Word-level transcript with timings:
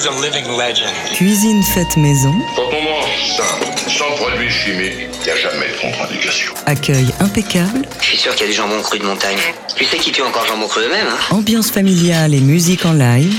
is 0.00 0.06
a 0.06 0.20
living 0.20 0.46
legend. 0.56 0.94
Cuisine 1.14 1.62
faite 1.62 1.96
maison. 1.96 2.32
Quand 2.56 2.70
on 2.72 2.82
mange 2.82 3.36
simple, 3.36 3.66
sans 3.90 4.10
produits 4.16 4.50
chimiques, 4.50 5.08
il 5.20 5.24
n'y 5.24 5.30
a 5.30 5.36
jamais 5.36 5.68
de 5.68 5.80
contre-indication. 5.80 6.54
Accueil 6.66 7.06
impeccable. 7.20 7.82
Je 8.00 8.06
suis 8.06 8.16
sûr 8.16 8.34
qu'il 8.34 8.46
y 8.46 8.48
a 8.48 8.52
du 8.52 8.56
jambon 8.56 8.80
cru 8.82 8.98
de 8.98 9.04
montagne. 9.04 9.38
Tu 9.76 9.84
sais 9.84 9.98
qui 9.98 10.10
tue 10.12 10.22
encore 10.22 10.46
jambon 10.46 10.68
cru 10.68 10.82
eux-mêmes, 10.82 11.06
hein 11.08 11.34
Ambiance 11.36 11.70
familiale 11.70 12.34
et 12.34 12.40
musique 12.40 12.86
en 12.86 12.92
live. 12.92 13.34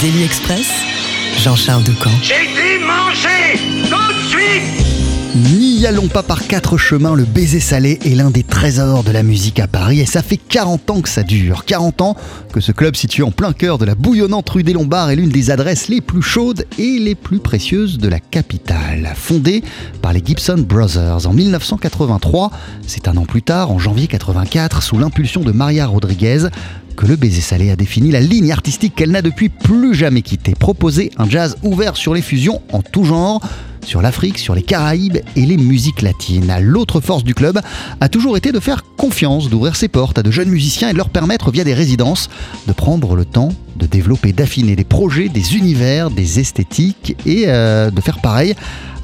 Daily 0.00 0.24
Express. 0.24 0.68
Jean-Charles 1.38 1.84
Doucan. 1.84 2.10
J'ai 2.22 2.46
dit 2.46 2.82
manger 2.82 3.60
Tout 3.90 4.12
de 4.14 4.28
suite 4.28 4.85
N'y 5.76 5.86
allons 5.86 6.08
pas 6.08 6.22
par 6.22 6.46
quatre 6.46 6.78
chemins, 6.78 7.14
le 7.14 7.24
baiser 7.24 7.60
salé 7.60 7.98
est 8.02 8.14
l'un 8.14 8.30
des 8.30 8.42
trésors 8.42 9.04
de 9.04 9.10
la 9.10 9.22
musique 9.22 9.60
à 9.60 9.66
Paris 9.66 10.00
et 10.00 10.06
ça 10.06 10.22
fait 10.22 10.38
40 10.38 10.88
ans 10.88 11.00
que 11.02 11.08
ça 11.10 11.22
dure. 11.22 11.66
40 11.66 12.00
ans 12.00 12.16
que 12.50 12.60
ce 12.60 12.72
club 12.72 12.96
situé 12.96 13.22
en 13.22 13.30
plein 13.30 13.52
cœur 13.52 13.76
de 13.76 13.84
la 13.84 13.94
bouillonnante 13.94 14.48
rue 14.48 14.62
des 14.62 14.72
Lombards 14.72 15.10
est 15.10 15.16
l'une 15.16 15.28
des 15.28 15.50
adresses 15.50 15.88
les 15.88 16.00
plus 16.00 16.22
chaudes 16.22 16.64
et 16.78 16.98
les 16.98 17.14
plus 17.14 17.40
précieuses 17.40 17.98
de 17.98 18.08
la 18.08 18.20
capitale. 18.20 19.12
Fondé 19.16 19.62
par 20.00 20.14
les 20.14 20.22
Gibson 20.24 20.64
Brothers 20.66 21.26
en 21.26 21.34
1983, 21.34 22.52
c'est 22.86 23.06
un 23.06 23.18
an 23.18 23.26
plus 23.26 23.42
tard, 23.42 23.70
en 23.70 23.78
janvier 23.78 24.06
84, 24.06 24.82
sous 24.82 24.96
l'impulsion 24.96 25.42
de 25.42 25.52
Maria 25.52 25.86
Rodriguez, 25.86 26.46
que 26.96 27.06
le 27.06 27.16
baiser 27.16 27.40
salé 27.40 27.70
a 27.70 27.76
défini 27.76 28.10
la 28.10 28.20
ligne 28.20 28.50
artistique 28.50 28.94
qu'elle 28.94 29.10
n'a 29.10 29.22
depuis 29.22 29.48
plus 29.48 29.94
jamais 29.94 30.22
quittée. 30.22 30.54
Proposer 30.54 31.10
un 31.18 31.28
jazz 31.28 31.56
ouvert 31.62 31.96
sur 31.96 32.14
les 32.14 32.22
fusions 32.22 32.62
en 32.72 32.82
tout 32.82 33.04
genre 33.04 33.40
sur 33.84 34.02
l'Afrique, 34.02 34.38
sur 34.38 34.54
les 34.54 34.62
Caraïbes 34.62 35.18
et 35.36 35.46
les 35.46 35.56
musiques 35.56 36.02
latines. 36.02 36.52
L'autre 36.60 37.00
force 37.00 37.22
du 37.22 37.34
club 37.34 37.60
a 38.00 38.08
toujours 38.08 38.36
été 38.36 38.50
de 38.50 38.58
faire 38.58 38.82
confiance, 38.96 39.48
d'ouvrir 39.48 39.76
ses 39.76 39.88
portes 39.88 40.18
à 40.18 40.22
de 40.22 40.30
jeunes 40.30 40.48
musiciens 40.48 40.88
et 40.88 40.92
de 40.92 40.98
leur 40.98 41.08
permettre, 41.08 41.52
via 41.52 41.62
des 41.62 41.74
résidences, 41.74 42.28
de 42.66 42.72
prendre 42.72 43.14
le 43.14 43.24
temps 43.24 43.50
de 43.76 43.86
développer, 43.86 44.32
d'affiner 44.32 44.76
des 44.76 44.84
projets, 44.84 45.28
des 45.28 45.56
univers, 45.56 46.10
des 46.10 46.40
esthétiques 46.40 47.16
et 47.26 47.44
euh, 47.46 47.90
de 47.90 48.00
faire 48.00 48.20
pareil 48.20 48.54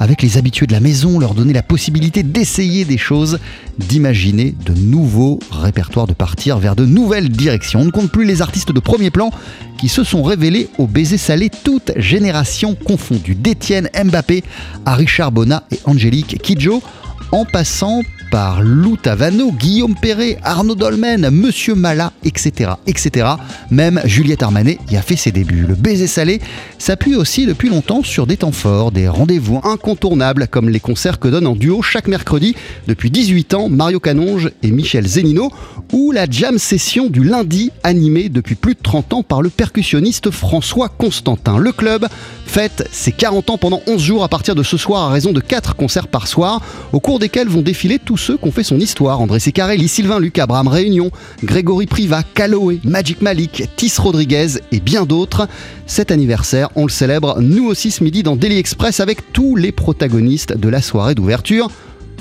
avec 0.00 0.20
les 0.20 0.36
habitués 0.36 0.66
de 0.66 0.72
la 0.72 0.80
maison, 0.80 1.20
leur 1.20 1.34
donner 1.34 1.52
la 1.52 1.62
possibilité 1.62 2.24
d'essayer 2.24 2.84
des 2.84 2.98
choses, 2.98 3.38
d'imaginer 3.78 4.52
de 4.66 4.74
nouveaux 4.74 5.38
répertoires, 5.52 6.08
de 6.08 6.12
partir 6.12 6.58
vers 6.58 6.74
de 6.74 6.84
nouvelles 6.84 7.28
directions. 7.28 7.80
On 7.80 7.84
ne 7.84 7.90
compte 7.90 8.10
plus 8.10 8.24
les 8.24 8.42
artistes 8.42 8.72
de 8.72 8.80
premier 8.80 9.10
plan 9.10 9.30
qui 9.78 9.88
se 9.88 10.02
sont 10.02 10.24
révélés 10.24 10.68
au 10.78 10.88
baiser 10.88 11.18
salé, 11.18 11.50
toute 11.62 11.92
génération 11.96 12.74
confondue, 12.74 13.36
d'Étienne 13.36 13.88
Mbappé 13.94 14.42
à 14.86 14.96
Richard 14.96 15.30
Bonnat 15.30 15.62
et 15.70 15.78
Angélique 15.84 16.42
Kidjo, 16.42 16.82
en 17.30 17.44
passant 17.44 18.02
par 18.32 18.62
Lou 18.62 18.96
Tavano, 18.96 19.52
Guillaume 19.52 19.94
Perret, 19.94 20.38
Arnaud 20.42 20.74
Dolmen, 20.74 21.28
Monsieur 21.28 21.74
Mala, 21.74 22.14
etc., 22.24 22.70
etc. 22.86 23.32
Même 23.70 24.00
Juliette 24.06 24.42
Armanet 24.42 24.78
y 24.90 24.96
a 24.96 25.02
fait 25.02 25.16
ses 25.16 25.32
débuts. 25.32 25.66
Le 25.68 25.74
baiser 25.74 26.06
salé 26.06 26.40
s'appuie 26.78 27.14
aussi 27.14 27.44
depuis 27.44 27.68
longtemps 27.68 28.02
sur 28.02 28.26
des 28.26 28.38
temps 28.38 28.50
forts, 28.50 28.90
des 28.90 29.06
rendez-vous 29.06 29.60
incontournables 29.64 30.48
comme 30.48 30.70
les 30.70 30.80
concerts 30.80 31.20
que 31.20 31.28
donnent 31.28 31.46
en 31.46 31.54
duo 31.54 31.82
chaque 31.82 32.08
mercredi 32.08 32.56
depuis 32.86 33.10
18 33.10 33.52
ans 33.52 33.68
Mario 33.68 34.00
Canonge 34.00 34.50
et 34.62 34.70
Michel 34.70 35.06
Zenino 35.06 35.52
ou 35.92 36.10
la 36.10 36.24
jam 36.24 36.58
session 36.58 37.08
du 37.08 37.24
lundi 37.24 37.70
animée 37.82 38.30
depuis 38.30 38.54
plus 38.54 38.72
de 38.72 38.80
30 38.82 39.12
ans 39.12 39.22
par 39.22 39.42
le 39.42 39.50
percussionniste 39.50 40.30
François 40.30 40.88
Constantin. 40.88 41.58
Le 41.58 41.72
club 41.72 42.08
fête 42.46 42.88
ses 42.92 43.12
40 43.12 43.50
ans 43.50 43.58
pendant 43.58 43.82
11 43.86 44.00
jours 44.00 44.24
à 44.24 44.28
partir 44.28 44.54
de 44.54 44.62
ce 44.62 44.78
soir 44.78 45.02
à 45.02 45.10
raison 45.10 45.32
de 45.32 45.40
4 45.40 45.76
concerts 45.76 46.08
par 46.08 46.28
soir 46.28 46.62
au 46.94 47.00
cours 47.00 47.18
desquels 47.18 47.48
vont 47.48 47.60
défiler 47.60 47.98
tous 47.98 48.21
ceux 48.22 48.36
qui 48.36 48.46
ont 48.46 48.52
fait 48.52 48.62
son 48.62 48.78
histoire. 48.78 49.20
André 49.20 49.40
Secarelli, 49.40 49.88
Sylvain 49.88 50.20
Luc, 50.20 50.38
Abraham 50.38 50.68
Réunion, 50.68 51.10
Grégory 51.42 51.86
Priva, 51.86 52.22
Caloé, 52.22 52.78
Magic 52.84 53.20
Malik, 53.20 53.64
Tis 53.76 53.92
Rodriguez 53.98 54.60
et 54.70 54.78
bien 54.78 55.04
d'autres. 55.04 55.48
Cet 55.86 56.12
anniversaire, 56.12 56.70
on 56.76 56.84
le 56.84 56.90
célèbre 56.90 57.40
nous 57.40 57.66
aussi 57.66 57.90
ce 57.90 58.04
midi 58.04 58.22
dans 58.22 58.36
Daily 58.36 58.58
Express 58.58 59.00
avec 59.00 59.32
tous 59.32 59.56
les 59.56 59.72
protagonistes 59.72 60.56
de 60.56 60.68
la 60.68 60.80
soirée 60.80 61.16
d'ouverture. 61.16 61.68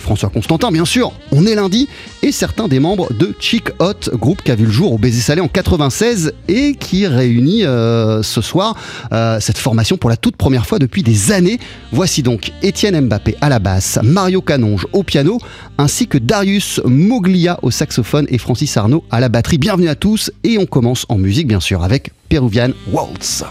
François 0.02 0.30
Constantin, 0.30 0.72
bien 0.72 0.86
sûr, 0.86 1.14
on 1.32 1.46
est 1.46 1.56
lundi, 1.56 1.88
et 2.24 2.32
certains 2.32 2.68
des 2.68 2.80
membres 2.80 3.14
de 3.14 3.34
Chic 3.40 3.70
Hot, 3.80 4.12
groupe 4.14 4.42
qui 4.42 4.52
a 4.52 4.56
vu 4.56 4.66
le 4.66 4.72
jour 4.72 4.94
au 4.94 4.98
Baiser 4.98 5.22
Salé 5.22 5.42
en 5.42 5.48
96 5.48 6.34
et 6.48 6.74
qui 6.74 7.08
réunit 7.08 7.64
euh, 7.64 8.24
ce 8.24 8.42
soir 8.42 8.76
euh, 9.14 9.40
cette 9.40 9.58
formation 9.58 9.98
pour 9.98 10.10
la 10.10 10.18
toute 10.18 10.36
première 10.36 10.66
fois 10.66 10.80
depuis 10.80 11.04
des 11.04 11.32
années. 11.32 11.60
Voici 11.92 12.24
donc 12.24 12.52
Étienne 12.62 13.00
Mbappé 13.00 13.36
à 13.42 13.50
la 13.50 13.60
basse, 13.60 14.00
Mario 14.04 14.42
Canonge 14.42 14.88
au 14.92 15.04
piano, 15.04 15.40
ainsi 15.78 16.08
que 16.08 16.18
Darius 16.18 16.82
Moglia 16.86 17.60
au 17.62 17.72
saxophone 17.72 18.26
et 18.30 18.38
Francis 18.38 18.76
Arnaud 18.78 19.04
à 19.12 19.20
la 19.20 19.30
batterie. 19.30 19.58
Bienvenue 19.58 19.90
à 19.90 19.96
tous, 19.96 20.32
et 20.44 20.58
on 20.58 20.66
commence 20.66 21.06
en 21.10 21.18
musique, 21.18 21.48
bien 21.48 21.60
sûr, 21.60 21.84
avec 21.84 22.12
Peruvian 22.30 22.72
Waltz. 22.92 23.44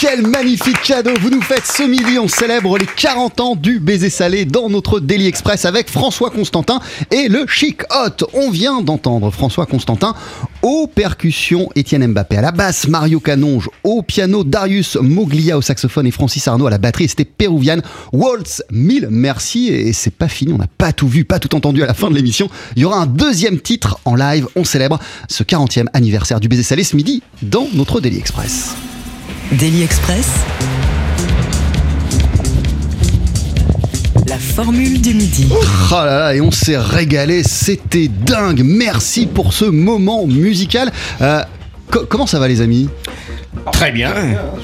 Quel 0.00 0.26
magnifique 0.26 0.80
cadeau 0.80 1.10
Vous 1.20 1.28
nous 1.28 1.42
faites 1.42 1.66
ce 1.66 1.82
midi, 1.82 2.18
on 2.18 2.26
célèbre 2.26 2.78
les 2.78 2.86
40 2.86 3.40
ans 3.40 3.54
du 3.54 3.80
baiser 3.80 4.08
salé 4.08 4.46
dans 4.46 4.70
notre 4.70 4.98
Daily 4.98 5.26
Express 5.26 5.66
avec 5.66 5.90
François 5.90 6.30
Constantin 6.30 6.80
et 7.10 7.28
le 7.28 7.46
Chic 7.46 7.82
Hot. 7.90 8.26
On 8.32 8.50
vient 8.50 8.80
d'entendre 8.80 9.30
François 9.30 9.66
Constantin 9.66 10.14
aux 10.62 10.86
percussions, 10.86 11.68
Étienne 11.74 12.06
Mbappé 12.06 12.38
à 12.38 12.40
la 12.40 12.50
basse, 12.50 12.88
Mario 12.88 13.20
Canonge 13.20 13.68
au 13.84 14.00
piano, 14.00 14.42
Darius 14.42 14.96
Moglia 14.96 15.58
au 15.58 15.62
saxophone 15.62 16.06
et 16.06 16.12
Francis 16.12 16.48
Arnaud 16.48 16.66
à 16.66 16.70
la 16.70 16.78
batterie. 16.78 17.08
C'était 17.08 17.26
Péruviane. 17.26 17.82
Waltz, 18.14 18.62
mille 18.70 19.08
merci. 19.10 19.68
Et 19.68 19.92
c'est 19.92 20.14
pas 20.14 20.28
fini, 20.28 20.54
on 20.54 20.58
n'a 20.58 20.68
pas 20.78 20.94
tout 20.94 21.08
vu, 21.08 21.26
pas 21.26 21.38
tout 21.38 21.54
entendu 21.54 21.82
à 21.82 21.86
la 21.86 21.94
fin 21.94 22.08
de 22.08 22.14
l'émission. 22.14 22.48
Il 22.74 22.82
y 22.82 22.84
aura 22.86 23.00
un 23.00 23.06
deuxième 23.06 23.60
titre 23.60 24.00
en 24.06 24.14
live. 24.14 24.46
On 24.56 24.64
célèbre 24.64 24.98
ce 25.28 25.42
40e 25.42 25.88
anniversaire 25.92 26.40
du 26.40 26.48
baiser 26.48 26.62
salé 26.62 26.84
ce 26.84 26.96
midi 26.96 27.22
dans 27.42 27.68
notre 27.74 28.00
Daily 28.00 28.16
Express. 28.16 28.74
Daily 29.52 29.82
Express. 29.82 30.28
La 34.26 34.38
formule 34.38 35.00
du 35.00 35.14
midi. 35.14 35.48
Oh 35.50 35.94
là 35.94 36.04
là, 36.04 36.34
et 36.34 36.40
on 36.40 36.50
s'est 36.50 36.78
régalé, 36.78 37.42
c'était 37.42 38.08
dingue. 38.08 38.62
Merci 38.64 39.26
pour 39.26 39.52
ce 39.52 39.64
moment 39.64 40.26
musical. 40.26 40.92
Euh, 41.20 41.42
co- 41.90 42.06
comment 42.08 42.26
ça 42.26 42.38
va 42.38 42.46
les 42.48 42.60
amis? 42.60 42.88
Très 43.72 43.90
bien, 43.90 44.12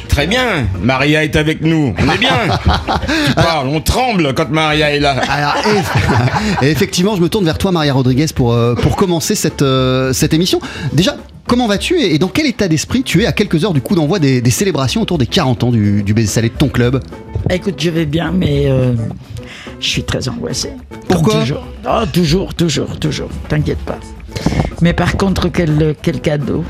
très 0.09 0.26
bien. 0.26 0.69
Maria 0.81 1.25
est 1.25 1.35
avec 1.37 1.61
nous. 1.62 1.95
On 1.99 2.11
est 2.12 2.19
bien. 2.19 2.31
Tu 3.26 3.33
parles, 3.35 3.69
on 3.69 3.81
tremble 3.81 4.33
quand 4.35 4.50
Maria 4.50 4.95
est 4.95 5.00
là. 5.00 5.16
Alors, 5.28 5.55
eff- 5.64 6.62
et 6.62 6.71
effectivement, 6.71 7.16
je 7.16 7.21
me 7.21 7.28
tourne 7.28 7.45
vers 7.45 7.59
toi, 7.59 7.73
Maria 7.73 7.93
Rodriguez, 7.93 8.26
pour, 8.35 8.52
euh, 8.52 8.75
pour 8.75 8.95
commencer 8.97 9.35
cette, 9.35 9.62
euh, 9.62 10.12
cette 10.12 10.33
émission. 10.33 10.61
Déjà, 10.93 11.16
comment 11.46 11.66
vas-tu 11.66 12.00
et 12.00 12.18
dans 12.18 12.28
quel 12.28 12.46
état 12.46 12.68
d'esprit 12.68 13.02
tu 13.02 13.22
es 13.22 13.26
à 13.26 13.32
quelques 13.32 13.64
heures 13.64 13.72
du 13.72 13.80
coup 13.80 13.94
d'envoi 13.94 14.18
des, 14.18 14.40
des 14.40 14.50
célébrations 14.50 15.02
autour 15.02 15.18
des 15.18 15.26
40 15.26 15.64
ans 15.64 15.70
du, 15.70 16.02
du 16.02 16.14
baiser 16.14 16.28
salé 16.28 16.48
de 16.48 16.54
ton 16.54 16.68
club? 16.68 17.02
Écoute, 17.50 17.76
je 17.78 17.90
vais 17.90 18.06
bien, 18.06 18.32
mais 18.32 18.64
euh, 18.66 18.92
je 19.80 19.86
suis 19.88 20.02
très 20.02 20.28
angoissé. 20.28 20.70
Pourquoi? 21.08 21.40
toujours. 21.40 21.66
Oh, 21.88 22.04
toujours, 22.12 22.54
toujours, 22.54 22.98
toujours. 22.98 23.28
T'inquiète 23.48 23.78
pas. 23.78 23.98
Mais 24.82 24.92
par 24.92 25.16
contre, 25.16 25.48
quel, 25.48 25.94
quel 26.02 26.20
cadeau. 26.20 26.64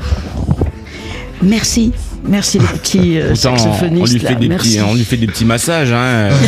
Merci. 1.41 1.91
Merci 2.27 2.59
les 2.59 2.65
petits 2.65 3.19
euh, 3.19 3.29
Pourtant, 3.33 3.55
on 3.81 4.03
lui, 4.05 4.19
fait 4.19 4.29
là. 4.33 4.35
des 4.35 4.47
Merci. 4.49 4.69
petits, 4.77 4.81
on 4.81 4.93
lui 4.95 5.03
fait 5.05 5.17
des 5.17 5.27
petits 5.27 5.45
massages. 5.45 5.91
Hein. 5.91 6.29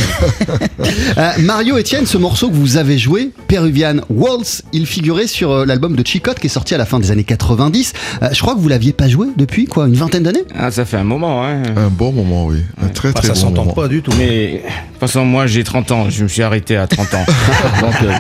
Euh, 1.18 1.32
Mario 1.40 1.78
Etienne, 1.78 2.06
ce 2.06 2.18
morceau 2.18 2.50
que 2.50 2.56
vous 2.56 2.78
avez 2.78 2.98
joué, 2.98 3.32
Peruvian 3.48 3.96
Waltz, 4.10 4.64
il 4.74 4.86
figurait 4.86 5.28
sur 5.28 5.52
euh, 5.52 5.66
l'album 5.66 5.96
de 5.96 6.06
Chicotte 6.06 6.40
qui 6.40 6.48
est 6.48 6.50
sorti 6.50 6.74
à 6.74 6.78
la 6.78 6.86
fin 6.86 7.00
des 7.00 7.12
années 7.12 7.24
90. 7.26 7.94
Euh, 8.24 8.30
je 8.32 8.40
crois 8.42 8.56
que 8.56 8.60
vous 8.60 8.68
l'aviez 8.70 8.94
pas 8.94 9.08
joué 9.10 9.28
depuis 9.36 9.66
quoi, 9.66 9.88
une 9.88 9.96
vingtaine 9.96 10.24
d'années? 10.24 10.44
Ah, 10.58 10.72
ça 10.72 10.86
fait 10.86 10.98
un 10.98 11.04
moment. 11.04 11.44
Hein. 11.46 11.64
Un 11.76 11.88
bon 11.90 12.12
moment, 12.14 12.46
oui. 12.46 12.60
Un 12.82 12.88
très 12.88 13.12
Bah, 13.12 13.20
très 13.20 13.28
ça 13.30 13.34
bon 13.34 13.40
s'entend 13.40 13.66
pas 13.68 13.88
du 13.88 14.02
tout. 14.02 14.12
Mais 14.18 14.48
de 14.48 14.58
toute 14.58 15.00
façon, 15.00 15.26
moi 15.26 15.48
j'ai 15.48 15.64
30 15.64 15.92
ans. 15.92 16.10
Je 16.10 16.24
me 16.24 16.28
suis 16.30 16.42
arrêté 16.44 16.78
à 16.78 16.88
30 16.88 17.14
ans. 17.16 17.26
Donc, 17.82 17.94
euh, 18.04 18.14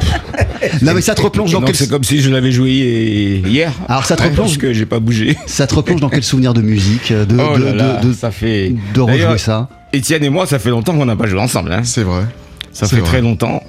Non 0.81 0.93
mais 0.93 1.01
ça 1.01 1.15
te 1.15 1.21
replonge 1.21 1.51
dans 1.51 1.61
quel 1.61 1.75
c'est 1.75 1.89
comme 1.89 2.03
si 2.03 2.21
je 2.21 2.29
l'avais 2.29 2.51
joué 2.51 3.41
hier. 3.45 3.71
Alors, 3.87 4.05
ça 4.05 4.15
te 4.15 4.21
Ouais, 4.23 4.29
replonge- 4.29 4.35
Parce 4.47 4.57
que 4.57 4.73
j'ai 4.73 4.85
pas 4.85 4.99
bougé. 4.99 5.37
ça 5.45 5.67
te 5.67 5.75
replonge 5.75 6.01
dans 6.01 6.09
quel 6.09 6.23
souvenir 6.23 6.53
de 6.53 6.61
musique, 6.61 7.11
de, 7.13 7.37
Oh 7.39 7.57
de, 7.57 7.63
là 7.63 7.73
là, 7.73 7.93
de- 8.01 8.07
de- 8.09 8.13
ça 8.13 8.31
fait. 8.31 8.73
de 8.93 8.99
rejouer 9.01 9.17
D'ailleurs, 9.19 9.39
ça 9.39 9.69
Étienne 9.93 10.23
et 10.23 10.29
moi, 10.29 10.45
ça 10.45 10.59
fait 10.59 10.69
longtemps 10.69 10.95
qu'on 10.95 11.05
n'a 11.05 11.15
pas 11.15 11.27
joué 11.27 11.39
ensemble. 11.39 11.71
Hein. 11.73 11.81
C'est 11.83 12.03
vrai. 12.03 12.23
Ça 12.71 12.87
fait 12.87 12.97
vrai. 12.97 13.05
très 13.09 13.21
longtemps. 13.21 13.63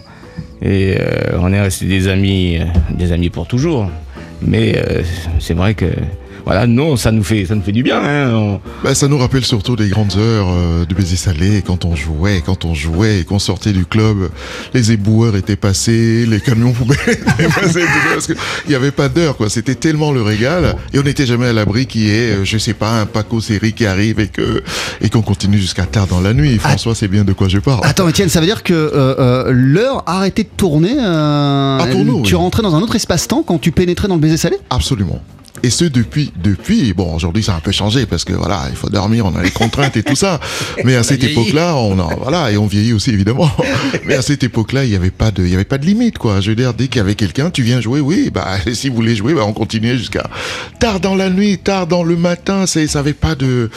Et 0.63 0.97
euh, 1.01 1.39
on 1.41 1.51
est 1.53 1.61
restés 1.61 1.87
des 1.87 2.09
amis, 2.09 2.59
euh, 2.59 2.65
des 2.95 3.13
amis 3.13 3.31
pour 3.31 3.47
toujours. 3.47 3.91
Mais 4.43 4.75
euh, 4.77 5.03
c'est 5.39 5.55
vrai 5.55 5.73
que 5.75 5.87
voilà, 6.45 6.67
non, 6.67 6.97
ça 6.97 7.11
nous 7.13 7.23
fait, 7.25 7.45
ça 7.47 7.55
nous 7.55 7.63
fait 7.63 7.73
du 7.73 7.83
bien. 7.83 8.01
Hein. 8.03 8.31
On- 8.35 8.61
Bah, 8.83 8.95
ça 8.95 9.09
nous 9.09 9.19
rappelle 9.19 9.45
surtout 9.45 9.77
les 9.77 9.89
grandes 9.89 10.17
heures 10.17 10.47
euh, 10.51 10.85
du 10.85 10.95
baiser 10.95 11.17
salé, 11.17 11.63
quand 11.67 11.85
on 11.85 11.95
jouait, 11.95 12.43
quand 12.45 12.65
on 12.65 12.75
jouait 12.75 13.21
et 13.21 13.25
qu'on 13.25 13.39
sortait 13.39 13.73
du 13.73 13.85
club, 13.85 14.31
les 14.75 14.93
éboueurs 14.93 15.37
étaient 15.37 15.57
passés, 15.57 16.25
les 16.27 16.41
camions 16.41 16.73
poubelles 16.73 16.99
étaient 17.09 17.49
passés, 17.49 17.85
parce 18.13 18.27
qu'il 18.27 18.37
n'y 18.69 18.75
avait 18.75 18.91
pas 18.91 19.09
d'heure, 19.09 19.37
quoi. 19.37 19.49
C'était 19.51 19.75
tellement 19.75 20.13
le 20.13 20.23
régal, 20.23 20.77
et 20.93 20.99
on 20.99 21.03
n'était 21.03 21.27
jamais 21.27 21.47
à 21.47 21.53
l'abri 21.53 21.87
qu'il 21.87 22.03
y 22.03 22.11
ait, 22.11 22.31
euh, 22.37 22.45
je 22.45 22.59
sais 22.59 22.75
pas, 22.75 23.01
un 23.01 23.07
Paco 23.07 23.41
série 23.41 23.73
qui 23.73 23.87
arrive 23.87 24.21
et 24.21 24.29
que 24.29 24.63
et 25.01 25.09
qu'on 25.09 25.23
continue 25.23 25.59
jusqu'à 25.59 25.85
tard 25.87 26.07
dans 26.07 26.21
la 26.21 26.33
nuit. 26.35 26.59
François, 26.59 26.95
c'est 26.95 27.09
bien 27.09 27.25
de 27.25 27.33
quoi 27.33 27.49
je 27.49 27.59
parle. 27.59 27.81
Attends 27.85 28.09
Étienne, 28.09 28.29
ça 28.29 28.41
veut 28.41 28.47
dire 28.47 28.63
que 28.63 28.73
euh, 28.75 29.15
euh, 29.19 29.51
l'heure 29.53 30.03
a 30.07 30.17
arrêté 30.19 30.43
de 30.45 30.49
tourner 30.57 30.95
euh, 30.99 31.79
Ah, 31.81 31.87
pour 31.91 32.05
nous, 32.05 32.23
Tu 32.23 32.35
oui. 32.35 32.41
rentrais 32.41 32.63
dans 32.63 32.75
un 32.75 32.81
autre 32.81 32.97
espace-temps 32.97 33.43
quand 33.47 33.59
tu 33.59 33.73
pénétrais 33.73 34.09
dans 34.09 34.15
le 34.15 34.21
baiser 34.21 34.37
salé? 34.37 34.57
Absolument. 34.71 35.21
Et 35.63 35.71
ce 35.71 35.85
depuis, 35.85 36.33
depuis, 36.43 36.93
bon 36.95 37.15
aujourd'hui 37.15 37.43
ça 37.43 37.53
a 37.55 37.57
un 37.57 37.61
peu 37.61 37.73
changé 37.73 38.07
parce 38.07 38.25
que 38.25 38.33
voilà, 38.33 38.63
il 38.71 38.77
faut 38.77 38.89
dormir, 38.89 39.27
on 39.27 39.35
a 39.37 39.43
les 39.43 39.51
contraintes 39.51 39.97
et 39.97 40.03
tout 40.03 40.15
ça. 40.17 40.41
Mais 40.85 40.97
à 40.97 41.03
cette 41.03 41.23
époque-là, 41.23 41.77
on 41.77 41.99
a, 41.99 42.15
voilà, 42.15 42.51
et 42.51 42.57
on 42.57 42.67
vieillit 42.67 42.93
aussi 42.93 43.11
évidemment. 43.11 43.51
Mais 44.07 44.15
à 44.15 44.23
cette 44.23 44.43
époque-là, 44.43 44.85
il 44.85 44.91
n'y 44.91 44.97
avait 44.97 45.11
pas 45.11 45.31
de, 45.31 45.43
il 45.45 45.51
y 45.51 45.55
avait 45.55 45.65
pas 45.65 45.79
de 45.79 45.85
limite 45.87 46.19
quoi. 46.19 46.41
Je 46.41 46.51
veux 46.51 46.57
dire, 46.57 46.73
dès 46.75 46.89
qu'il 46.89 46.97
y 46.97 47.01
avait 47.01 47.15
quelqu'un, 47.15 47.51
tu 47.51 47.63
viens 47.63 47.81
jouer, 47.81 48.01
oui, 48.01 48.31
bah 48.33 48.47
si 48.73 48.89
vous 48.89 48.95
voulez 48.97 49.15
jouer, 49.17 49.35
bah 49.35 49.43
on 49.47 49.53
continuait 49.53 49.97
jusqu'à 49.99 50.29
tard 50.79 51.01
dans 51.01 51.15
la 51.15 51.29
nuit, 51.31 51.59
tard 51.59 51.87
dans 51.87 52.03
le 52.05 52.17
matin. 52.17 52.65
C'est, 52.67 52.87
ça 52.87 53.01
avait 53.01 53.13
pas 53.13 53.35
de 53.35 53.71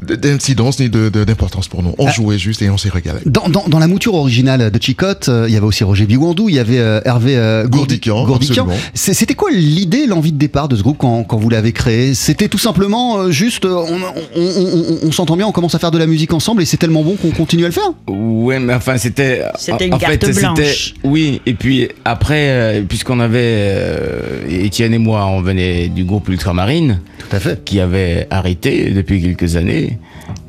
de- 0.00 0.16
d'incidence 0.16 0.78
ni 0.80 0.88
de 0.90 1.08
d'importance 1.08 1.68
pour 1.68 1.82
nous. 1.82 1.94
On 1.98 2.06
Ah. 2.08 2.12
jouait 2.12 2.38
juste 2.38 2.60
et 2.62 2.68
on 2.70 2.76
s'est 2.78 2.88
régalé. 2.90 3.20
dans, 3.24 3.48
dans, 3.48 3.64
dans 3.68 3.78
la 3.78 3.86
mouture 3.86 4.14
originale 4.14 4.70
de 4.70 4.82
Chicotte, 4.82 5.28
euh, 5.28 5.46
il 5.48 5.54
y 5.54 5.56
avait 5.56 5.66
aussi 5.66 5.84
Roger 5.84 6.06
Bigouandou, 6.06 6.48
il 6.48 6.54
y 6.56 6.58
avait 6.58 6.78
euh, 6.78 7.00
Hervé 7.04 7.36
euh, 7.36 7.66
Gourdi- 7.66 8.00
Gourdican, 8.00 8.66
C'était 8.94 9.34
quoi 9.34 9.50
l'idée, 9.50 10.06
l'envie 10.06 10.32
de 10.32 10.38
départ 10.38 10.68
de 10.68 10.76
ce 10.76 10.82
groupe 10.82 10.98
quand, 10.98 11.24
quand 11.30 11.36
vous 11.38 11.48
l'avez 11.48 11.70
créé 11.70 12.12
C'était 12.14 12.48
tout 12.48 12.58
simplement 12.58 13.18
euh, 13.18 13.30
juste, 13.30 13.64
euh, 13.64 13.76
on, 13.76 14.00
on- 14.40 14.40
on- 14.40 14.96
on- 15.04 15.08
on 15.08 15.12
s'entend 15.12 15.36
bien, 15.36 15.46
on 15.46 15.52
commence 15.52 15.76
à 15.76 15.78
faire 15.78 15.92
de 15.92 15.98
la 15.98 16.08
musique 16.08 16.32
ensemble 16.32 16.60
et 16.60 16.64
c'est 16.64 16.76
tellement 16.76 17.04
bon 17.04 17.14
qu'on 17.14 17.30
continue 17.30 17.62
à 17.62 17.68
le 17.68 17.72
faire 17.72 17.92
Ouais, 18.08 18.58
mais 18.58 18.74
enfin, 18.74 18.98
c'était. 18.98 19.42
C'était 19.56 19.84
en- 19.84 19.86
une 19.86 19.94
en 19.94 19.98
fait, 20.00 20.18
carte 20.18 20.34
blanche. 20.34 20.94
Oui, 21.04 21.40
et 21.46 21.54
puis 21.54 21.88
après, 22.04 22.48
euh, 22.48 22.82
puisqu'on 22.82 23.20
avait. 23.20 23.38
euh, 23.40 24.18
Étienne 24.50 24.92
et 24.92 24.98
moi, 24.98 25.24
on 25.26 25.40
venait 25.40 25.86
du 25.86 26.02
groupe 26.02 26.28
Ultramarine, 26.28 27.00
Tout 27.20 27.36
à 27.36 27.38
fait. 27.38 27.64
qui 27.64 27.78
avait 27.78 28.26
arrêté 28.30 28.90
depuis 28.90 29.22
quelques 29.22 29.54
années. 29.54 29.98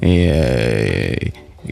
Et. 0.01 0.31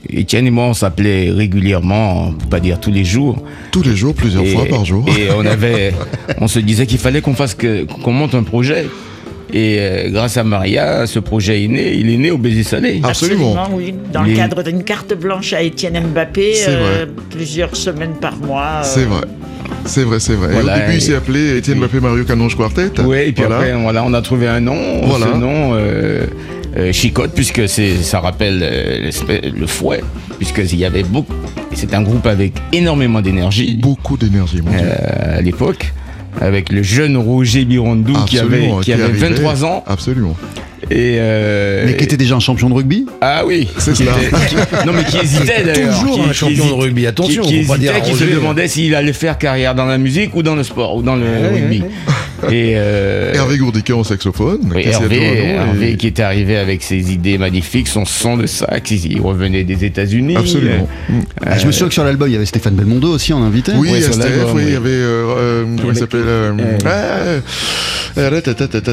Étienne 0.09 0.45
et 0.47 0.51
moi, 0.51 0.65
on 0.65 0.73
s'appelait 0.73 1.31
régulièrement, 1.31 2.31
pour 2.37 2.49
pas 2.49 2.59
dire 2.59 2.79
tous 2.79 2.91
les 2.91 3.03
jours. 3.03 3.43
Tous 3.71 3.81
les 3.83 3.95
jours, 3.95 4.13
plusieurs 4.13 4.43
Et- 4.43 4.49
fois 4.53 4.65
par 4.65 4.85
jour. 4.85 5.05
Et 5.09 5.29
on 5.35 5.45
avait, 5.45 5.93
on 6.39 6.47
se 6.47 6.59
disait 6.59 6.85
qu'il 6.85 6.99
fallait 6.99 7.21
qu'on 7.21 7.33
fasse 7.33 7.55
que, 7.55 7.85
qu'on 8.03 8.11
monte 8.11 8.35
un 8.35 8.43
projet. 8.43 8.85
Et 9.51 9.77
euh, 9.79 10.09
grâce 10.11 10.37
à 10.37 10.43
Maria, 10.43 11.07
ce 11.07 11.17
projet 11.17 11.63
est 11.63 11.67
né. 11.67 11.93
Il 11.95 12.07
est 12.11 12.17
né 12.17 12.29
au 12.29 12.37
baiser 12.37 12.61
salé. 12.63 13.01
Absolument. 13.03 13.55
oui. 13.73 13.95
Dans 14.13 14.21
Les- 14.21 14.31
le 14.31 14.37
cadre 14.37 14.61
d'une 14.61 14.83
carte 14.83 15.15
blanche 15.15 15.53
à 15.53 15.63
Étienne 15.63 15.99
Mbappé, 16.13 16.53
C'est 16.53 16.69
euh, 16.69 17.05
vrai. 17.05 17.07
plusieurs 17.31 17.75
semaines 17.75 18.13
par 18.21 18.37
mois. 18.37 18.81
euh, 18.81 18.83
C'est 18.83 19.05
vrai. 19.05 19.21
C'est 19.85 20.03
vrai, 20.03 20.19
c'est 20.19 20.33
vrai. 20.33 20.53
Et 20.53 20.57
au 20.59 20.63
début, 20.63 20.91
et- 20.91 20.95
il 20.95 21.01
s'est 21.01 21.15
appelé 21.15 21.57
Étienne 21.57 21.79
Mbappé 21.79 21.99
Mario 21.99 22.23
Canonge 22.25 22.55
Quartet. 22.55 22.91
Oui, 23.03 23.17
et 23.17 23.31
puis 23.31 23.43
Voilà. 23.43 23.55
après, 23.55 23.73
voilà, 23.81 24.03
on 24.03 24.13
a 24.13 24.21
trouvé 24.21 24.47
un 24.47 24.59
nom. 24.59 25.01
Voilà. 25.03 25.25
Ce 25.33 25.37
nom, 25.37 25.71
euh, 25.73 26.25
euh, 26.77 26.91
Chicotte, 26.93 27.31
puisque 27.33 27.67
c'est, 27.67 27.95
ça 27.97 28.19
rappelle 28.19 28.59
euh, 28.61 29.11
le 29.55 29.67
fouet, 29.67 30.01
puisqu'il 30.37 30.75
y 30.77 30.85
avait 30.85 31.03
beaucoup. 31.03 31.33
C'est 31.73 31.93
un 31.93 32.01
groupe 32.01 32.25
avec 32.27 32.53
énormément 32.73 33.21
d'énergie 33.21 33.77
Beaucoup 33.81 34.17
d'énergie, 34.17 34.61
mon 34.61 34.71
Dieu. 34.71 34.79
euh, 34.83 35.37
à 35.37 35.41
l'époque, 35.41 35.93
avec 36.41 36.71
le 36.71 36.83
jeune 36.83 37.17
Roger 37.17 37.65
Birondou 37.65 38.13
qui 38.25 38.39
avait, 38.39 38.69
qui 38.81 38.93
avait 38.93 39.03
arrivait. 39.03 39.29
23 39.29 39.65
ans. 39.65 39.83
Absolument. 39.87 40.35
Et 40.91 41.17
euh, 41.19 41.83
Mais 41.85 41.97
qui 41.97 42.03
était 42.05 42.17
déjà 42.17 42.35
un 42.35 42.39
champion 42.39 42.67
de 42.69 42.73
rugby 42.73 43.05
Ah 43.21 43.43
oui, 43.45 43.67
C'est 43.77 43.91
était- 43.91 44.05
qui- 44.05 44.85
non 44.87 44.93
mais 44.93 45.03
qui 45.03 45.17
hésitait 45.17 45.63
d'ailleurs. 45.63 45.99
Toujours 45.99 46.15
qui, 46.23 46.29
un 46.29 46.33
champion 46.33 46.65
de 46.67 46.71
rugby. 46.73 47.05
Attention, 47.05 47.43
qui, 47.43 47.59
dire 47.59 47.95
hésitait, 47.95 48.01
qui 48.01 48.15
se 48.15 48.23
demandait 48.23 48.67
s'il 48.67 48.95
allait 48.95 49.13
faire 49.13 49.37
carrière 49.37 49.75
dans 49.75 49.85
la 49.85 49.97
musique 49.99 50.35
ou 50.35 50.41
dans 50.41 50.55
le 50.55 50.63
sport 50.63 50.95
ou 50.95 51.01
dans 51.03 51.15
le 51.15 51.25
rugby. 51.53 51.83
Et 52.51 52.73
euh, 52.75 53.33
Hervé 53.33 53.57
Gourdican 53.57 53.99
au 53.99 54.03
saxophone. 54.03 54.71
oui, 54.73 54.83
Hervé, 54.85 55.15
Joanneau, 55.17 55.33
et- 55.33 55.49
Hervé 55.49 55.97
qui 55.97 56.07
était 56.07 56.23
arrivé 56.23 56.57
avec 56.57 56.83
ses 56.83 57.11
idées 57.11 57.37
magnifiques, 57.37 57.87
son 57.87 58.05
son 58.05 58.37
de 58.37 58.45
sax, 58.47 58.91
il 58.91 59.19
revenait 59.21 59.63
des 59.63 59.85
États-Unis. 59.85 60.35
Absolument. 60.37 60.87
Ah, 61.45 61.57
Je 61.57 61.65
me 61.67 61.71
souviens 61.71 61.87
que 61.87 61.93
sur 61.93 62.03
l'album, 62.03 62.27
il 62.29 62.33
y 62.33 62.35
avait 62.35 62.45
Stéphane 62.45 62.75
Belmondo 62.75 63.09
aussi 63.13 63.33
en 63.33 63.43
invité. 63.43 63.73
Oui, 63.75 63.91
Ouais, 63.91 64.01
STF, 64.01 64.53
oui, 64.53 64.63
il 64.67 64.73
y 64.73 64.75
avait. 64.75 64.89
euh, 64.89 65.25
euh, 65.37 65.63
comment 65.77 65.91
il 65.91 65.97
s'appelle 65.97 66.21
euh, 68.17 68.41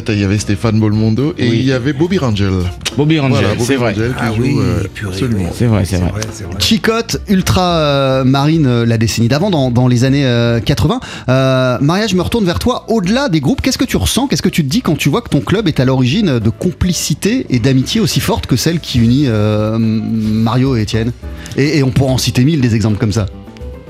Il 0.08 0.20
y 0.20 0.24
avait 0.24 0.38
Stéphane 0.38 0.78
Bolmondo 0.80 1.34
et 1.38 1.48
Oui. 1.48 1.56
il 1.60 1.66
y 1.66 1.72
avait 1.72 1.92
Bobby 1.92 2.18
Rangel. 2.18 2.50
Bobby 2.96 3.18
Rangel, 3.18 3.44
Voilà, 3.44 3.60
c'est 3.64 3.76
vrai. 3.76 3.92
Rangel 3.92 4.10
qui 4.10 4.16
Ah 4.20 4.32
joue. 4.34 4.42
oui, 4.42 4.56
euh, 4.58 4.82
absolument. 5.08 5.50
C'est 5.54 5.66
vrai, 5.66 5.84
c'est 5.84 5.96
vrai. 5.98 6.10
c'est 6.32 6.44
vrai. 6.44 6.54
Chicotte, 6.58 7.18
ultra 7.28 7.76
euh, 7.78 8.24
marine 8.24 8.66
euh, 8.66 8.86
la 8.86 8.98
décennie 8.98 9.28
d'avant, 9.28 9.50
dans, 9.50 9.70
dans 9.70 9.88
les 9.88 10.04
années 10.04 10.24
euh, 10.26 10.60
80. 10.60 11.00
Euh, 11.28 11.78
Maria, 11.80 12.06
je 12.06 12.14
me 12.16 12.22
retourne 12.22 12.44
vers 12.44 12.58
toi. 12.58 12.84
Au-delà 12.88 13.28
des 13.28 13.40
groupes, 13.40 13.60
qu'est-ce 13.62 13.78
que 13.78 13.84
tu 13.84 13.96
ressens? 13.96 14.26
Qu'est-ce 14.28 14.42
que 14.42 14.48
tu 14.48 14.64
te 14.64 14.68
dis 14.70 14.82
quand 14.82 14.96
tu 14.96 15.08
vois 15.08 15.22
que 15.22 15.28
ton 15.28 15.40
club 15.40 15.68
est 15.68 15.80
à 15.80 15.84
l'origine 15.84 16.38
de 16.38 16.50
complicité 16.50 17.46
et 17.50 17.58
d'amitié 17.58 18.00
aussi 18.00 18.20
forte 18.20 18.46
que 18.46 18.56
celle 18.56 18.80
qui 18.80 18.98
unit 18.98 19.24
euh, 19.26 19.76
Mario 19.78 20.76
et 20.76 20.82
Étienne? 20.82 21.12
Et, 21.56 21.78
et 21.78 21.82
on 21.82 21.90
pourra 21.90 22.12
en 22.12 22.18
citer 22.18 22.44
mille 22.44 22.60
des 22.60 22.74
exemples 22.74 22.98
comme 22.98 23.12
ça. 23.12 23.26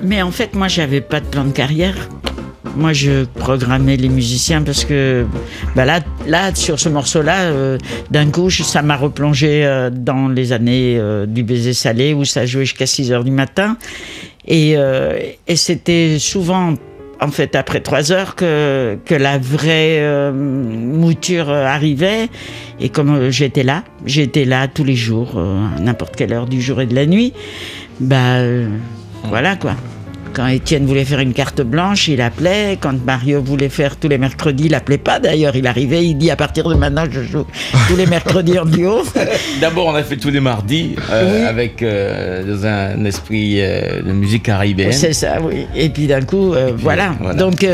Mais 0.02 0.20
en 0.22 0.30
fait, 0.30 0.54
moi, 0.54 0.68
j'avais 0.68 1.00
pas 1.00 1.20
de 1.20 1.26
plan 1.26 1.44
de 1.44 1.50
carrière. 1.52 1.96
Moi, 2.76 2.92
je 2.92 3.24
programmais 3.24 3.96
les 3.96 4.08
musiciens 4.08 4.62
parce 4.62 4.84
que 4.84 5.26
bah 5.74 5.84
là, 5.84 6.00
là, 6.26 6.54
sur 6.54 6.78
ce 6.78 6.88
morceau-là, 6.88 7.44
euh, 7.44 7.78
d'un 8.10 8.30
coup, 8.30 8.50
ça 8.50 8.82
m'a 8.82 8.96
replongé 8.96 9.64
euh, 9.64 9.90
dans 9.90 10.28
les 10.28 10.52
années 10.52 10.96
euh, 10.98 11.26
du 11.26 11.42
baiser 11.42 11.74
salé 11.74 12.14
où 12.14 12.24
ça 12.24 12.46
jouait 12.46 12.64
jusqu'à 12.64 12.86
6 12.86 13.12
heures 13.12 13.24
du 13.24 13.30
matin. 13.30 13.76
Et, 14.48 14.76
et 15.48 15.56
c'était 15.56 16.18
souvent, 16.20 16.74
en 17.20 17.28
fait, 17.28 17.56
après 17.56 17.80
3 17.80 18.12
heures 18.12 18.34
que, 18.34 18.98
que 19.04 19.14
la 19.14 19.38
vraie 19.38 19.98
euh, 20.00 20.32
mouture 20.32 21.50
arrivait. 21.50 22.28
Et 22.80 22.88
comme 22.88 23.30
j'étais 23.30 23.62
là, 23.62 23.84
j'étais 24.04 24.44
là 24.44 24.68
tous 24.68 24.84
les 24.84 24.96
jours, 24.96 25.34
euh, 25.36 25.66
à 25.76 25.80
n'importe 25.80 26.16
quelle 26.16 26.32
heure 26.32 26.46
du 26.46 26.60
jour 26.60 26.80
et 26.80 26.86
de 26.86 26.94
la 26.94 27.06
nuit, 27.06 27.32
bah 28.00 28.36
euh, 28.36 28.68
voilà 29.24 29.56
quoi. 29.56 29.74
Quand 30.36 30.48
Étienne 30.48 30.84
voulait 30.84 31.06
faire 31.06 31.20
une 31.20 31.32
carte 31.32 31.62
blanche, 31.62 32.08
il 32.08 32.20
appelait. 32.20 32.76
Quand 32.78 32.92
Mario 33.06 33.40
voulait 33.40 33.70
faire 33.70 33.96
tous 33.96 34.08
les 34.08 34.18
mercredis, 34.18 34.66
il 34.66 34.74
appelait 34.74 34.98
pas 34.98 35.18
d'ailleurs. 35.18 35.56
Il 35.56 35.66
arrivait, 35.66 36.04
il 36.04 36.16
dit 36.16 36.30
à 36.30 36.36
partir 36.36 36.68
de 36.68 36.74
maintenant, 36.74 37.04
je 37.10 37.22
joue 37.22 37.46
tous 37.88 37.96
les 37.96 38.04
mercredis 38.04 38.58
en 38.58 38.66
duo. 38.66 39.02
D'abord, 39.62 39.86
on 39.86 39.94
a 39.94 40.02
fait 40.02 40.18
tous 40.18 40.28
les 40.28 40.40
mardis 40.40 40.94
euh, 41.10 41.40
Oui. 41.40 41.46
avec 41.46 41.82
euh, 41.82 42.44
dans 42.44 42.66
un 42.66 43.02
esprit 43.06 43.62
euh, 43.62 44.02
de 44.02 44.12
musique 44.12 44.42
caribéenne. 44.42 44.92
C'est 44.92 45.14
ça, 45.14 45.38
oui. 45.40 45.66
Et 45.74 45.88
puis 45.88 46.06
d'un 46.06 46.20
coup, 46.20 46.52
puis, 46.52 46.74
voilà. 46.76 47.14
voilà. 47.18 47.34
Donc, 47.34 47.66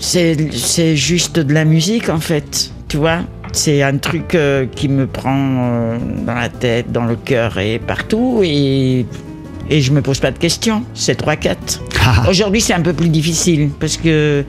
c'est 0.00 0.36
c'est 0.52 0.96
juste 0.96 1.38
de 1.38 1.54
la 1.54 1.64
musique, 1.64 2.10
en 2.10 2.20
fait. 2.20 2.70
Tu 2.88 2.98
vois 2.98 3.20
C'est 3.52 3.82
un 3.82 3.96
truc 3.98 4.34
euh, 4.34 4.66
qui 4.66 4.88
me 4.88 5.06
prend 5.06 5.34
euh, 5.36 5.98
dans 6.26 6.34
la 6.34 6.48
tête, 6.48 6.92
dans 6.92 7.04
le 7.04 7.16
cœur 7.16 7.58
et 7.58 7.78
partout. 7.78 8.42
Et, 8.44 9.06
et 9.70 9.80
je 9.80 9.92
me 9.92 10.02
pose 10.02 10.20
pas 10.20 10.30
de 10.30 10.38
questions. 10.38 10.84
C'est 10.94 11.20
3-4. 11.20 11.56
Ah. 12.04 12.24
Aujourd'hui, 12.28 12.60
c'est 12.60 12.74
un 12.74 12.80
peu 12.82 12.92
plus 12.92 13.08
difficile 13.08 13.70
parce 13.80 13.96
que 13.96 14.44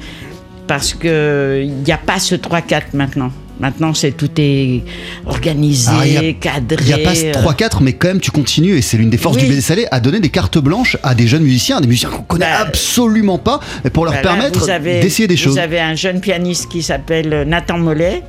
parce 0.67 0.93
que 0.93 1.62
il 1.63 1.72
n'y 1.84 1.91
a 1.91 1.98
pas 1.98 2.19
ce 2.19 2.36
3-4 2.36 2.81
maintenant. 2.93 3.31
Maintenant, 3.57 3.93
c'est 3.93 4.12
tout 4.12 4.29
est 4.38 4.84
organisé, 5.25 5.89
Ah, 5.93 6.19
a- 6.19 6.34
cadré. 6.34 6.77
Il 6.81 6.88
n'y 6.88 6.93
a 6.93 6.98
pas 6.98 7.15
ce 7.15 7.25
euh, 7.27 7.31
3-4, 7.31 7.81
mais 7.81 7.93
quand 7.93 8.10
même, 8.10 8.19
tu 8.19 8.29
continues, 8.29 8.75
et 8.77 8.81
c'est 8.81 8.98
l'une 8.98 9.10
des 9.10 9.15
forces 9.17 9.38
Oui. 9.38 9.43
du 9.43 9.48
baiser 9.48 9.62
salé, 9.62 9.86
à 9.91 10.01
donner 10.01 10.19
des 10.19 10.27
cartes 10.27 10.57
blanches 10.57 10.98
à 11.03 11.15
des 11.15 11.25
jeunes 11.25 11.43
musiciens, 11.43 11.79
des 11.79 11.88
musiciens 11.88 12.10
qu'on 12.10 12.24
connaît 12.24 12.43
Bah, 12.45 12.57
absolument 12.60 13.38
pas, 13.38 13.62
pour 13.93 14.03
leur 14.03 14.13
Voilà, 14.15 14.27
permettre 14.27 14.60
vous 14.60 14.69
avez- 14.69 15.00
d'essayer 15.00 15.29
des 15.29 15.38
choses. 15.38 15.53
Vous 15.53 15.60
avez 15.60 15.79
un 15.79 15.95
jeune 15.95 16.19
pianiste 16.19 16.67
qui 16.67 16.84
s'appelle 16.84 17.45
Nathan 17.48 17.77
Mollet, 17.77 18.24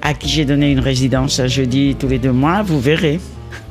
à 0.00 0.14
qui 0.14 0.30
j'ai 0.30 0.46
donné 0.46 0.72
une 0.72 0.80
résidence 0.80 1.42
jeudi 1.46 1.94
tous 1.98 2.08
les 2.08 2.18
deux 2.18 2.32
mois. 2.32 2.62
Vous 2.62 2.80
verrez. 2.80 3.20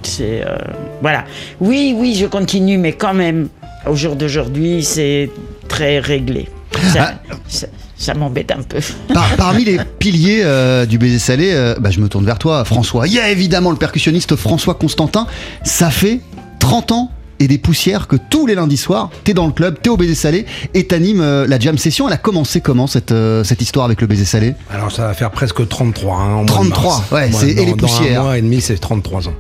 C'est 0.04 0.44
euh, 0.46 0.56
voilà. 1.02 1.26
Oui, 1.60 1.94
oui, 1.98 2.16
je 2.16 2.26
continue, 2.26 2.78
mais 2.78 2.94
quand 2.94 3.14
même, 3.14 3.50
au 3.88 3.96
jour 3.96 4.16
d'aujourd'hui, 4.16 4.84
c'est 4.84 5.30
très 5.68 6.00
réglé. 6.00 6.48
Ça, 6.94 7.20
ça- 7.48 7.68
ça 7.98 8.14
m'embête 8.14 8.52
un 8.52 8.62
peu. 8.62 8.78
Par- 9.14 9.36
parmi 9.38 9.66
les 9.66 9.80
piliers 10.00 10.42
euh, 10.44 10.86
du 10.86 10.98
baiser 11.00 11.18
salé, 11.20 11.52
euh, 11.54 11.76
bah, 11.80 11.90
je 11.90 12.00
me 12.00 12.08
tourne 12.08 12.26
vers 12.26 12.38
toi, 12.38 12.64
François. 12.64 13.08
Il 13.08 13.14
y 13.14 13.20
a 13.20 13.30
évidemment 13.32 13.72
le 13.72 13.78
percussionniste 13.78 14.36
François 14.36 14.76
Constantin. 14.76 15.26
Ça 15.64 15.90
fait 15.90 16.20
30 16.60 16.92
ans 16.92 17.12
et 17.40 17.48
des 17.48 17.58
poussières 17.58 18.08
que 18.08 18.16
tous 18.16 18.46
les 18.48 18.56
lundis 18.56 18.78
soirs, 18.78 19.10
t'es 19.24 19.34
dans 19.34 19.46
le 19.48 19.54
club, 19.54 19.78
t'es 19.82 19.90
au 19.90 19.98
baiser 19.98 20.16
salé 20.16 20.46
et 20.74 20.86
t'animes 20.88 21.22
euh, 21.22 21.46
la 21.48 21.60
jam 21.60 21.78
session. 21.78 22.08
Elle 22.08 22.14
a 22.14 22.18
commencé 22.18 22.62
comment 22.62 22.88
cette, 22.88 23.12
euh, 23.12 23.44
cette 23.44 23.62
histoire 23.62 23.86
avec 23.86 24.02
le 24.02 24.08
baiser 24.08 24.26
salé? 24.26 24.56
Alors 24.72 24.92
ça 24.92 25.08
va 25.08 25.14
faire 25.14 25.32
presque 25.32 25.68
33. 25.68 26.16
Hein, 26.18 26.20
en 26.20 26.30
mois 26.36 26.42
de 26.44 26.48
33, 26.48 26.84
mars. 26.98 27.12
ouais, 27.12 27.30
c'est- 27.32 27.50
et 27.52 27.56
dans- 27.56 27.62
les 27.66 27.72
dans 27.72 27.78
poussières. 27.78 28.22
un 28.22 28.24
mois 28.24 28.38
et 28.38 28.42
demi, 28.42 28.62
c'est 28.62 28.78
33 28.78 29.28
ans. 29.28 29.34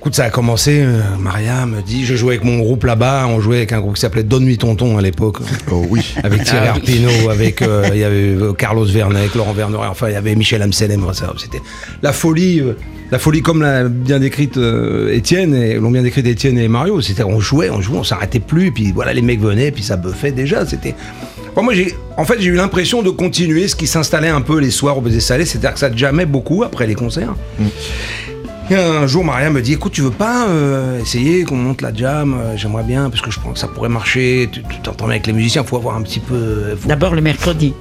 Écoute, 0.00 0.14
ça 0.14 0.24
a 0.24 0.30
commencé, 0.30 0.80
euh, 0.80 1.00
Maria 1.18 1.66
me 1.66 1.82
dit, 1.82 2.06
je 2.06 2.14
jouais 2.14 2.34
avec 2.36 2.44
mon 2.44 2.58
groupe 2.58 2.84
là-bas, 2.84 3.26
on 3.28 3.40
jouait 3.40 3.56
avec 3.56 3.72
un 3.72 3.80
groupe 3.80 3.94
qui 3.96 4.00
s'appelait 4.00 4.22
Donne-lui 4.22 4.56
tonton 4.56 4.96
à 4.96 5.02
l'époque, 5.02 5.38
Oh 5.72 5.84
oui. 5.90 6.00
avec 6.22 6.44
Thierry 6.44 6.68
Ah 6.68 6.74
oui. 6.76 6.78
Arpino, 7.08 7.30
avec 7.30 7.62
euh, 7.62 7.88
il 7.92 7.98
y 7.98 8.04
avait 8.04 8.28
euh, 8.28 8.52
Carlos 8.52 8.84
Vernet, 8.84 9.34
Laurent 9.34 9.52
Verneret, 9.52 9.88
enfin 9.88 10.08
il 10.08 10.12
y 10.12 10.16
avait 10.16 10.36
Michel 10.36 10.62
Amselem, 10.62 11.04
ça, 11.14 11.34
c'était 11.36 11.60
la 12.00 12.12
folie, 12.12 12.60
euh, 12.60 12.76
la 13.10 13.18
folie 13.18 13.42
comme 13.42 13.62
l'a 13.62 13.84
bien 13.88 14.18
décrite 14.18 14.56
euh, 14.56 15.12
Étienne, 15.14 15.54
et 15.54 15.74
l'ont 15.74 15.90
bien 15.90 16.02
décrite 16.02 16.26
Étienne 16.26 16.58
et 16.58 16.68
Mario, 16.68 17.00
c'était 17.00 17.24
on 17.24 17.40
jouait, 17.40 17.70
on 17.70 17.80
jouait, 17.80 17.98
on 17.98 18.04
s'arrêtait 18.04 18.40
plus, 18.40 18.66
et 18.66 18.70
puis 18.70 18.92
voilà, 18.92 19.12
les 19.14 19.22
mecs 19.22 19.40
venaient, 19.40 19.70
puis 19.70 19.82
ça 19.82 19.96
buffait 19.96 20.32
déjà, 20.32 20.64
c'était... 20.66 20.94
Moi, 21.60 21.74
j'ai, 21.74 21.92
en 22.16 22.24
fait, 22.24 22.36
j'ai 22.38 22.50
eu 22.50 22.54
l'impression 22.54 23.02
de 23.02 23.10
continuer 23.10 23.66
ce 23.66 23.74
qui 23.74 23.88
s'installait 23.88 24.28
un 24.28 24.42
peu 24.42 24.60
les 24.60 24.70
soirs 24.70 24.96
au 24.96 25.00
baiser 25.00 25.18
salé, 25.18 25.44
c'est-à-dire 25.44 25.72
que 25.72 25.80
ça 25.80 25.90
jamais 25.92 26.24
beaucoup 26.24 26.62
après 26.62 26.86
les 26.86 26.94
concerts. 26.94 27.34
Et 28.70 28.76
un 28.76 29.06
jour, 29.08 29.24
Maria 29.24 29.50
me 29.50 29.60
dit 29.60 29.72
Écoute, 29.72 29.90
tu 29.92 30.02
veux 30.02 30.10
pas 30.12 30.46
euh, 30.48 31.00
essayer 31.00 31.42
qu'on 31.42 31.56
monte 31.56 31.80
la 31.80 31.92
jam 31.92 32.34
Euh, 32.38 32.56
J'aimerais 32.56 32.84
bien, 32.84 33.10
parce 33.10 33.22
que 33.22 33.30
je 33.32 33.40
pense 33.40 33.54
que 33.54 33.58
ça 33.58 33.66
pourrait 33.66 33.88
marcher. 33.88 34.48
Tu 34.52 34.62
tu 34.62 34.78
t'entends 34.82 35.06
bien 35.06 35.14
avec 35.14 35.26
les 35.26 35.32
musiciens, 35.32 35.64
faut 35.64 35.76
avoir 35.76 35.96
un 35.96 36.02
petit 36.02 36.20
peu. 36.20 36.76
faut- 36.78 36.86
D'abord 36.88 37.14
le 37.16 37.22
mercredi. 37.22 37.72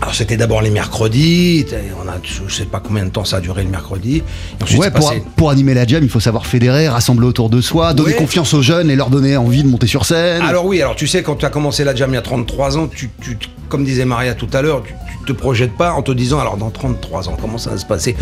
Alors, 0.00 0.14
c'était 0.14 0.36
d'abord 0.36 0.60
les 0.60 0.70
mercredis. 0.70 1.64
On 2.04 2.08
a, 2.08 2.14
je 2.22 2.52
sais 2.54 2.66
pas 2.66 2.80
combien 2.80 3.04
de 3.04 3.10
temps 3.10 3.24
ça 3.24 3.36
a 3.38 3.40
duré 3.40 3.62
le 3.62 3.70
mercredi. 3.70 4.22
Ensuite, 4.62 4.78
Ouais, 4.78 4.90
pour, 4.90 5.08
passé- 5.10 5.22
pour 5.36 5.50
animer 5.50 5.72
la 5.72 5.86
jam, 5.86 6.02
il 6.02 6.10
faut 6.10 6.20
savoir 6.20 6.46
fédérer, 6.46 6.88
rassembler 6.88 7.26
autour 7.26 7.48
de 7.48 7.60
soi, 7.60 7.94
donner 7.94 8.10
Ouais. 8.10 8.16
confiance 8.16 8.52
aux 8.52 8.60
jeunes 8.62 8.90
et 8.90 8.96
leur 8.96 9.08
donner 9.08 9.36
envie 9.36 9.62
de 9.62 9.68
monter 9.68 9.86
sur 9.86 10.04
scène. 10.04 10.42
Alors 10.42 10.66
oui, 10.66 10.82
alors 10.82 10.94
tu 10.96 11.06
sais, 11.06 11.22
quand 11.22 11.36
tu 11.36 11.46
as 11.46 11.50
commencé 11.50 11.84
la 11.84 11.94
jam 11.94 12.10
il 12.10 12.14
y 12.14 12.18
a 12.18 12.22
33 12.22 12.76
ans, 12.76 12.86
tu, 12.88 13.08
tu- 13.22 13.38
comme 13.68 13.84
disait 13.84 14.04
Maria 14.04 14.34
tout 14.34 14.48
à 14.52 14.60
l'heure, 14.60 14.82
tu 14.86 14.92
te 15.24 15.32
projettes 15.32 15.76
pas 15.76 15.92
en 15.92 16.02
te 16.02 16.12
disant, 16.12 16.38
alors 16.40 16.56
dans 16.56 16.70
33 16.70 17.28
ans, 17.28 17.36
comment 17.40 17.58
ça 17.58 17.70
va 17.70 17.78
se 17.78 17.86
passer? 17.86 18.16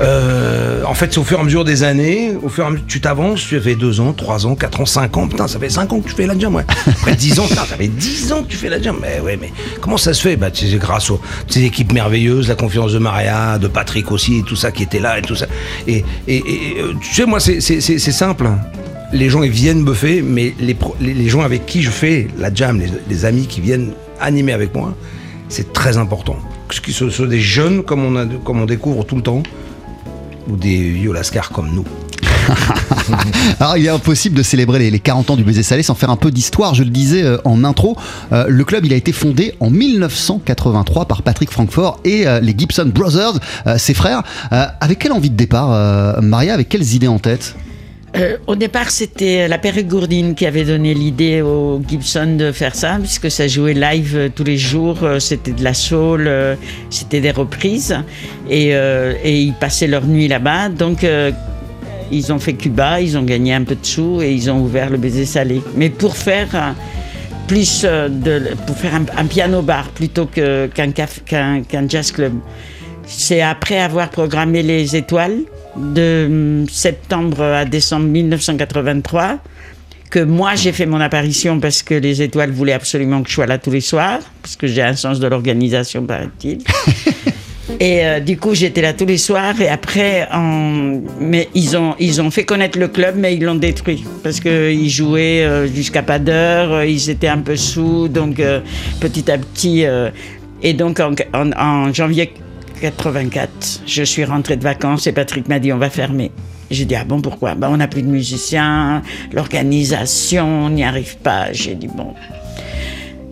Euh, 0.00 0.82
En 0.84 0.94
fait, 0.94 1.12
c'est 1.12 1.18
au 1.18 1.24
fur 1.24 1.38
et 1.38 1.40
à 1.40 1.44
mesure 1.44 1.64
des 1.64 1.82
années, 1.82 2.32
au 2.42 2.48
fur 2.48 2.64
et 2.64 2.66
à 2.66 2.70
mesure, 2.70 2.84
tu 2.86 3.00
t'avances, 3.00 3.40
tu 3.40 3.60
fais 3.60 3.74
2 3.74 4.00
ans, 4.00 4.12
3 4.12 4.46
ans, 4.46 4.54
4 4.54 4.80
ans, 4.80 4.86
5 4.86 5.16
ans, 5.16 5.28
putain, 5.28 5.48
ça 5.48 5.58
fait 5.58 5.70
5 5.70 5.92
ans 5.92 6.00
que 6.00 6.08
tu 6.08 6.14
fais 6.14 6.26
la 6.26 6.38
jam, 6.38 6.54
ouais. 6.54 6.64
Après 6.86 7.14
10 7.14 7.40
ans, 7.40 7.46
ça 7.48 7.64
fait 7.64 7.88
10 7.88 8.32
ans 8.32 8.42
que 8.42 8.48
tu 8.48 8.56
fais 8.56 8.68
la 8.68 8.80
jam. 8.80 8.96
Mais 9.00 9.20
ouais, 9.20 9.38
mais 9.40 9.52
comment 9.80 9.96
ça 9.96 10.12
se 10.14 10.22
fait? 10.22 10.36
Bah, 10.36 10.48
c'est 10.52 10.66
grâce 10.78 11.10
aux 11.10 11.20
ces 11.48 11.64
équipes 11.64 11.92
merveilleuses, 11.92 12.48
la 12.48 12.54
confiance 12.54 12.92
de 12.92 12.98
Maria, 12.98 13.58
de 13.58 13.68
Patrick 13.68 14.10
aussi, 14.12 14.42
tout 14.46 14.56
ça 14.56 14.70
qui 14.70 14.82
était 14.82 15.00
là 15.00 15.18
et 15.18 15.22
tout 15.22 15.34
ça. 15.36 15.46
Et, 15.86 16.04
euh, 16.28 16.92
tu 17.00 17.14
sais, 17.14 17.26
moi, 17.26 17.40
c'est- 17.40 17.60
simple 18.12 18.48
les 19.12 19.30
gens 19.30 19.42
ils 19.42 19.50
viennent 19.50 19.84
buffer, 19.84 20.20
mais 20.22 20.54
les, 20.58 20.76
les, 21.00 21.28
gens 21.28 21.42
avec 21.42 21.64
qui 21.66 21.80
je 21.82 21.90
fais 21.90 22.26
la 22.38 22.52
jam, 22.52 22.80
les 23.08 23.24
amis 23.24 23.46
qui 23.46 23.60
viennent 23.60 23.92
animer 24.20 24.52
avec 24.52 24.74
moi, 24.74 24.94
c'est 25.48 25.72
très 25.72 25.96
important. 25.96 26.36
Que 26.68 26.92
ce 26.92 27.10
soit 27.10 27.26
des 27.26 27.40
jeunes 27.40 27.82
comme 27.82 28.16
on, 28.46 28.64
découvre 28.64 29.04
tout 29.04 29.16
le 29.16 29.22
temps, 29.22 29.42
ou 30.48 30.56
des 30.56 30.90
vieux 30.90 31.12
lascars 31.12 31.50
comme 31.50 31.70
nous. 31.74 31.84
Alors, 33.60 33.76
il 33.76 33.86
est 33.86 33.90
impossible 33.90 34.36
de 34.36 34.42
célébrer 34.42 34.78
les, 34.78 34.90
les 34.90 35.00
40 35.00 35.30
ans 35.30 35.36
du 35.36 35.44
baiser 35.44 35.62
salé 35.62 35.82
sans 35.82 35.94
faire 35.94 36.10
un 36.10 36.16
peu 36.16 36.30
d'histoire. 36.30 36.74
Je 36.74 36.82
le 36.82 36.90
disais 36.90 37.22
euh, 37.22 37.38
en 37.44 37.64
intro, 37.64 37.96
euh, 38.32 38.46
le 38.48 38.64
club 38.64 38.84
il 38.84 38.92
a 38.92 38.96
été 38.96 39.12
fondé 39.12 39.54
en 39.60 39.70
1983 39.70 41.06
par 41.06 41.22
Patrick 41.22 41.50
Francfort 41.50 42.00
et 42.04 42.26
euh, 42.26 42.40
les 42.40 42.54
Gibson 42.56 42.90
Brothers, 42.92 43.38
ses 43.78 43.94
frères. 43.94 44.22
Avec 44.50 44.98
quelle 45.00 45.12
envie 45.12 45.30
de 45.30 45.36
départ, 45.36 46.22
Maria? 46.22 46.54
Avec 46.54 46.68
quelles 46.68 46.94
idées 46.94 47.08
en 47.08 47.18
tête? 47.18 47.56
Euh, 48.14 48.36
au 48.46 48.56
départ, 48.56 48.90
c'était 48.90 49.48
la 49.48 49.58
Périgourdine 49.58 50.34
qui 50.34 50.46
avait 50.46 50.64
donné 50.64 50.94
l'idée 50.94 51.42
au 51.42 51.82
Gibson 51.86 52.36
de 52.38 52.52
faire 52.52 52.74
ça, 52.74 52.98
puisque 52.98 53.30
ça 53.30 53.46
jouait 53.46 53.74
live 53.74 54.16
euh, 54.16 54.28
tous 54.34 54.44
les 54.44 54.56
jours. 54.56 55.02
euh, 55.02 55.18
C'était 55.18 55.52
de 55.52 55.62
la 55.62 55.74
soul, 55.74 56.30
c'était 56.88 57.20
des 57.20 57.30
reprises. 57.30 57.96
Et, 58.48 58.72
ils 59.24 59.54
passaient 59.54 59.86
leur 59.86 60.06
nuit 60.06 60.28
là-bas. 60.28 60.68
Donc, 60.68 61.04
ils 62.12 62.32
ont 62.32 62.38
fait 62.38 62.54
Cuba, 62.54 63.00
ils 63.00 63.18
ont 63.18 63.22
gagné 63.22 63.52
un 63.54 63.64
peu 63.64 63.74
de 63.74 63.84
sous 63.84 64.22
et 64.22 64.32
ils 64.32 64.50
ont 64.50 64.60
ouvert 64.60 64.90
le 64.90 64.98
baiser 64.98 65.26
salé. 65.26 65.60
Mais 65.76 65.90
pour 65.90 66.16
faire. 66.16 66.74
plus 67.48 67.86
pour 68.66 68.76
faire 68.76 68.94
un, 68.94 69.24
piano 69.26 69.62
bar 69.62 69.88
plutôt 69.90 70.26
qu'un 70.26 71.88
jazz 71.88 72.12
club. 72.12 72.34
C'est 73.04 73.42
après 73.42 73.78
avoir 73.78 74.10
programmé 74.10 74.62
les 74.62 74.96
étoiles 74.96 75.40
de 75.78 76.64
septembre 76.70 77.42
à 77.42 77.64
décembre 77.64 78.06
1983 78.06 79.38
que 80.10 80.20
moi 80.20 80.54
j'ai 80.54 80.72
fait 80.72 80.86
mon 80.86 81.00
apparition 81.00 81.58
parce 81.60 81.82
que 81.82 81.94
les 81.94 82.22
étoiles 82.22 82.50
voulaient 82.52 82.72
absolument 82.72 83.22
que 83.22 83.28
je 83.28 83.34
sois 83.34 83.46
là 83.46 83.58
tous 83.58 83.70
les 83.72 83.80
soirs 83.80 84.20
parce 84.42 84.54
que 84.56 84.66
j'ai 84.66 84.82
un 84.82 84.94
sens 84.94 85.18
de 85.20 85.26
l'organisation 85.26 86.04
paraît-il. 86.04 86.58
Et 87.80 88.06
euh, 88.06 88.20
du 88.20 88.38
coup, 88.38 88.54
j'étais 88.54 88.80
là 88.80 88.92
tous 88.92 89.04
les 89.06 89.18
soirs. 89.18 89.60
Et 89.60 89.68
après, 89.68 90.28
en... 90.32 91.00
mais 91.20 91.48
ils 91.52 91.76
ont, 91.76 91.96
ils 91.98 92.22
ont 92.22 92.30
fait 92.30 92.44
connaître 92.44 92.78
le 92.78 92.86
club, 92.86 93.16
mais 93.18 93.34
ils 93.34 93.42
l'ont 93.42 93.56
détruit. 93.56 94.04
Parce 94.22 94.38
qu'ils 94.38 94.88
jouaient 94.88 95.42
euh, 95.42 95.66
jusqu'à 95.66 96.02
pas 96.02 96.20
d'heure, 96.20 96.72
euh, 96.72 96.86
ils 96.86 97.10
étaient 97.10 97.26
un 97.28 97.40
peu 97.40 97.56
sous. 97.56 98.06
Donc, 98.06 98.38
euh, 98.38 98.60
petit 99.00 99.28
à 99.30 99.36
petit. 99.36 99.84
Et 100.62 100.72
donc, 100.74 101.00
en, 101.00 101.12
en- 101.34 101.52
en 101.58 101.92
janvier 101.92 102.32
84, 102.80 103.82
je 103.86 104.02
suis 104.02 104.24
rentrée 104.24 104.56
de 104.56 104.62
vacances 104.62 105.06
et 105.06 105.12
Patrick 105.12 105.48
m'a 105.48 105.58
dit 105.58 105.72
on 105.72 105.78
va 105.78 105.90
fermer. 105.90 106.30
J'ai 106.70 106.84
dit 106.84 106.94
ah 106.96 107.04
bon, 107.04 107.20
pourquoi? 107.20 107.54
Ben, 107.54 107.68
On 107.70 107.76
n'a 107.76 107.88
plus 107.88 108.02
de 108.02 108.08
musiciens, 108.08 109.02
l'organisation, 109.32 110.66
on 110.66 110.70
n'y 110.70 110.84
arrive 110.84 111.16
pas. 111.18 111.52
J'ai 111.52 111.74
dit 111.74 111.88
bon. 111.88 112.14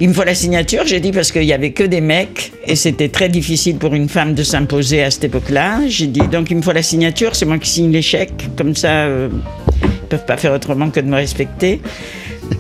Il 0.01 0.09
me 0.09 0.15
faut 0.15 0.25
la 0.25 0.35
signature, 0.35 0.83
j'ai 0.87 0.99
dit, 0.99 1.13
parce 1.13 1.31
qu'il 1.31 1.45
y 1.45 1.53
avait 1.53 1.71
que 1.71 1.85
des 1.85 2.01
mecs 2.01 2.53
et 2.67 2.75
c'était 2.75 3.09
très 3.09 3.29
difficile 3.29 3.77
pour 3.77 3.95
une 3.95 4.09
femme 4.09 4.35
de 4.35 4.43
s'imposer 4.43 5.05
à 5.05 5.11
cette 5.11 5.25
époque-là. 5.25 5.83
J'ai 5.87 6.09
dit, 6.09 6.21
donc 6.21 6.51
il 6.51 6.57
me 6.57 6.63
faut 6.63 6.73
la 6.73 6.83
signature, 6.83 7.37
c'est 7.37 7.47
moi 7.47 7.59
qui 7.59 7.71
signe 7.71 8.01
chèques, 8.03 8.49
comme 8.57 8.75
ça, 8.75 9.05
euh, 9.05 9.29
ils 9.83 10.09
peuvent 10.09 10.27
pas 10.27 10.37
faire 10.37 10.53
autrement 10.53 10.91
que 10.91 10.99
de 10.99 11.07
me 11.07 11.15
respecter. 11.15 11.81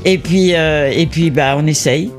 et 0.04 0.18
puis, 0.18 0.54
euh, 0.54 0.92
et 0.94 1.06
puis 1.06 1.30
bah, 1.30 1.56
on 1.58 1.66
essaye. 1.66 2.10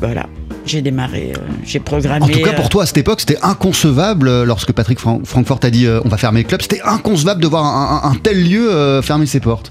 Voilà. 0.00 0.26
J'ai 0.66 0.80
démarré, 0.82 1.32
euh, 1.36 1.40
j'ai 1.64 1.78
programmé. 1.80 2.24
En 2.24 2.28
tout 2.28 2.40
cas, 2.40 2.52
euh, 2.52 2.56
pour 2.56 2.68
toi, 2.70 2.84
à 2.84 2.86
cette 2.86 2.96
époque, 2.96 3.20
c'était 3.20 3.38
inconcevable, 3.42 4.28
euh, 4.28 4.44
lorsque 4.44 4.72
Patrick 4.72 4.98
Fran- 4.98 5.20
Francfort 5.24 5.60
a 5.62 5.70
dit 5.70 5.86
euh, 5.86 6.00
on 6.04 6.08
va 6.08 6.16
fermer 6.16 6.42
le 6.42 6.48
club, 6.48 6.62
c'était 6.62 6.80
inconcevable 6.84 7.42
de 7.42 7.46
voir 7.46 7.64
un, 7.64 8.00
un- 8.04 8.10
un 8.10 8.14
tel 8.14 8.42
lieu 8.48 8.70
euh, 8.72 9.02
fermer 9.02 9.26
ses 9.26 9.40
portes. 9.40 9.70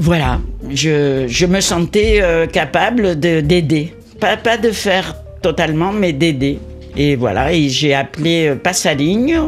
Voilà, 0.00 0.40
je, 0.70 1.24
je 1.28 1.46
me 1.46 1.60
sentais 1.60 2.20
euh, 2.22 2.46
capable 2.46 3.18
de- 3.20 3.40
d'aider. 3.40 3.92
Pas, 4.20 4.36
pas 4.36 4.56
de 4.56 4.70
faire 4.70 5.14
totalement, 5.42 5.92
mais 5.92 6.12
d'aider. 6.12 6.58
Et 6.96 7.16
voilà, 7.16 7.52
et 7.52 7.68
j'ai 7.68 7.92
appelé 7.92 8.46
euh, 8.48 8.54
Passaligne. 8.54 9.38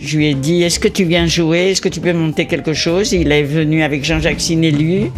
Je 0.00 0.16
lui 0.16 0.28
ai 0.28 0.34
dit 0.34 0.62
Est-ce 0.62 0.78
que 0.78 0.86
tu 0.88 1.04
viens 1.04 1.26
jouer? 1.26 1.70
Est-ce 1.72 1.80
que 1.82 1.88
tu 1.88 1.98
peux 2.00 2.12
monter 2.12 2.46
quelque 2.46 2.72
chose? 2.72 3.12
Il 3.12 3.32
est 3.32 3.42
venu 3.42 3.82
avec 3.82 4.04
Jean-Jacques 4.04 4.40
Sinélu 4.40 5.10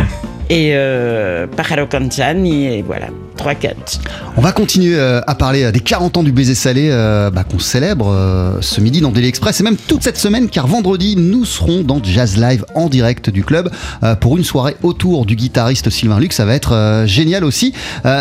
et 0.51 0.73
euh, 0.75 1.47
et 1.47 2.83
voilà, 2.83 3.07
3-4. 3.39 4.01
On 4.37 4.41
va 4.41 4.53
continuer 4.53 4.97
euh, 4.97 5.21
à 5.27 5.35
parler 5.35 5.65
euh, 5.65 5.73
des 5.73 5.81
40 5.81 6.17
ans 6.19 6.23
du 6.23 6.33
baiser 6.33 6.55
salé 6.55 6.89
euh, 6.91 7.31
bah, 7.31 7.45
qu'on 7.45 7.59
célèbre 7.59 8.59
ce 8.61 8.81
midi 8.81 9.01
dans 9.01 9.11
Daily 9.11 9.29
Express 9.29 9.61
et 9.61 9.63
même 9.63 9.77
toute 9.77 10.03
cette 10.03 10.19
semaine 10.19 10.49
car 10.49 10.67
vendredi 10.67 11.15
nous 11.17 11.45
serons 11.45 11.83
dans 11.83 12.03
Jazz 12.03 12.37
Live 12.37 12.65
en 12.75 12.89
direct 12.89 13.31
du 13.31 13.45
club 13.45 13.71
pour 14.21 14.37
une 14.37 14.45
soirée 14.45 14.77
autour 14.83 15.25
du 15.25 15.37
guitariste 15.37 15.91
Sylvain 15.91 16.19
Luc. 16.19 16.33
Ça 16.33 16.45
va 16.45 16.55
être 16.55 17.05
génial 17.07 17.45
aussi. 17.45 17.73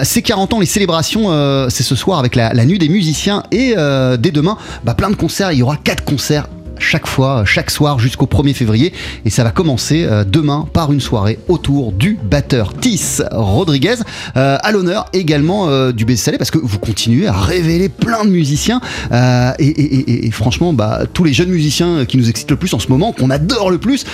Ces 0.04 0.22
40 0.22 0.54
ans, 0.54 0.60
les 0.60 0.66
célébrations, 0.66 1.68
c'est 1.70 1.84
ce 1.84 1.96
soir 1.96 2.20
avec 2.20 2.36
la, 2.36 2.54
nuit 2.66 2.80
des 2.80 2.90
musiciens 2.90 3.44
et 3.52 3.76
dès 4.20 4.32
demain, 4.32 4.58
bah, 4.84 4.94
plein 4.94 5.10
de 5.10 5.16
concerts. 5.16 5.52
Il 5.52 5.60
y 5.60 5.64
aura 5.64 5.78
quatre 5.78 6.04
concerts 6.04 6.48
chaque 6.80 7.08
fois, 7.08 7.44
chaque 7.46 7.70
soir 7.72 8.00
jusqu'au 8.00 8.26
1er 8.26 8.54
février. 8.54 8.94
Et 9.26 9.30
ça 9.30 9.44
va 9.44 9.52
commencer 9.52 10.06
euh, 10.06 10.24
demain 10.24 10.68
par 10.74 10.92
une 10.92 11.02
soirée 11.02 11.40
autour 11.48 11.92
du 11.92 12.18
batteur 12.24 12.74
Tis 12.74 13.20
Rodriguez. 13.32 13.96
Euh, 14.38 14.58
à 14.62 14.72
l'honneur 14.72 15.06
également 15.14 15.70
euh, 15.70 15.92
du 15.92 16.06
BC 16.06 16.18
Salé 16.18 16.38
parce 16.38 16.52
que 16.52 16.58
vous 16.58 16.80
continuez 16.80 17.28
à 17.28 17.34
révéler 17.34 17.90
plein 17.90 18.24
de 18.26 18.30
musiciens. 18.30 18.82
Euh, 19.12 19.52
et, 19.60 19.68
et- 19.68 19.96
et- 20.12 20.26
et 20.28 20.32
franchement, 20.32 20.74
bah, 20.74 21.02
tous 21.14 21.24
les 21.24 21.34
jeunes 21.34 21.50
musiciens 21.50 22.06
qui 22.06 22.18
nous 22.18 22.30
excitent 22.30 22.52
le 22.52 22.58
plus 22.58 22.74
en 22.74 22.80
ce 22.80 22.88
moment, 22.90 23.12
qu'on 23.12 23.30
adore 23.30 23.70
le 23.72 23.78
plus, 23.78 24.06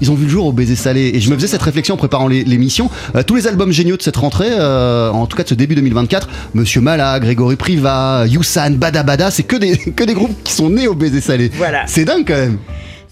ils 0.00 0.10
ont 0.10 0.14
vu 0.14 0.24
le 0.24 0.30
jour 0.30 0.46
au 0.46 0.52
Baiser 0.52 0.76
Salé. 0.76 1.10
Et 1.14 1.20
je 1.20 1.30
me 1.30 1.34
faisais 1.36 1.46
cette 1.48 1.62
réflexion 1.62 1.94
en 1.94 1.98
préparant 1.98 2.28
l'émission. 2.28 2.90
Tous 3.26 3.34
les 3.36 3.46
albums 3.46 3.72
géniaux 3.72 3.96
de 3.96 4.02
cette 4.02 4.16
rentrée, 4.16 4.50
en 4.58 5.26
tout 5.26 5.36
cas 5.36 5.42
de 5.42 5.48
ce 5.48 5.54
début 5.54 5.74
2024, 5.74 6.28
Monsieur 6.54 6.80
Mala, 6.80 7.18
Grégory 7.20 7.56
Priva, 7.56 8.24
Youssan, 8.26 8.74
Bada 8.76 9.02
Bada, 9.02 9.30
c'est 9.30 9.42
que 9.42 9.56
des, 9.56 9.76
que 9.96 10.04
des 10.04 10.14
groupes 10.14 10.36
qui 10.44 10.52
sont 10.52 10.70
nés 10.70 10.86
au 10.88 10.94
Baiser 10.94 11.20
Salé. 11.20 11.50
Voilà. 11.56 11.82
C'est 11.86 12.04
dingue 12.04 12.13
quand 12.26 12.34
même. 12.34 12.58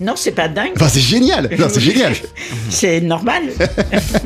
Non, 0.03 0.15
c'est 0.17 0.33
pas 0.33 0.49
dingue. 0.49 0.73
Enfin, 0.77 0.88
c'est 0.88 1.01
génial. 1.01 1.49
Non, 1.59 1.67
c'est 1.71 1.81
génial. 1.81 2.15
C'est 2.71 3.01
normal. 3.01 3.43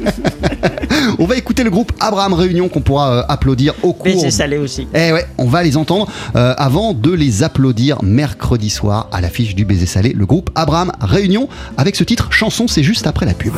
On 1.18 1.26
va 1.26 1.36
écouter 1.36 1.64
le 1.64 1.70
groupe 1.70 1.92
Abraham 2.00 2.32
Réunion 2.32 2.68
qu'on 2.68 2.80
pourra 2.80 3.10
euh, 3.10 3.22
applaudir 3.28 3.74
au 3.82 3.92
cours. 3.92 4.06
Mais 4.06 4.18
c'est 4.18 4.30
salé 4.30 4.56
aussi. 4.56 4.88
Eh 4.94 5.12
ouais, 5.12 5.26
on 5.38 5.46
va 5.46 5.62
les 5.62 5.76
entendre 5.76 6.08
euh, 6.34 6.54
avant 6.56 6.94
de 6.94 7.12
les 7.12 7.42
applaudir 7.42 8.02
mercredi 8.02 8.70
soir 8.70 9.08
à 9.12 9.20
l'affiche 9.20 9.54
du 9.54 9.64
baiser 9.64 9.86
salé. 9.86 10.12
Le 10.12 10.26
groupe 10.26 10.50
Abraham 10.54 10.92
Réunion 11.00 11.48
avec 11.76 11.96
ce 11.96 12.04
titre 12.04 12.32
chanson, 12.32 12.68
c'est 12.68 12.82
juste 12.82 13.06
après 13.06 13.26
la 13.26 13.34
pub. 13.34 13.54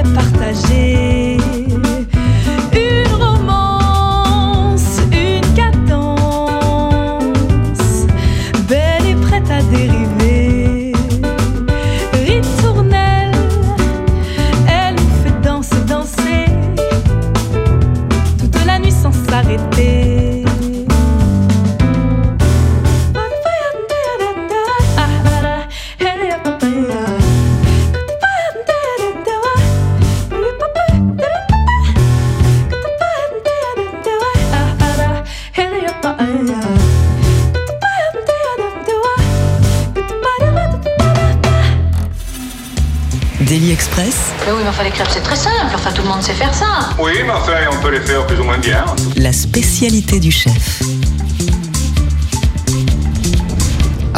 aimerait 0.00 0.14
partager. 0.14 1.19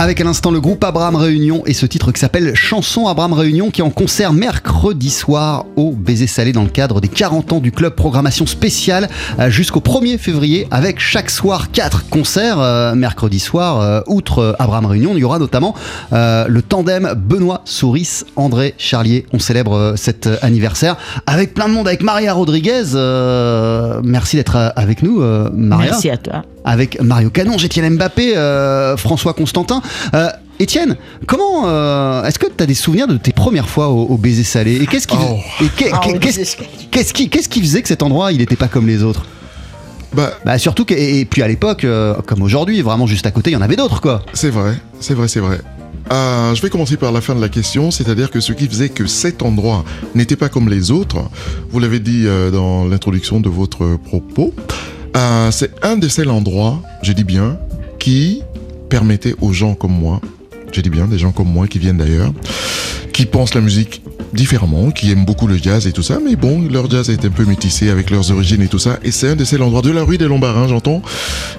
Avec 0.02 0.20
à 0.20 0.24
l'instant 0.24 0.50
le 0.50 0.60
groupe 0.60 0.82
Abraham 0.82 1.14
Réunion 1.14 1.62
et 1.64 1.74
ce 1.74 1.86
titre 1.86 2.10
qui 2.10 2.18
s'appelle 2.18 2.56
Chanson 2.56 3.06
Abraham 3.06 3.34
Réunion 3.34 3.70
qui 3.70 3.82
est 3.82 3.84
en 3.84 3.90
concert 3.90 4.32
mercredi 4.32 5.10
soir 5.10 5.64
au 5.76 5.92
Baiser 5.92 6.26
Salé 6.26 6.52
dans 6.52 6.64
le 6.64 6.70
cadre 6.70 7.00
des 7.00 7.06
40 7.06 7.52
ans 7.52 7.60
du 7.60 7.70
club 7.70 7.94
programmation 7.94 8.44
spéciale 8.44 9.08
euh, 9.38 9.48
jusqu'au 9.48 9.78
1er 9.78 10.18
février 10.18 10.66
avec 10.72 10.98
chaque 10.98 11.30
soir 11.30 11.70
4 11.70 12.08
concerts 12.08 12.58
euh, 12.58 12.96
mercredi 12.96 13.38
soir. 13.38 13.80
euh, 13.80 14.00
outre 14.08 14.56
Abraham 14.58 14.86
Réunion, 14.86 15.12
il 15.14 15.20
y 15.20 15.24
aura 15.24 15.38
notamment 15.38 15.72
le 16.10 16.60
tandem 16.62 17.14
Benoît 17.16 17.60
Souris, 17.64 18.24
André 18.34 18.74
Charlier. 18.78 19.24
On 19.32 19.38
célèbre 19.38 19.94
cet 19.96 20.28
anniversaire 20.42 20.96
avec 21.28 21.54
plein 21.54 21.68
de 21.68 21.74
monde, 21.74 21.86
avec 21.86 22.02
Maria 22.02 22.34
Rodriguez. 22.34 22.86
Merci 24.02 24.34
d'être 24.34 24.72
avec 24.74 25.04
nous, 25.04 25.20
Maria 25.52 25.92
Merci 25.92 26.10
à 26.10 26.16
toi. 26.16 26.42
Avec 26.64 27.00
Mario 27.00 27.30
Canon, 27.30 27.56
Étienne 27.56 27.94
Mbappé, 27.96 28.36
euh, 28.36 28.96
François 28.96 29.34
Constantin. 29.34 29.82
Euh, 30.14 30.28
Étienne, 30.58 30.96
comment 31.26 31.66
euh, 31.66 32.24
est-ce 32.24 32.38
que 32.38 32.46
tu 32.46 32.62
as 32.62 32.66
des 32.66 32.74
souvenirs 32.74 33.08
de 33.08 33.16
tes 33.16 33.32
premières 33.32 33.68
fois 33.68 33.88
au, 33.88 34.02
au 34.06 34.16
baiser 34.16 34.44
salé? 34.44 34.76
Et 34.80 34.86
qu'est-ce 34.86 35.08
qui, 35.08 35.16
Oh. 35.18 35.36
qu'est- 35.76 35.90
Ah, 35.92 36.00
qui, 36.02 37.28
qu'est-ce 37.28 37.48
qui 37.48 37.60
faisait 37.60 37.82
que 37.82 37.88
cet 37.88 38.02
endroit 38.02 38.30
il 38.32 38.38
n'était 38.38 38.54
pas 38.56 38.68
comme 38.68 38.86
les 38.86 39.02
autres? 39.02 39.24
Bah, 40.14 40.30
Bah 40.44 40.58
surtout 40.58 40.84
que, 40.84 40.94
et, 40.94 41.20
et 41.20 41.24
puis 41.24 41.42
à 41.42 41.48
l'époque, 41.48 41.84
euh, 41.84 42.14
comme 42.26 42.42
aujourd'hui, 42.42 42.80
vraiment 42.82 43.06
juste 43.06 43.26
à 43.26 43.30
côté, 43.30 43.50
il 43.50 43.54
y 43.54 43.56
en 43.56 43.62
avait 43.62 43.76
d'autres 43.76 44.00
quoi. 44.00 44.22
c'est 44.34 44.50
vrai, 44.50 44.74
c'est 45.00 45.14
vrai, 45.14 45.26
c'est 45.26 45.40
vrai. 45.40 45.58
Euh, 46.12 46.54
je 46.54 46.60
vais 46.62 46.68
commencer 46.68 46.96
par 46.96 47.12
la 47.12 47.20
fin 47.20 47.34
de 47.34 47.40
la 47.40 47.48
question, 47.48 47.90
c'est-à-dire 47.90 48.30
que 48.30 48.40
ce 48.40 48.52
qui 48.52 48.66
faisait 48.68 48.88
que 48.90 49.06
cet 49.06 49.42
endroit 49.42 49.84
n'était 50.14 50.36
pas 50.36 50.48
comme 50.50 50.68
les 50.68 50.90
autres, 50.90 51.16
vous 51.70 51.78
l'avez 51.80 51.98
dit 52.00 52.24
euh, 52.26 52.50
dans 52.50 52.84
l'introduction 52.84 53.40
de 53.40 53.48
votre 53.48 53.96
propos, 54.04 54.52
euh, 55.16 55.50
c'est 55.50 55.72
un 55.84 55.96
de 55.96 56.08
ces 56.08 56.26
endroits, 56.26 56.82
je 57.02 57.12
dis 57.12 57.24
bien, 57.24 57.58
qui 57.98 58.42
permettait 58.88 59.34
aux 59.40 59.52
gens 59.52 59.74
comme 59.74 59.92
moi, 59.92 60.20
je 60.72 60.80
dis 60.80 60.90
bien 60.90 61.06
des 61.06 61.18
gens 61.18 61.32
comme 61.32 61.48
moi 61.48 61.66
qui 61.66 61.78
viennent 61.78 61.98
d'ailleurs, 61.98 62.32
qui 63.12 63.26
pensent 63.26 63.54
la 63.54 63.60
musique 63.60 64.02
différemment, 64.32 64.90
qui 64.90 65.10
aiment 65.12 65.24
beaucoup 65.24 65.46
le 65.46 65.56
jazz 65.56 65.86
et 65.86 65.92
tout 65.92 66.02
ça, 66.02 66.18
mais 66.24 66.36
bon, 66.36 66.62
leur 66.70 66.90
jazz 66.90 67.10
est 67.10 67.24
un 67.24 67.30
peu 67.30 67.44
métissé 67.44 67.90
avec 67.90 68.10
leurs 68.10 68.30
origines 68.30 68.62
et 68.62 68.68
tout 68.68 68.78
ça, 68.78 68.98
et 69.02 69.10
c'est 69.10 69.28
un 69.30 69.36
de 69.36 69.44
ces 69.44 69.60
endroits 69.60 69.82
de 69.82 69.90
la 69.90 70.02
rue 70.04 70.18
des 70.18 70.26
Lombards, 70.26 70.56
hein, 70.58 70.66
j'entends, 70.68 71.02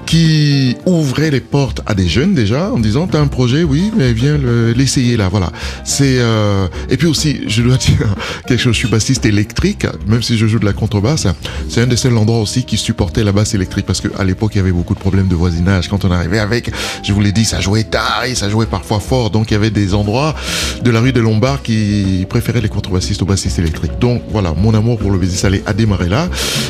qui 0.06 0.76
ouvrait 0.86 1.32
les 1.32 1.40
portes 1.40 1.82
à 1.86 1.94
des 1.94 2.08
jeunes 2.08 2.34
déjà 2.34 2.72
en 2.72 2.80
disant 2.80 3.08
t'as 3.08 3.20
un 3.20 3.28
projet 3.28 3.64
oui 3.64 3.92
mais 3.98 4.14
viens 4.14 4.38
le- 4.38 4.72
l'essayer 4.74 5.18
là 5.18 5.30
voilà. 5.30 5.52
C'est 5.86 6.18
euh, 6.20 6.68
et 6.90 6.98
puis 6.98 7.08
aussi 7.08 7.42
je 7.48 7.62
dois 7.62 7.78
dire 7.88 8.16
quelque 8.48 8.60
chose 8.60 8.74
je 8.74 8.80
suis 8.80 8.88
bassiste 8.88 9.26
électrique 9.26 9.86
même 10.08 10.22
si 10.22 10.38
je 10.38 10.46
joue 10.48 10.60
de 10.60 10.66
la 10.66 10.74
contrebasse 10.74 11.28
c'est 11.70 11.82
un 11.82 11.88
des 11.88 11.96
seuls 11.96 12.18
endroits 12.18 12.40
aussi 12.42 12.64
qui 12.64 12.78
supportait 12.78 13.24
la 13.24 13.32
basse 13.32 13.54
électrique 13.54 13.86
parce 13.86 14.02
que 14.02 14.10
à 14.18 14.24
l'époque 14.24 14.52
il 14.56 14.58
y 14.58 14.62
avait 14.62 14.72
beaucoup 14.72 14.94
de 14.94 15.00
problèmes 15.00 15.28
de 15.28 15.36
voisinage. 15.36 15.88
Quand 15.88 16.06
on 16.06 16.12
arrivait 16.12 16.40
avec 16.40 16.72
je 17.04 17.14
vous 17.14 17.22
l'ai 17.22 17.32
dit 17.32 17.46
ça 17.46 17.62
jouait 17.62 17.84
tard 17.84 18.24
et 18.28 18.36
ça 18.36 18.50
jouait 18.50 18.66
parfois 18.66 19.00
fort 19.00 19.30
donc 19.30 19.52
il 19.52 19.54
y 19.54 19.58
avait 19.58 19.70
des 19.72 19.94
endroits 19.94 20.36
de 20.84 20.92
la 20.92 21.00
rue 21.00 21.14
des 21.14 21.22
Lombards 21.22 21.62
qui 21.64 22.26
préféraient 22.30 22.62
les 22.64 22.70
contrebassistes 22.70 23.22
aux 23.22 23.26
bassistes 23.26 23.60
électriques. 23.60 24.00
Donc 24.00 24.24
voilà 24.30 24.54
mon 24.54 24.74
amour 24.74 24.98
pour 24.98 25.12
le 25.12 25.20
baiser 25.20 25.38
salé 25.38 25.62
a 25.66 25.74
démarré 25.74 26.10
là. 26.10 26.30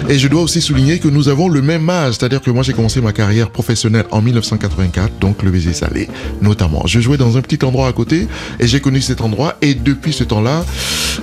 Et 0.09 0.19
je 0.19 0.27
dois 0.27 0.41
aussi 0.41 0.59
souligner 0.59 0.99
que 0.99 1.07
nous 1.07 1.29
avons 1.29 1.47
le 1.47 1.61
même 1.61 1.89
âge. 1.89 2.15
C'est 2.15 2.25
à 2.25 2.29
dire 2.29 2.41
que 2.41 2.51
moi 2.51 2.63
j'ai 2.63 2.73
commencé 2.73 2.99
ma 2.99 3.13
carrière 3.13 3.49
professionnelle 3.49 4.05
en 4.11 4.21
1984 4.21 5.19
donc 5.19 5.43
le 5.43 5.51
baiser 5.51 5.73
salé 5.73 6.09
notamment. 6.41 6.83
Je 6.85 6.99
jouais 6.99 7.17
dans 7.17 7.37
un 7.37 7.41
petit 7.41 7.63
endroit 7.63 7.87
à 7.87 7.93
côté 7.93 8.27
et 8.59 8.67
j'ai 8.67 8.81
connu 8.81 8.99
cet 8.99 9.21
endroit. 9.21 9.55
Et 9.61 9.73
depuis 9.75 10.11
ce 10.11 10.23
temps-là 10.23 10.65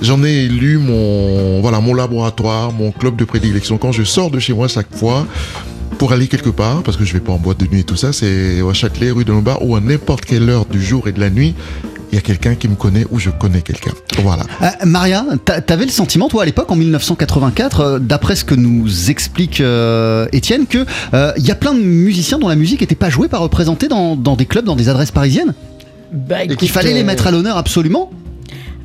j'en 0.01 0.25
ai 0.25 0.45
élu 0.45 0.79
mon 0.79 1.61
voilà 1.61 1.81
mon 1.81 1.95
laboratoire 1.95 2.73
mon 2.73 2.93
club 2.93 3.17
de 3.17 3.25
prédilection. 3.25 3.77
Quand 3.77 3.93
je 3.93 4.05
sors 4.05 4.31
de 4.31 4.39
chez 4.39 4.55
moi 4.55 4.69
chaque 4.69 4.95
fois 4.95 5.27
pour 5.99 6.15
aller 6.15 6.29
quelque 6.29 6.49
part, 6.49 6.83
parce 6.83 6.97
que 6.97 7.05
je 7.05 7.13
vais 7.13 7.21
pas 7.21 7.33
en 7.33 7.39
boîte 7.39 7.59
de 7.59 7.67
nuit 7.67 7.81
et 7.81 7.85
tout 7.85 7.97
ça, 7.97 8.11
c'est 8.15 8.63
à 8.63 8.73
Châtelet, 8.73 9.11
rue 9.11 9.27
de 9.27 9.33
Lombard, 9.33 9.63
ou 9.63 9.77
à 9.77 9.81
n'importe 9.81 10.25
quelle 10.25 10.49
heure 10.49 10.65
du 10.65 10.83
jour 10.83 11.09
et 11.09 11.13
de 11.13 11.21
la 11.21 11.29
nuit, 11.29 11.55
il 12.13 12.17
y 12.17 12.19
a 12.19 12.23
quelqu'un 12.23 12.55
qui 12.55 12.69
me 12.69 12.75
connaît 12.75 13.05
ou 13.11 13.19
je 13.19 13.31
connais 13.31 13.63
quelqu'un. 13.63 13.93
Voilà. 14.23 14.45
Euh, 14.63 14.67
Maria, 14.85 15.25
t'a- 15.45 15.61
t'avais 15.61 15.85
le 15.85 15.91
sentiment, 15.91 16.29
toi, 16.29 16.43
à 16.43 16.47
l'époque, 16.47 16.71
en 16.71 16.77
1984, 16.77 17.81
euh, 17.81 17.99
d'après 17.99 18.37
ce 18.37 18.45
que 18.45 18.55
nous 18.55 19.11
explique 19.11 19.61
euh, 19.61 20.27
Étienne, 20.33 20.67
que 20.67 20.85
euh, 21.15 21.33
il 21.37 21.45
y 21.47 21.51
a 21.51 21.55
plein 21.55 21.73
de 21.75 21.81
musiciens 21.81 22.39
dont 22.39 22.49
la 22.49 22.57
musique 22.57 22.81
n'était 22.81 22.95
pas 22.95 23.11
jouée, 23.11 23.29
pas 23.29 23.39
représentée 23.39 23.89
dans, 23.89 24.17
dans 24.17 24.37
des 24.37 24.47
clubs, 24.47 24.65
dans 24.65 24.77
des 24.77 24.89
adresses 24.89 25.11
parisiennes, 25.13 25.55
Bah, 26.13 26.45
et 26.45 26.57
qu'il 26.57 26.69
fallait 26.71 26.95
les 26.95 27.05
mettre 27.05 27.27
à 27.27 27.31
l'honneur 27.31 27.57
absolument. 27.57 28.11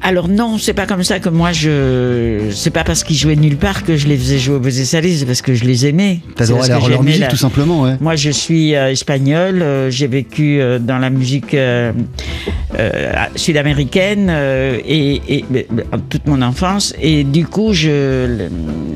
Alors 0.02 0.28
non, 0.28 0.60
c'est 0.60 0.74
pas 0.74 0.86
comme 0.86 1.04
ça 1.04 1.20
que 1.20 1.30
moi 1.30 1.52
je. 1.52 2.52
C'est 2.52 2.70
pas 2.70 2.84
parce 2.84 3.04
qu'ils 3.04 3.16
jouaient 3.16 3.36
nulle 3.38 3.58
part 3.58 3.84
que 3.84 3.96
je 3.98 4.08
les 4.08 4.18
faisais 4.18 4.38
jouer 4.38 4.56
au 4.58 4.60
Baiser 4.60 4.86
Salé, 4.86 5.16
c'est 5.16 5.26
parce 5.26 5.42
que 5.42 5.56
je 5.56 5.64
les 5.64 5.88
aimais. 5.88 6.20
T'adorais 6.36 6.68
leur, 6.68 7.02
musique, 7.02 7.22
la- 7.22 7.28
tout 7.28 7.38
simplement, 7.38 7.82
ouais. 7.82 7.96
Moi, 8.02 8.16
je 8.16 8.30
suis 8.30 8.76
euh, 8.76 8.92
espagnole. 8.92 9.64
euh, 9.64 9.90
j'ai 9.90 10.06
vécu 10.06 10.60
euh, 10.62 10.78
dans 10.78 11.00
la 11.00 11.10
musique 11.10 11.56
sud-américaine 13.36 14.28
euh, 14.30 14.80
et, 14.86 15.22
et- 15.28 15.46
mais, 15.50 15.66
toute 16.10 16.28
mon 16.28 16.42
enfance. 16.42 16.94
Et 17.02 17.24
du 17.24 17.46
coup, 17.46 17.74
je, 17.74 17.90
le- 18.26 18.50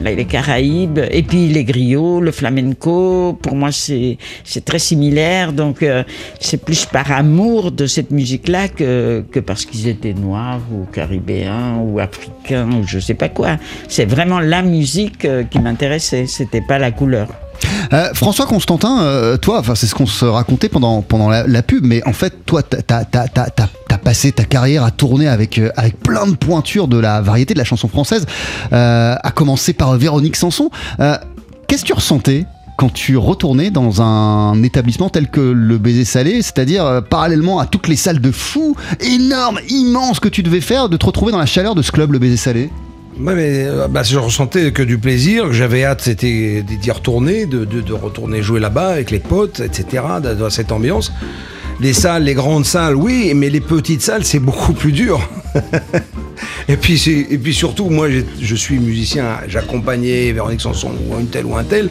les 0.03 0.25
Caraïbes 0.25 0.99
et 1.11 1.23
puis 1.23 1.47
les 1.47 1.63
griots, 1.63 2.21
le 2.21 2.31
flamenco. 2.31 3.37
Pour 3.41 3.55
moi, 3.55 3.69
c'est 3.71 4.17
très 4.65 4.79
similaire. 4.79 5.53
Donc, 5.53 5.83
euh, 5.83 6.03
c'est 6.39 6.63
plus 6.63 6.85
par 6.85 7.11
amour 7.11 7.71
de 7.71 7.85
cette 7.85 8.11
musique-là 8.11 8.67
que 8.67 9.23
que 9.31 9.39
parce 9.39 9.65
qu'ils 9.65 9.87
étaient 9.87 10.13
noirs 10.13 10.61
ou 10.73 10.85
caribéens 10.85 11.77
ou 11.83 11.99
africains 11.99 12.69
ou 12.71 12.87
je 12.87 12.99
sais 12.99 13.13
pas 13.13 13.29
quoi. 13.29 13.57
C'est 13.87 14.05
vraiment 14.05 14.39
la 14.39 14.61
musique 14.61 15.25
euh, 15.25 15.43
qui 15.43 15.59
m'intéressait. 15.59 16.25
C'était 16.27 16.61
pas 16.61 16.79
la 16.79 16.91
couleur. 16.91 17.27
Euh, 17.93 18.10
François 18.13 18.45
Constantin, 18.45 19.02
euh, 19.02 19.38
toi, 19.38 19.63
c'est 19.76 19.88
ce 19.88 19.95
qu'on 19.95 20.06
se 20.06 20.26
racontait 20.26 20.69
pendant, 20.69 21.04
la, 21.30 21.63
pub, 21.63 21.86
mais 21.86 22.06
en 22.06 22.13
fait, 22.13 22.45
toi, 22.45 22.62
t'as 22.63 23.04
passé 24.04 24.32
ta 24.32 24.45
carrière 24.45 24.84
à 24.84 24.91
tourner 24.91 25.28
avec, 25.28 25.58
euh, 25.58 25.72
avec 25.76 26.00
plein 26.00 26.28
de 26.28 26.36
pointures 26.36 26.88
de 26.88 26.98
la 26.98 27.22
variété 27.22 27.54
de 27.54 27.60
la 27.60 27.65
chanson 27.65 27.88
française, 27.88 28.26
à 28.72 29.32
commencer 29.34 29.74
par 29.74 29.95
Véronique 29.95 30.36
Sanson. 30.36 30.69
Qu'est-ce 31.67 31.82
que 31.82 31.88
tu 31.88 31.93
ressentais 31.93 32.45
quand 32.78 32.91
tu 32.93 33.17
retournais 33.17 33.72
dans 33.72 34.02
un 34.02 34.63
établissement 34.63 35.10
tel 35.10 35.30
que 35.30 35.41
le 35.41 35.78
Baiser 35.78 36.06
Salé, 36.06 36.41
c'est-à-dire 36.41 37.04
parallèlement 37.10 37.60
à 37.60 37.65
toutes 37.65 37.89
les 37.89 37.98
salles 37.98 38.22
de 38.22 38.32
fous 38.32 38.76
énormes, 39.02 39.60
immenses 39.69 40.22
que 40.22 40.30
tu 40.30 40.43
devais 40.43 40.62
faire, 40.62 40.88
de 40.88 40.95
te 40.95 41.06
retrouver 41.06 41.34
dans 41.34 41.39
la 41.39 41.45
chaleur 41.45 41.76
de 41.76 41.82
ce 41.82 41.91
club, 41.91 42.13
le 42.13 42.19
Baiser 42.19 42.38
Salé? 42.38 42.69
Mais 43.19 43.65
euh, 43.65 43.88
bah, 43.89 44.03
je 44.03 44.17
ressentais 44.17 44.71
que 44.71 44.82
du 44.82 44.97
plaisir, 44.97 45.45
que 45.45 45.51
j'avais 45.51 45.84
hâte, 45.84 46.01
c'était 46.01 46.63
d'y 46.63 46.91
retourner, 46.91 47.45
de, 47.45 47.65
de- 47.65 47.93
retourner 47.93 48.41
jouer 48.41 48.60
là-bas 48.62 48.89
avec 48.89 49.12
les 49.12 49.19
potes, 49.19 49.60
etc., 49.60 50.03
dans 50.38 50.49
cette 50.49 50.71
ambiance. 50.71 51.12
Les 51.82 51.93
salles, 51.93 52.23
les 52.23 52.34
grandes 52.34 52.65
salles, 52.65 52.95
oui, 52.95 53.34
mais 53.36 53.49
les 53.49 53.62
petites 53.62 54.01
salles, 54.01 54.25
c'est 54.25 54.39
beaucoup 54.39 54.73
plus 54.73 54.91
dur. 54.91 55.29
et, 56.67 56.77
puis, 56.77 57.01
et 57.29 57.38
puis 57.38 57.53
surtout, 57.53 57.89
moi, 57.89 58.08
je 58.41 58.55
suis 58.55 58.79
musicien, 58.79 59.38
j'accompagnais 59.47 60.32
Véronique 60.32 60.62
Sanson 60.62 60.91
ou 61.08 61.15
un 61.15 61.23
tel 61.25 61.45
ou 61.45 61.55
un 61.55 61.63
tel. 61.63 61.89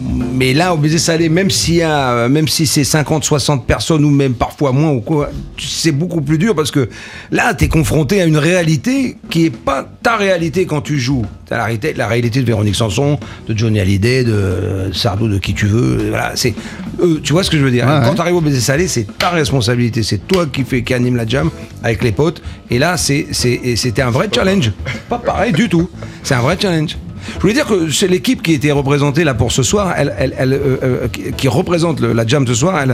Mais 0.00 0.54
là, 0.54 0.72
au 0.72 0.78
baiser 0.78 0.98
salé, 0.98 1.28
même 1.28 1.50
s'il 1.50 1.74
y 1.74 1.82
a, 1.82 2.12
euh, 2.12 2.28
même 2.28 2.48
si 2.48 2.66
c'est 2.66 2.84
50, 2.84 3.22
60 3.22 3.66
personnes 3.66 4.04
ou 4.04 4.10
même 4.10 4.32
parfois 4.32 4.72
moins 4.72 4.90
ou 4.92 5.00
quoi, 5.00 5.30
c'est 5.58 5.92
beaucoup 5.92 6.22
plus 6.22 6.38
dur 6.38 6.54
parce 6.54 6.70
que 6.70 6.88
là, 7.30 7.52
tu 7.52 7.64
es 7.64 7.68
confronté 7.68 8.22
à 8.22 8.24
une 8.24 8.38
réalité 8.38 9.16
qui 9.28 9.46
est 9.46 9.50
pas 9.50 9.86
ta 10.02 10.16
réalité 10.16 10.64
quand 10.64 10.80
tu 10.80 10.98
joues. 10.98 11.26
T'as 11.46 11.58
la 11.58 11.64
réalité, 11.64 11.92
la 11.94 12.06
réalité 12.06 12.40
de 12.40 12.46
Véronique 12.46 12.76
Sanson, 12.76 13.18
de 13.46 13.58
Johnny 13.58 13.80
Hallyday, 13.80 14.24
de 14.24 14.32
euh, 14.32 14.92
Sardou, 14.92 15.28
de 15.28 15.38
qui 15.38 15.52
tu 15.52 15.66
veux. 15.66 16.08
Voilà, 16.08 16.32
c'est, 16.34 16.54
euh, 17.02 17.20
tu 17.22 17.32
vois 17.32 17.42
ce 17.42 17.50
que 17.50 17.58
je 17.58 17.64
veux 17.64 17.70
dire. 17.70 17.84
Ouais, 17.84 18.00
quand 18.02 18.10
ouais. 18.10 18.14
tu 18.14 18.20
arrives 18.22 18.36
au 18.36 18.40
baiser 18.40 18.60
salé, 18.60 18.88
c'est 18.88 19.06
ta 19.18 19.28
responsabilité. 19.30 20.02
C'est 20.02 20.26
toi 20.26 20.46
qui 20.46 20.64
fais, 20.64 20.82
qui 20.82 20.94
anime 20.94 21.16
la 21.16 21.26
jam 21.26 21.50
avec 21.82 22.02
les 22.02 22.12
potes. 22.12 22.40
Et 22.70 22.78
là, 22.78 22.96
c'est, 22.96 23.26
c'était 23.32 24.02
un 24.02 24.10
vrai 24.10 24.28
challenge. 24.34 24.72
Pas 25.10 25.18
pareil 25.18 25.52
du 25.52 25.68
tout. 25.68 25.90
C'est 26.22 26.34
un 26.34 26.40
vrai 26.40 26.56
challenge. 26.58 26.96
Je 27.36 27.40
voulais 27.40 27.52
dire 27.54 27.66
que 27.66 27.90
c'est 27.90 28.08
l'équipe 28.08 28.42
qui 28.42 28.52
était 28.54 28.72
représentée 28.72 29.24
là 29.24 29.34
pour 29.34 29.52
ce 29.52 29.62
soir, 29.62 29.94
elle, 29.96 30.14
elle, 30.18 30.34
elle, 30.38 30.52
euh, 30.52 30.76
euh, 30.82 31.08
qui, 31.36 31.48
représente 31.48 32.00
le- 32.00 32.12
la 32.12 32.26
jam 32.26 32.46
ce 32.46 32.54
soir, 32.54 32.84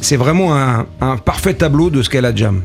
c'est 0.00 0.16
vraiment 0.16 0.56
un, 0.56 0.86
un 1.00 1.16
parfait 1.16 1.54
tableau 1.54 1.90
de 1.90 2.02
ce 2.02 2.08
qu'est 2.10 2.20
la 2.20 2.34
jam. 2.34 2.62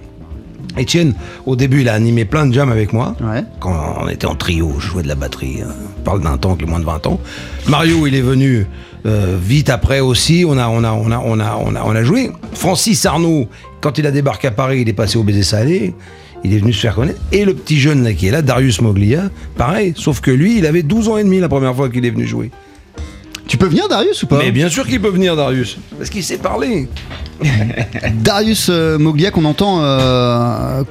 Étienne, 0.77 1.13
au 1.45 1.55
début, 1.55 1.81
il 1.81 1.89
a 1.89 1.93
animé 1.93 2.25
plein 2.25 2.45
de 2.45 2.53
jams 2.53 2.71
avec 2.71 2.93
moi. 2.93 3.15
Ouais. 3.21 3.43
Quand 3.59 3.97
on 4.01 4.07
était 4.07 4.27
en 4.27 4.35
trio, 4.35 4.75
je 4.79 4.87
jouais 4.87 5.03
de 5.03 5.07
la 5.07 5.15
batterie. 5.15 5.61
hein. 5.63 5.71
On 5.99 6.01
parle 6.03 6.21
d'un 6.21 6.37
temps 6.37 6.55
qui 6.55 6.63
est 6.63 6.67
moins 6.67 6.79
de 6.79 6.85
20 6.85 7.07
ans. 7.07 7.19
Mario, 7.67 8.05
il 8.07 8.15
est 8.15 8.21
venu 8.21 8.65
euh, 9.05 9.35
vite 9.41 9.69
après 9.69 9.99
aussi. 9.99 10.45
On 10.47 10.57
a, 10.57 10.67
on, 10.69 10.83
a, 10.83 10.91
on, 10.93 11.11
a, 11.11 11.17
on, 11.25 11.39
a, 11.39 11.57
on, 11.65 11.75
a, 11.75 11.81
on 11.83 11.95
a 11.95 12.03
joué. 12.03 12.31
Francis 12.53 13.05
Arnaud, 13.05 13.47
quand 13.81 13.97
il 13.97 14.05
a 14.05 14.11
débarqué 14.11 14.47
à 14.47 14.51
Paris, 14.51 14.81
il 14.81 14.89
est 14.89 14.93
passé 14.93 15.17
au 15.17 15.23
baiser 15.23 15.43
salé. 15.43 15.95
Il 16.43 16.53
est 16.53 16.59
venu 16.59 16.73
se 16.73 16.79
faire 16.81 16.95
connaître. 16.95 17.19
Et 17.31 17.45
le 17.45 17.53
petit 17.53 17.79
jeune 17.79 18.03
là 18.03 18.13
qui 18.13 18.27
est 18.27 18.31
là, 18.31 18.41
Darius 18.41 18.81
Moglia, 18.81 19.29
pareil. 19.57 19.93
Sauf 19.95 20.21
que 20.21 20.31
lui, 20.31 20.57
il 20.57 20.65
avait 20.65 20.83
12 20.83 21.09
ans 21.09 21.17
et 21.17 21.23
demi 21.23 21.39
la 21.39 21.49
première 21.49 21.75
fois 21.75 21.89
qu'il 21.89 22.05
est 22.05 22.09
venu 22.09 22.25
jouer. 22.25 22.51
Tu 23.47 23.57
peux 23.57 23.65
venir, 23.65 23.87
Darius, 23.87 24.21
ou 24.23 24.27
pas 24.27 24.37
Mais 24.37 24.51
bien 24.51 24.69
sûr 24.69 24.87
qu'il 24.87 25.01
peut 25.01 25.09
venir, 25.09 25.35
Darius. 25.35 25.79
Parce 25.97 26.09
qu'il 26.09 26.23
sait 26.23 26.37
parler. 26.37 26.87
Darius 28.21 28.67
euh, 28.69 28.99
Moglia 28.99 29.31
qu'on 29.31 29.45
entend 29.45 29.81
euh, 29.81 30.83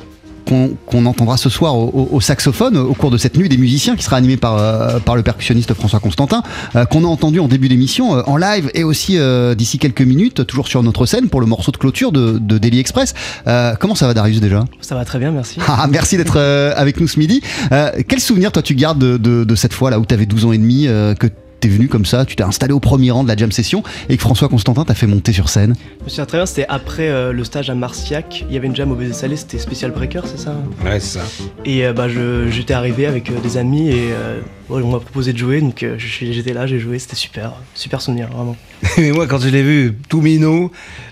qu'on 0.49 0.71
qu'on 0.87 1.05
entendra 1.07 1.37
ce 1.37 1.49
soir 1.51 1.77
au, 1.77 1.85
au- 1.93 2.09
au 2.17 2.21
saxophone 2.21 2.77
au 2.79 2.95
cours 2.95 3.11
de 3.11 3.19
cette 3.19 3.37
nuit 3.37 3.49
des 3.49 3.59
musiciens 3.59 3.97
qui 3.97 4.03
sera 4.03 4.17
animée 4.17 4.37
par, 4.37 4.57
euh, 4.57 4.99
par 4.99 5.15
le 5.15 5.23
percussionniste 5.23 5.75
François 5.75 6.01
Constantin, 6.01 6.43
euh, 6.77 6.85
qu'on 6.87 7.05
a 7.05 7.07
entendu 7.09 7.39
en 7.41 7.49
début 7.49 7.69
d'émission 7.69 8.17
euh, 8.17 8.23
en 8.27 8.37
live 8.37 8.71
et 8.75 8.85
aussi 8.85 9.19
euh, 9.19 9.55
d'ici 9.55 9.79
quelques 9.79 10.01
minutes, 10.03 10.47
toujours 10.47 10.69
sur 10.69 10.83
notre 10.83 11.05
scène 11.07 11.29
pour 11.29 11.41
le 11.41 11.47
morceau 11.47 11.71
de 11.73 11.77
clôture 11.77 12.13
de, 12.13 12.39
de 12.39 12.59
Daily 12.59 12.79
Express. 12.79 13.15
Euh, 13.47 13.75
comment 13.79 13.95
ça 13.95 14.07
va 14.07 14.15
Darius 14.15 14.41
déjà? 14.41 14.65
Ça 14.81 14.95
va 14.95 15.05
très 15.05 15.19
bien, 15.19 15.31
merci. 15.33 15.59
Ah, 15.69 15.87
merci 15.91 16.17
d'être 16.17 16.37
euh, 16.39 16.73
avec 16.77 17.01
nous 17.01 17.09
ce 17.09 17.19
midi. 17.19 17.41
Euh, 17.73 17.91
quel 18.09 18.21
souvenir 18.21 18.51
toi 18.53 18.63
tu 18.63 18.75
gardes 18.75 18.99
de, 18.99 19.17
de- 19.19 19.45
de 19.45 19.55
cette 19.55 19.73
fois 19.75 19.91
là 19.91 19.99
où 20.01 20.07
tu 20.07 20.15
avais 20.15 20.27
12 20.27 20.47
ans 20.47 20.53
et 20.53 20.59
demi, 20.59 20.87
euh, 20.87 21.15
que 21.15 21.27
t'es 21.61 21.69
venu 21.69 21.89
comme 21.89 22.05
ça, 22.07 22.25
tu 22.25 22.37
t'es 22.37 22.43
installé 22.45 22.73
au 22.73 22.81
premier 22.81 23.11
rang 23.11 23.23
de 23.23 23.29
la 23.29 23.37
jam 23.37 23.51
session 23.53 23.83
et 24.09 24.17
que 24.17 24.23
François 24.23 24.49
Constantin 24.49 24.85
t'a 24.85 24.95
fait 24.95 25.07
monter 25.07 25.33
sur 25.33 25.49
scène 25.49 25.75
Je 26.01 26.05
me 26.05 26.09
souviens 26.09 26.27
très 26.27 26.39
bien, 26.39 26.47
c'était 26.47 26.67
après 26.69 27.09
euh, 27.09 27.33
le 27.33 27.45
stage 27.45 27.71
à 27.71 27.75
Marciac. 27.75 28.45
Il 28.49 28.55
y 28.55 28.57
avait 28.57 28.67
une 28.67 28.77
jam 28.77 28.91
au 28.93 28.95
baiser 28.95 29.13
salé, 29.13 29.37
c'était 29.37 29.59
Spécial 29.59 29.91
Breaker, 29.91 30.21
c'est 30.25 30.39
ça 30.39 30.57
Ouais, 30.85 31.01
c'est 31.01 31.19
ça. 31.19 31.25
Et 31.65 31.85
euh, 31.87 31.93
bah, 31.93 32.09
je- 32.09 32.49
j'étais 32.51 32.75
arrivé 32.75 33.07
avec 33.07 33.31
euh, 33.31 33.41
des 33.43 33.57
amis 33.57 33.89
et 33.91 34.09
euh, 34.13 34.41
on 34.71 34.91
m'a 34.91 35.01
proposé 35.01 35.33
de 35.33 35.39
jouer, 35.39 35.61
donc 35.61 35.83
euh, 35.83 35.97
j'étais 35.99 36.53
là, 36.53 36.67
j'ai 36.67 36.79
joué, 36.79 36.99
c'était 36.99 37.17
super, 37.17 37.53
super 37.75 38.01
souvenir, 38.01 38.29
vraiment. 38.29 38.57
Mais 38.99 39.11
moi, 39.13 39.27
quand 39.27 39.39
je 39.39 39.49
l'ai 39.49 39.63
vu 39.63 39.97
tout 40.09 40.21
minot, 40.21 40.71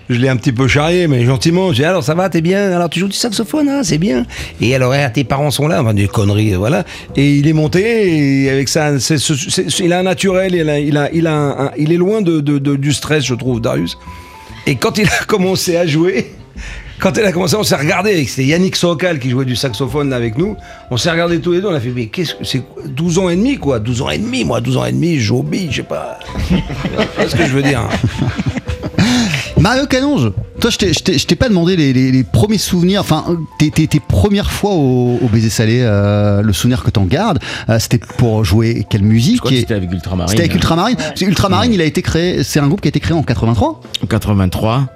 je 0.09 0.15
l'ai 0.15 0.29
un 0.29 0.37
petit 0.37 0.51
peu 0.51 0.67
charrié, 0.67 1.07
mais 1.07 1.25
gentiment. 1.25 1.73
J'ai 1.73 1.83
dit, 1.83 1.85
alors 1.85 2.03
ça 2.03 2.13
va, 2.13 2.29
t'es 2.29 2.41
bien 2.41 2.71
Alors 2.71 2.89
tu 2.89 2.99
joues 2.99 3.07
du 3.07 3.15
saxophone, 3.17 3.67
hein, 3.67 3.81
c'est 3.83 3.97
bien. 3.97 4.25
Et 4.61 4.73
alors, 4.73 4.95
eh, 4.95 5.11
tes 5.11 5.23
parents 5.23 5.51
sont 5.51 5.67
là, 5.67 5.81
enfin 5.81 5.93
des 5.93 6.07
conneries, 6.07 6.53
voilà. 6.53 6.85
Et 7.15 7.35
il 7.35 7.47
est 7.47 7.53
monté, 7.53 8.43
et 8.45 8.49
avec 8.49 8.69
ça, 8.69 8.99
c'est- 8.99 9.17
il 9.79 9.91
a 9.91 9.99
un 9.99 10.03
naturel, 10.03 10.53
il, 10.55 11.91
est 11.91 11.97
loin 11.97 12.21
du 12.21 12.93
stress, 12.93 13.25
je 13.25 13.35
trouve, 13.35 13.59
Darius. 13.59 13.97
Et 14.65 14.75
quand 14.75 14.97
il 14.97 15.07
a 15.07 15.23
commencé 15.27 15.75
à 15.75 15.85
jouer, 15.85 16.27
quand 16.99 17.15
il 17.17 17.23
a 17.23 17.31
commencé, 17.31 17.55
on 17.55 17.63
s'est 17.63 17.75
regardé, 17.75 18.25
c'était 18.25 18.45
Yannick 18.45 18.75
Sokal 18.75 19.19
qui 19.19 19.29
jouait 19.29 19.45
du 19.45 19.55
saxophone 19.55 20.09
là 20.09 20.15
avec 20.15 20.37
nous. 20.37 20.55
On 20.91 20.97
s'est 20.97 21.11
regardé 21.11 21.39
tous 21.39 21.51
les 21.53 21.61
deux, 21.61 21.67
on 21.67 21.73
a 21.75 21.79
fait, 21.79 21.91
mais 21.95 22.07
qu'est-ce 22.07 22.35
que 22.35 22.43
c'est 22.43 22.59
quoi? 22.59 22.83
12 22.87 23.19
ans 23.19 23.29
et 23.29 23.35
demi 23.35 23.57
quoi 23.57 23.79
12 23.79 24.01
ans 24.01 24.09
et 24.09 24.17
demi, 24.17 24.43
moi, 24.43 24.61
12 24.61 24.77
ans 24.77 24.85
et 24.85 24.91
demi, 24.91 25.19
je 25.19 25.33
je 25.71 25.75
sais 25.75 25.83
pas. 25.83 26.19
C'est 27.19 27.29
ce 27.29 27.35
que 27.35 27.45
je 27.45 27.51
veux 27.53 27.61
dire. 27.63 27.81
Mario 29.59 29.85
Canonge, 29.87 30.31
toi 30.59 30.69
je 30.69 30.77
t'ai- 30.77 31.35
pas 31.35 31.49
demandé 31.49 31.75
les, 31.75 31.91
les- 31.91 32.11
les 32.11 32.23
premiers 32.23 32.57
souvenirs, 32.59 33.01
enfin 33.01 33.25
tes, 33.57 33.71
tes- 33.71 33.87
tes 33.87 33.99
premières 33.99 34.51
fois 34.51 34.71
au, 34.71 35.17
au 35.21 35.27
baiser 35.27 35.49
salé, 35.49 35.79
euh, 35.81 36.41
le 36.43 36.53
souvenir 36.53 36.83
que 36.83 36.91
t'en 36.91 37.05
gardes, 37.05 37.39
euh, 37.69 37.79
c'était 37.79 37.97
pour 37.99 38.45
jouer 38.45 38.85
quelle 38.89 39.01
musique? 39.03 39.41
C'était 39.49 39.73
avec 39.73 39.91
Ultramarine. 39.91 40.29
C'était 40.29 40.43
avec 40.43 40.53
Ultramarine. 40.53 40.97
Ultramarine, 41.21 41.73
il 41.73 41.81
a 41.81 41.85
été 41.85 42.01
créé, 42.03 42.43
c'est 42.43 42.59
un 42.59 42.67
groupe 42.67 42.81
qui 42.81 42.87
a 42.87 42.89
été 42.89 42.99
créé 42.99 43.15
en 43.17 43.23
83, 43.23 43.81
En 44.03 44.07
83. 44.07 44.87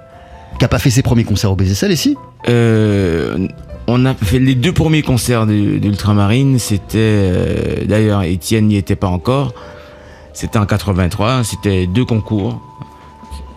A 0.64 0.68
pas 0.68 0.78
fait 0.78 0.90
ses 0.90 1.02
premiers 1.02 1.24
concerts 1.24 1.52
au 1.52 1.56
salé, 1.74 1.96
si 1.96 2.16
Euh, 2.48 3.46
on 3.86 4.04
a 4.06 4.14
fait 4.14 4.38
les 4.38 4.54
deux 4.54 4.72
premiers 4.72 5.02
concerts 5.02 5.46
d'Ultramarine. 5.46 6.58
C'était 6.58 6.98
euh, 6.98 7.84
d'ailleurs 7.84 8.22
Étienne 8.22 8.68
n'y 8.68 8.76
était 8.76 8.96
pas 8.96 9.08
encore. 9.08 9.54
C'était 10.32 10.58
en 10.58 10.66
83. 10.66 11.44
C'était 11.44 11.86
deux 11.86 12.04
concours, 12.04 12.60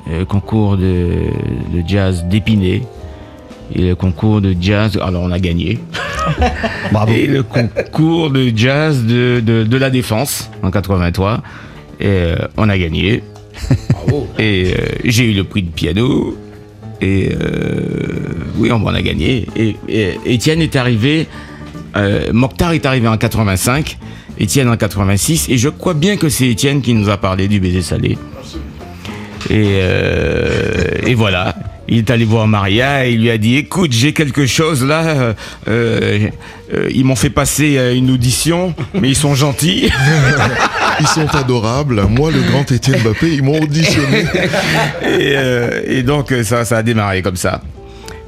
Euh, 0.07 0.23
concours 0.23 0.77
de, 0.77 1.13
de 1.73 1.81
jazz 1.87 2.25
d'Épinay 2.25 2.83
et 3.73 3.81
le 3.81 3.95
concours 3.95 4.39
de 4.39 4.55
jazz. 4.59 4.99
Alors 5.01 5.23
on 5.23 5.31
a 5.31 5.39
gagné. 5.39 5.79
Bravo. 6.91 7.11
Et 7.11 7.25
le 7.25 7.41
concours 7.41 8.29
de 8.29 8.51
jazz 8.55 9.03
de, 9.03 9.39
de, 9.39 9.63
de 9.63 9.77
la 9.77 9.89
Défense 9.89 10.51
en 10.61 10.69
83. 10.69 11.41
Et 11.99 12.05
euh, 12.07 12.35
on 12.57 12.69
a 12.69 12.77
gagné. 12.77 13.23
Et 14.39 14.73
euh, 14.77 14.85
j'ai 15.05 15.31
eu 15.31 15.33
le 15.33 15.43
prix 15.43 15.63
de 15.63 15.71
piano. 15.71 16.35
Et 17.01 17.29
euh, 17.33 17.83
oui, 18.57 18.71
on, 18.71 18.83
on 18.83 18.87
a 18.93 19.01
gagné. 19.01 19.47
Et, 19.55 19.75
et 19.87 20.17
Étienne 20.25 20.61
est 20.61 20.75
arrivé. 20.75 21.27
euh, 21.95 22.31
Mokhtar 22.33 22.73
est 22.73 22.85
arrivé 22.85 23.07
en 23.07 23.17
85. 23.17 23.97
Étienne 24.39 24.69
en 24.69 24.77
86. 24.77 25.47
Et 25.49 25.57
je 25.57 25.69
crois 25.69 25.93
bien 25.93 26.17
que 26.17 26.29
c'est 26.29 26.47
Étienne 26.49 26.81
qui 26.81 26.93
nous 26.93 27.09
a 27.09 27.17
parlé 27.17 27.47
du 27.47 27.59
baiser 27.59 27.81
salé. 27.81 28.17
Et, 29.49 29.79
euh, 29.81 30.91
et 31.05 31.13
voilà. 31.13 31.55
Il 31.87 31.97
est 31.99 32.09
allé 32.09 32.25
voir 32.25 32.47
Maria 32.47 33.05
et 33.07 33.11
il 33.13 33.21
lui 33.21 33.29
a 33.29 33.37
dit 33.37 33.57
Écoute, 33.57 33.91
j'ai 33.91 34.11
quelque 34.13 34.45
chose 34.47 34.83
là. 34.83 35.33
euh, 35.67 36.29
euh, 36.73 36.89
ils 36.93 37.05
m'ont 37.05 37.15
fait 37.15 37.29
passer 37.29 37.77
euh, 37.77 37.95
une 37.95 38.09
audition, 38.11 38.73
mais 38.99 39.09
ils 39.09 39.15
sont 39.15 39.35
gentils. 39.35 39.89
Ils 41.01 41.07
sont 41.07 41.27
adorables. 41.35 42.03
Moi, 42.09 42.31
le 42.31 42.39
grand 42.39 42.71
Étienne 42.71 43.01
Mbappé, 43.03 43.33
ils 43.35 43.43
m'ont 43.43 43.59
auditionné. 43.61 44.21
et, 45.03 45.33
euh, 45.35 45.81
et 45.85 46.03
donc 46.03 46.33
ça, 46.43 46.63
ça 46.63 46.77
a 46.77 46.83
démarré 46.83 47.21
comme 47.21 47.35
ça. 47.35 47.59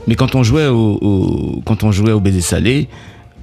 Mais 0.05 0.15
quand 0.15 0.35
on 0.35 0.43
jouait 0.43 0.67
au, 0.67 0.97
au- 1.01 1.61
quand 1.65 1.85
on 1.85 1.93
jouait 1.93 2.11
au 2.11 2.19
baiser 2.19 2.41
salé, 2.41 2.89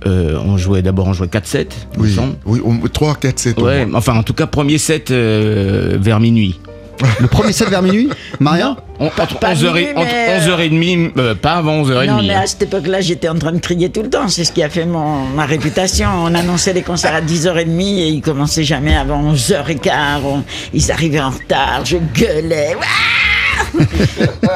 euh, 0.07 0.39
on 0.45 0.59
jouait 0.59 0.83
d'abord 0.83 1.07
on 1.07 1.15
jouait 1.15 1.29
4-7, 1.29 1.67
il 1.97 2.03
me 2.03 2.07
Oui, 2.45 2.61
oui, 2.67 2.79
au- 2.85 2.89
3, 2.89 3.15
4, 3.15 3.39
7. 3.39 3.59
au 3.59 3.65
Ouais, 3.65 3.87
enfin 3.95 4.15
en 4.15 4.23
tout 4.23 4.35
cas 4.35 4.47
premier 4.47 4.77
set 4.77 5.11
euh, 5.11 5.97
vers 5.99 6.21
minuit. 6.21 6.61
Le 7.21 7.27
premier 7.27 7.53
set 7.53 7.69
vers 7.69 7.83
minuit, 7.83 8.09
Maria 8.41 8.77
On- 9.01 9.07
entre 9.07 9.39
pas 9.39 9.55
11h 9.55 9.67
minuit, 9.67 9.83
et, 9.85 9.95
entre 9.97 10.05
mais, 10.07 10.39
11h30, 10.41 11.13
euh, 11.19 11.35
pas 11.35 11.53
avant 11.55 11.83
11h30. 11.83 12.07
Non, 12.07 12.23
mais 12.23 12.35
à 12.35 12.47
cette 12.47 12.63
époque-là, 12.63 13.01
j'étais 13.01 13.29
en 13.29 13.35
train 13.39 13.53
de 13.53 13.59
crier 13.59 13.91
tout 13.91 14.03
le 14.03 14.11
temps. 14.11 14.29
C'est 14.29 14.45
ce 14.45 14.53
qui 14.53 14.63
a 14.63 14.69
fait 14.71 14.87
mon, 14.87 15.25
ma 15.27 15.45
réputation. 15.47 16.09
On 16.23 16.35
annonçait 16.35 16.73
les 16.73 16.83
concerts 16.83 17.15
à 17.15 17.21
10h30 17.21 17.81
et 17.99 18.09
ils 18.09 18.23
commençaient 18.23 18.65
jamais 18.65 18.97
avant 18.97 19.33
11h15. 19.35 19.91
On- 20.25 20.45
ils 20.73 20.91
arrivaient 20.93 21.21
en 21.21 21.31
retard. 21.31 21.83
Je 21.85 21.97
gueulais. 22.15 22.77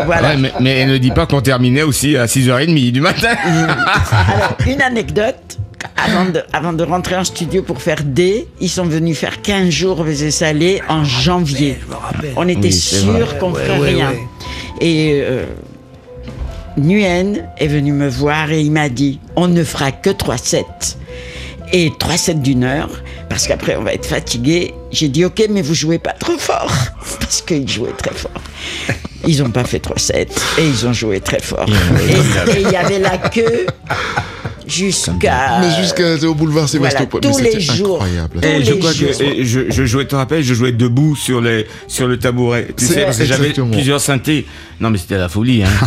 Voilà. 0.07 0.31
Ouais, 0.31 0.37
mais, 0.37 0.53
mais 0.61 0.87
ne 0.87 0.97
dis 0.99 1.11
pas 1.11 1.27
qu'on 1.27 1.41
terminait 1.41 1.83
aussi 1.83 2.17
à 2.17 2.27
6h30 2.27 2.93
du 2.93 3.01
matin. 3.01 3.35
Alors, 3.45 4.57
une 4.67 4.81
anecdote. 4.81 5.58
Avant 5.97 6.25
de, 6.27 6.43
avant 6.53 6.73
de 6.73 6.83
rentrer 6.85 7.17
en 7.17 7.25
studio 7.25 7.63
pour 7.63 7.81
faire 7.83 8.03
D, 8.03 8.49
ils 8.61 8.69
sont 8.71 8.85
venus 8.87 9.17
faire 9.19 9.43
15 9.43 9.69
jours 9.71 10.01
au 10.01 10.05
Baiser 10.05 10.31
Salé 10.31 10.81
en 10.89 11.05
janvier. 11.05 11.79
On 12.37 12.49
était 12.49 12.69
Oui, 12.69 12.73
sûr 12.73 13.39
qu'on 13.39 13.53
Ouais, 13.53 13.65
ferait 13.65 13.79
ouais, 13.79 13.89
rien. 13.95 14.11
ouais. 14.11 14.19
Et 14.81 15.21
euh, 15.23 15.45
Nguyen 16.79 17.35
est 17.59 17.67
venu 17.67 17.93
me 17.93 18.09
voir 18.09 18.51
et 18.53 18.61
il 18.61 18.71
m'a 18.73 18.89
dit 18.89 19.21
on 19.37 19.49
ne 19.49 19.63
fera 19.65 19.93
que 19.93 20.11
3 20.11 20.39
sets. 20.39 20.65
Et 21.73 21.91
3 21.99 22.17
sets 22.17 22.35
d'une 22.35 22.65
heure, 22.65 22.91
parce 23.29 23.47
qu'après 23.47 23.77
on 23.77 23.83
va 23.83 23.93
être 23.93 24.07
fatigué. 24.07 24.73
J'ai 24.91 25.09
dit 25.09 25.25
ok, 25.25 25.45
mais 25.51 25.63
vous 25.63 25.75
jouez 25.75 25.99
pas 25.99 26.13
trop 26.13 26.39
fort. 26.39 26.73
Parce 27.21 27.43
qu'ils 27.43 27.69
jouaient 27.69 27.93
très 27.97 28.15
fort. 28.15 28.31
Ils 29.27 29.43
n'ont 29.43 29.51
pas 29.51 29.65
fait 29.65 29.81
3 29.81 29.99
sets 29.99 30.29
et 30.59 30.67
ils 30.67 30.87
ont 30.87 30.93
joué 30.95 31.21
très 31.21 31.41
fort. 31.41 31.67
Et 31.69 32.61
il 32.63 32.71
y 32.71 32.77
avait 32.77 32.99
la 32.99 33.19
queue 33.19 33.67
jusqu'à. 34.69 35.61
Mais 35.61 35.71
jusqu'à 35.81 36.15
au 36.27 36.35
boulevard 36.35 36.69
Sébastopol. 36.69 37.21
tous 37.21 37.37
Mais 37.39 37.45
les 37.45 37.61
c'était 37.61 37.75
jours. 37.77 38.03
incroyable. 38.03 38.41
Tous 38.41 38.47
Et 38.49 38.65
je 38.65 38.73
les 38.73 38.79
crois 38.79 38.93
que 38.93 38.97
jours. 38.99 39.23
et 39.23 39.45
je, 39.45 39.61
je 39.71 39.85
jouais, 39.87 40.03
tu 40.05 40.09
te 40.09 40.17
rappelles, 40.17 40.43
je 40.43 40.55
jouais 40.55 40.73
debout 40.73 41.17
sur, 41.17 41.41
les, 41.41 41.67
sur 41.87 42.07
le 42.07 42.19
tabouret. 42.19 42.69
Tu 42.77 42.87
sais, 42.87 43.05
parce 43.05 43.19
que 43.19 43.25
j'avais 43.25 43.53
plusieurs 43.53 44.01
synthés. 44.01 44.47
Non, 44.81 44.91
mais 44.91 44.99
c'était 44.99 45.19
la 45.19 45.29
folie. 45.29 45.63
Hein. 45.65 45.69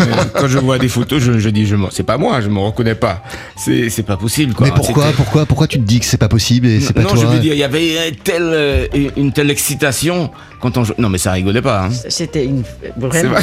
Euh, 0.00 0.24
Quand 0.34 0.48
je 0.48 0.58
vois 0.58 0.78
des 0.78 0.88
photos, 0.88 1.22
je, 1.22 1.38
je 1.38 1.48
dis, 1.48 1.66
je 1.66 1.76
m'en- 1.76 1.88
c'est 1.90 2.02
pas 2.02 2.18
moi, 2.18 2.40
je 2.40 2.48
me 2.48 2.58
reconnais 2.58 2.94
pas. 2.96 3.22
C'est 3.56 3.88
c'est 3.90 4.02
pas 4.02 4.16
possible. 4.16 4.52
Quoi. 4.54 4.66
Mais 4.66 4.72
pourquoi, 4.74 5.12
pourquoi, 5.16 5.46
pourquoi 5.46 5.66
tu 5.68 5.78
te 5.78 5.84
dis 5.84 6.00
que 6.00 6.06
c'est 6.06 6.16
pas 6.18 6.28
possible 6.28 6.66
et 6.66 6.80
c'est 6.80 6.92
pas 6.92 7.02
non, 7.02 7.10
toi 7.10 7.18
je 7.20 7.26
veux 7.26 7.38
dire, 7.38 7.52
il 7.52 7.58
y 7.58 7.62
avait 7.64 7.96
euh, 7.96 8.10
telle, 8.24 8.42
euh, 8.42 8.86
une 9.16 9.32
telle 9.32 9.50
excitation 9.50 10.30
quand 10.60 10.76
on 10.76 10.84
jouait. 10.84 10.96
Non, 10.98 11.08
mais 11.08 11.18
ça 11.18 11.32
rigolait 11.32 11.62
pas. 11.62 11.84
Hein. 11.84 11.90
C'était 12.08 12.44
une. 12.44 12.64
C'est 12.82 12.92
Vraiment. 12.98 13.36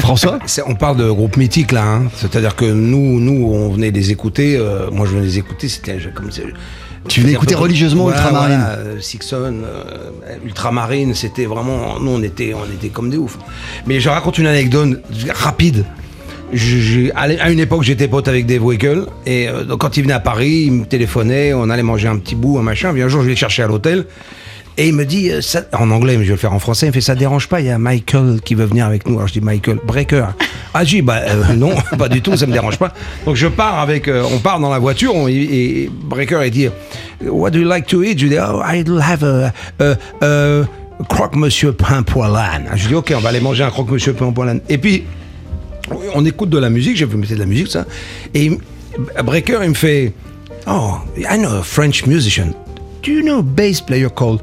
François 0.00 0.38
On 0.66 0.74
parle 0.74 0.96
de 0.96 1.10
groupe 1.10 1.36
mythique 1.36 1.72
là, 1.72 1.84
hein. 1.84 2.02
c'est-à-dire 2.16 2.54
que 2.56 2.64
nous, 2.64 3.20
nous, 3.20 3.46
on 3.52 3.70
venait 3.70 3.90
les 3.90 4.10
écouter. 4.10 4.56
euh, 4.56 4.90
moi, 4.90 5.06
je 5.06 5.12
venais 5.12 5.26
les 5.26 5.38
écouter. 5.38 5.68
C'était 5.68 5.98
je- 6.00 6.08
comme 6.10 6.30
c'est- 6.30 6.42
Tu 7.08 7.20
venais 7.20 7.34
écouter 7.34 7.54
religieusement 7.54 8.04
Voilà, 8.04 8.18
Ultramarine. 8.20 8.58
voilà, 8.58 8.70
euh, 8.78 9.00
Sixon, 9.00 9.54
euh, 9.64 10.36
Ultramarine, 10.44 11.14
c'était 11.14 11.44
vraiment. 11.46 12.00
Nous, 12.00 12.10
on 12.10 12.22
était, 12.22 12.52
on 12.54 12.64
était 12.74 12.88
comme 12.88 13.10
des 13.10 13.16
oufs. 13.16 13.38
Mais 13.86 14.00
je 14.00 14.08
raconte 14.08 14.38
une 14.38 14.46
anecdote 14.48 15.00
rapide. 15.32 15.84
Je- 16.52 16.78
j'ai- 16.78 17.12
à 17.14 17.50
une 17.50 17.58
époque, 17.60 17.82
j'étais 17.84 18.08
pote 18.08 18.26
avec 18.28 18.46
Dave 18.46 18.64
Wickel. 18.64 19.04
Et 19.24 19.48
euh, 19.48 19.64
donc, 19.64 19.80
quand 19.80 19.96
il 19.96 20.02
venait 20.02 20.14
à 20.14 20.20
Paris, 20.20 20.64
il 20.66 20.72
me 20.72 20.84
téléphonait, 20.84 21.54
on 21.54 21.70
allait 21.70 21.82
manger 21.82 22.08
un 22.08 22.18
petit 22.18 22.34
bout, 22.34 22.58
un 22.58 22.62
machin. 22.62 22.92
Puis 22.92 23.02
un 23.02 23.08
jour, 23.08 23.22
je 23.22 23.28
l'ai 23.28 23.36
cherché 23.36 23.62
à 23.62 23.66
l'hôtel. 23.68 24.04
Et 24.78 24.88
il 24.88 24.94
me 24.94 25.04
dit, 25.06 25.30
euh, 25.30 25.40
en 25.72 25.90
anglais, 25.90 26.16
mais 26.18 26.24
je 26.24 26.28
vais 26.28 26.34
le 26.34 26.40
faire 26.40 26.52
en 26.52 26.58
français, 26.58 26.86
il 26.86 26.88
me 26.90 26.92
fait, 26.92 27.00
ça 27.00 27.14
dérange 27.14 27.48
pas, 27.48 27.60
il 27.60 27.66
y 27.66 27.70
a 27.70 27.78
Michael 27.78 28.40
qui 28.44 28.54
veut 28.54 28.66
venir 28.66 28.84
avec 28.84 29.08
nous. 29.08 29.16
Alors 29.16 29.26
je 29.26 29.32
dis, 29.32 29.40
Michael, 29.40 29.78
Breaker. 29.86 30.26
Ah, 30.74 30.84
j'ai 30.84 31.00
bah 31.00 31.20
euh, 31.26 31.52
non, 31.56 31.74
pas 31.98 32.10
du 32.10 32.20
tout, 32.20 32.36
ça 32.36 32.46
me 32.46 32.52
dérange 32.52 32.78
pas. 32.78 32.92
Donc 33.24 33.36
je 33.36 33.46
pars 33.46 33.78
avec, 33.78 34.06
euh, 34.06 34.24
on 34.30 34.38
part 34.38 34.60
dans 34.60 34.70
la 34.70 34.78
voiture, 34.78 35.14
et, 35.28 35.90
Breaker, 35.90 36.40
il 36.44 36.50
dit, 36.50 36.68
What 37.24 37.50
do 37.50 37.60
you 37.60 37.66
like 37.66 37.86
to 37.86 38.02
eat? 38.02 38.18
Je 38.18 38.26
dis, 38.26 38.36
oh, 38.38 38.60
I'll 38.62 39.00
have 39.00 39.24
a, 39.24 40.64
croque-monsieur 41.08 41.72
pain 41.72 42.02
poilane. 42.02 42.68
Je 42.74 42.88
dis, 42.88 42.94
ok, 42.94 43.14
on 43.16 43.20
va 43.20 43.30
aller 43.30 43.40
manger 43.40 43.64
un 43.64 43.70
croque-monsieur 43.70 44.12
pain 44.12 44.30
poilane. 44.32 44.60
Et 44.68 44.76
puis, 44.76 45.04
on 46.14 46.24
écoute 46.26 46.50
de 46.50 46.58
la 46.58 46.68
musique, 46.68 46.96
j'ai 46.96 47.06
vu 47.06 47.16
mettre 47.16 47.32
de 47.32 47.38
la 47.38 47.46
musique, 47.46 47.68
ça. 47.68 47.86
Et 48.34 48.50
Breaker, 49.24 49.60
il 49.62 49.70
me 49.70 49.74
fait, 49.74 50.12
Oh, 50.66 50.98
I 51.16 51.38
know 51.38 51.60
a 51.60 51.62
French 51.62 52.06
musician. 52.06 52.52
Do 53.02 53.12
you 53.12 53.22
know 53.22 53.38
a 53.38 53.42
bass 53.42 53.80
player 53.80 54.08
called 54.10 54.42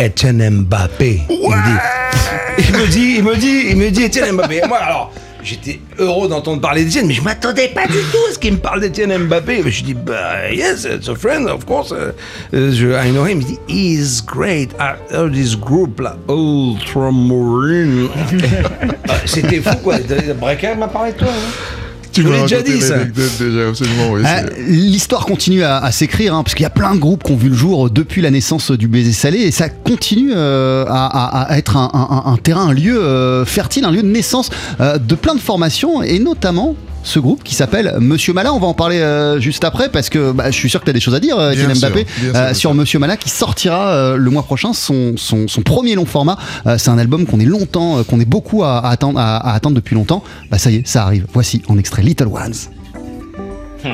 Etienne 0.00 0.48
Mbappé 0.50 1.22
Il 1.28 1.36
me 1.38 1.46
dit, 1.46 2.58
il 2.68 2.72
me 2.76 2.86
dit, 2.86 3.14
il 3.18 3.22
me 3.24 3.36
dit, 3.36 3.64
il 3.70 3.76
me 3.76 3.90
dit 3.90 4.04
Etienne 4.04 4.32
Mbappé. 4.36 4.60
Et 4.64 4.68
moi, 4.68 4.78
alors, 4.78 5.12
J'étais 5.40 5.80
heureux 5.98 6.28
d'entendre 6.28 6.60
parler 6.60 6.84
d'Etienne, 6.84 7.06
mais 7.06 7.14
je 7.14 7.22
m'attendais 7.22 7.68
pas 7.68 7.86
du 7.86 7.92
tout 7.92 8.18
à 8.28 8.34
ce 8.34 8.38
qu'il 8.40 8.54
me 8.54 8.58
parle 8.58 8.80
d'Etienne 8.80 9.16
Mbappé. 9.16 9.62
Mais 9.64 9.70
je 9.70 9.84
dis, 9.84 9.94
bah, 9.94 10.50
yes, 10.52 10.84
it's 10.84 11.08
a 11.08 11.14
friend, 11.14 11.48
of 11.48 11.64
course. 11.64 11.92
Euh, 11.92 12.10
je, 12.52 12.88
I 12.88 13.12
know 13.12 13.24
him. 13.24 13.40
Il 13.40 13.46
dit, 13.46 13.58
he's 13.68 14.20
great. 14.20 14.72
I 14.80 14.94
heard 15.14 15.32
this 15.32 15.54
group, 15.56 16.00
là, 16.00 16.16
Ultramarine. 16.28 18.08
Ah, 19.08 19.14
C'était 19.24 19.60
fou, 19.62 19.76
quoi. 19.82 19.94
Breaker 20.38 20.74
m'a 20.76 20.88
parlé 20.88 21.12
de 21.12 21.18
toi. 21.18 21.28
hein. 21.30 21.52
Tu 22.22 22.28
l'ai 22.32 22.42
déjà 22.42 22.62
dit, 22.62 22.80
ça. 22.80 22.96
l'anecdote 22.96 23.30
déjà, 23.38 23.68
absolument. 23.68 24.10
oui, 24.12 24.22
Euh, 24.24 24.46
c'est- 24.56 24.62
L'histoire 24.68 25.24
continue 25.26 25.62
à, 25.62 25.78
à 25.78 25.92
s'écrire, 25.92 26.34
hein, 26.34 26.42
parce 26.42 26.54
qu'il 26.54 26.62
y 26.64 26.66
a 26.66 26.70
plein 26.70 26.94
de 26.94 27.00
groupes 27.00 27.22
qui 27.24 27.32
ont 27.32 27.36
vu 27.36 27.48
le 27.48 27.54
jour 27.54 27.90
depuis 27.90 28.22
la 28.22 28.30
naissance 28.30 28.70
du 28.70 28.88
baiser 28.88 29.12
salé, 29.12 29.38
et 29.40 29.50
ça 29.50 29.68
continue 29.68 30.32
euh, 30.34 30.84
à, 30.88 31.06
à- 31.06 31.52
à 31.52 31.58
être 31.58 31.76
un, 31.76 31.90
un- 31.92 32.32
un 32.32 32.36
terrain, 32.36 32.68
un 32.68 32.72
lieu 32.72 33.00
euh, 33.00 33.44
fertile, 33.44 33.84
un 33.84 33.90
lieu 33.90 34.02
de 34.02 34.08
naissance 34.08 34.50
euh, 34.80 34.98
de 34.98 35.14
plein 35.14 35.34
de 35.34 35.40
formations, 35.40 36.02
et 36.02 36.18
notamment 36.18 36.74
ce 37.08 37.18
groupe 37.18 37.42
qui 37.42 37.54
s'appelle 37.54 37.96
Monsieur 38.00 38.32
Mala. 38.32 38.52
On 38.52 38.58
va 38.60 38.66
en 38.66 38.74
parler 38.74 38.98
euh, 38.98 39.40
juste 39.40 39.64
après, 39.64 39.88
parce 39.88 40.10
que 40.10 40.32
bah, 40.32 40.50
je 40.50 40.56
suis 40.56 40.70
sûr 40.70 40.80
que 40.80 40.84
tu 40.84 40.90
as 40.90 40.92
des 40.92 41.00
choses 41.00 41.14
à 41.14 41.20
dire, 41.20 41.38
euh, 41.38 41.52
Étienne 41.52 41.72
Mbappé, 41.74 42.06
sûr, 42.06 42.32
euh, 42.36 42.54
sur. 42.54 42.74
Monsieur 42.74 42.98
Mala, 42.98 43.16
qui 43.16 43.30
sortira 43.30 43.88
euh, 43.88 44.16
le 44.16 44.30
mois 44.30 44.42
prochain 44.42 44.72
son, 44.72 45.14
son, 45.16 45.48
son 45.48 45.62
premier 45.62 45.94
long 45.94 46.04
format. 46.06 46.36
Euh, 46.66 46.76
C'est 46.78 46.90
un 46.90 46.98
album 46.98 47.26
qu'on 47.26 47.40
est 47.40 47.44
longtemps, 47.44 47.98
euh, 47.98 48.02
qu'on 48.04 48.20
est 48.20 48.24
beaucoup 48.28 48.62
à, 48.62 48.78
à 48.78 48.90
attendre, 48.90 49.18
à, 49.18 49.36
à 49.38 49.54
attendre 49.54 49.74
depuis 49.74 49.94
longtemps. 49.94 50.22
Bah 50.50 50.58
ça 50.58 50.70
y 50.70 50.76
est, 50.76 50.86
ça 50.86 51.02
arrive. 51.04 51.26
Voici 51.32 51.62
en 51.68 51.78
extrait 51.78 52.02
Little 52.02 52.28
Ones. 52.28 52.54
C'est 53.82 53.88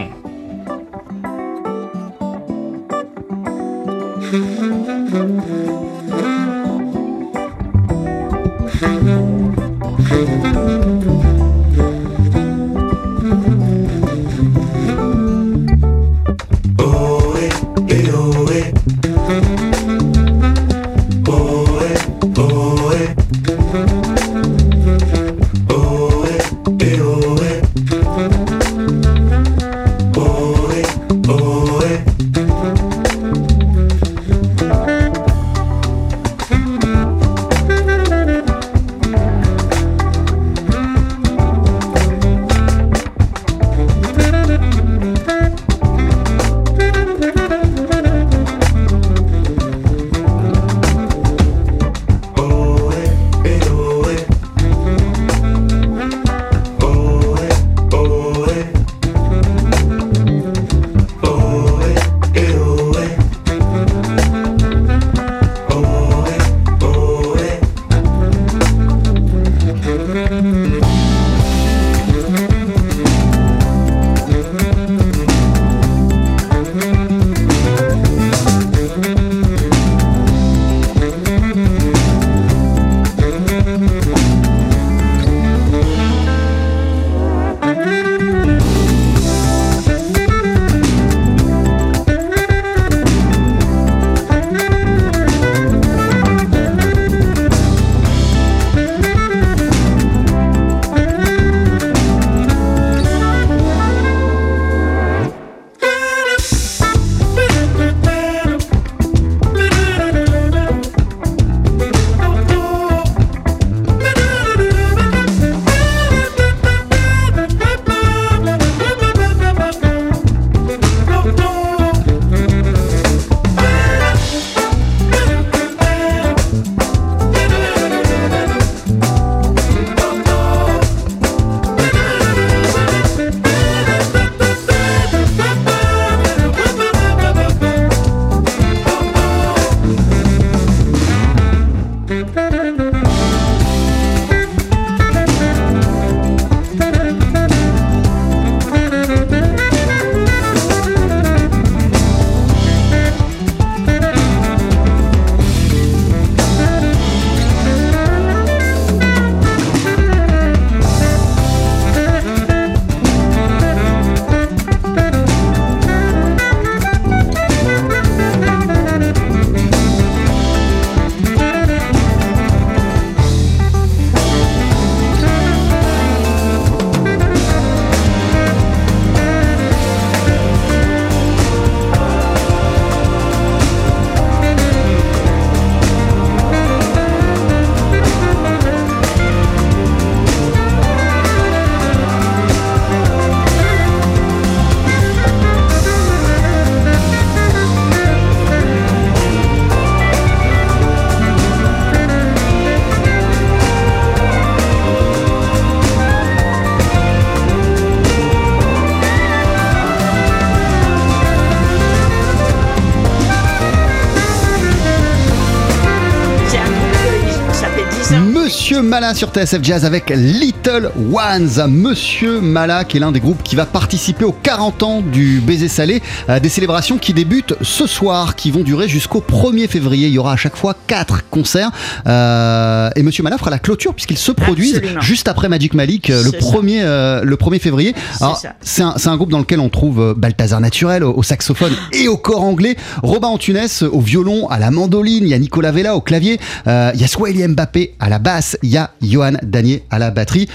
Monsieur 218.55 218.83
Mala 218.83 219.15
sur 219.15 219.31
TSF 219.31 219.59
Jazz 219.65 219.85
avec 219.85 220.11
Little 220.15 220.93
Ones. 221.13 221.69
Monsieur 221.69 222.41
Mala 222.41 222.85
qui 222.85 222.99
est 222.99 223.01
l'un 223.01 223.11
des 223.11 223.19
groupes 223.19 223.43
qui 223.43 223.57
va 223.57 223.67
participer 223.67 224.25
aux 224.25 224.33
40 224.33 224.83
ans 224.85 225.01
du 225.01 225.41
Baiser 225.41 225.67
Salé, 225.67 226.01
euh, 226.29 226.39
des 226.39 226.49
célébrations 226.49 226.97
qui 226.97 227.13
débutent 227.13 227.55
ce 227.63 227.89
soir, 227.89 228.37
qui 228.37 228.53
vont 228.53 228.63
durer 228.63 228.89
jusqu'au 228.89 229.21
1er 229.21 229.67
février. 229.67 230.07
Il 230.07 230.15
y 230.15 230.19
aura 230.19 230.33
à 230.35 230.37
chaque 230.37 230.55
fois 230.57 230.77
4 230.87 231.29
concerts. 231.31 231.73
Euh, 232.07 232.91
et 232.95 233.03
Monsieur 233.03 233.25
Mala 233.25 233.39
fera 233.39 233.51
la 233.51 233.59
clôture 233.59 233.93
puisqu'ils 233.93 234.19
se 234.19 234.31
produisent 234.31 234.77
Absolument. 234.77 235.01
juste 235.01 235.27
après 235.27 235.49
Magic 235.49 235.75
Malik 235.75 236.11
euh, 236.11 236.23
le 236.23 236.31
C'est 236.31 236.41
ça. 236.41 236.53
1er, 236.53 236.81
euh, 236.83 237.23
le 237.25 237.37
1er 237.37 237.59
février. 237.59 237.93
Alors, 238.21 238.37
ça. 238.39 238.55
C'est 238.63 238.83
un, 238.83 238.95
un 239.05 239.17
groupe 239.17 239.31
dans 239.33 239.41
lequel 239.41 239.59
on 239.59 239.69
trouve 239.69 240.01
euh, 240.01 240.15
Balthazar 240.17 240.61
Naturel 240.61 241.03
au, 241.03 241.13
au 241.13 241.23
saxophone 241.25 241.73
et 241.93 242.07
au 242.07 242.17
corps 242.17 242.43
anglais, 242.45 242.77
Robin 243.03 243.29
Antunes 243.29 243.67
au 243.91 244.01
violon, 244.01 244.47
à 244.49 244.61
la 244.61 244.71
mandoline, 244.71 245.25
il 245.25 245.29
y 245.31 245.35
a 245.35 245.39
Nicolas 245.41 245.73
Vella 245.73 245.97
au 245.97 246.01
clavier, 246.01 246.39
euh, 246.69 246.93
il 246.95 247.01
y 247.01 247.05
a 247.05 247.09
Swahili 247.09 247.49
Mbappé 247.49 247.95
à 247.99 248.09
la 248.09 248.21
basse, 248.21 248.44
il 248.63 248.71
y 248.71 248.77
a 248.77 248.91
Johan 249.03 249.33
Danier 249.43 249.85
à 249.91 249.99
la 249.99 250.11
batterie. 250.11 250.49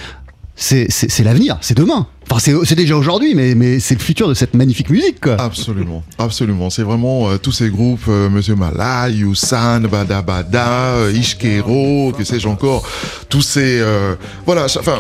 c'est 0.56 1.24
l'avenir, 1.24 1.58
c'est 1.62 1.78
demain. 1.78 2.08
Enfin, 2.32 2.54
c'est 2.64 2.76
déjà 2.76 2.96
aujourd'hui, 2.96 3.34
mais, 3.34 3.56
mais 3.56 3.80
c'est 3.80 3.96
le 3.96 4.02
futur 4.02 4.28
de 4.28 4.36
cette 4.36 4.54
magnifique 4.54 4.92
musique, 4.92 5.20
quoi. 5.20 5.34
Absolument, 5.42 6.04
absolument. 6.20 6.70
C'est 6.70 6.84
vraiment 6.84 7.30
euh, 7.30 7.38
tous 7.38 7.52
ces 7.52 7.70
groupes, 7.70 8.06
euh, 8.08 8.30
Monsieur 8.30 8.56
Mala, 8.56 9.10
Yusan, 9.10 9.82
Bada 9.88 10.22
Bada, 10.22 10.94
euh, 10.96 11.12
Ishkero, 11.12 12.14
que 12.16 12.24
sais-je 12.24 12.48
encore, 12.48 12.88
tous 13.30 13.42
ces, 13.42 13.84
voilà. 14.46 14.66
Enfin, 14.66 15.00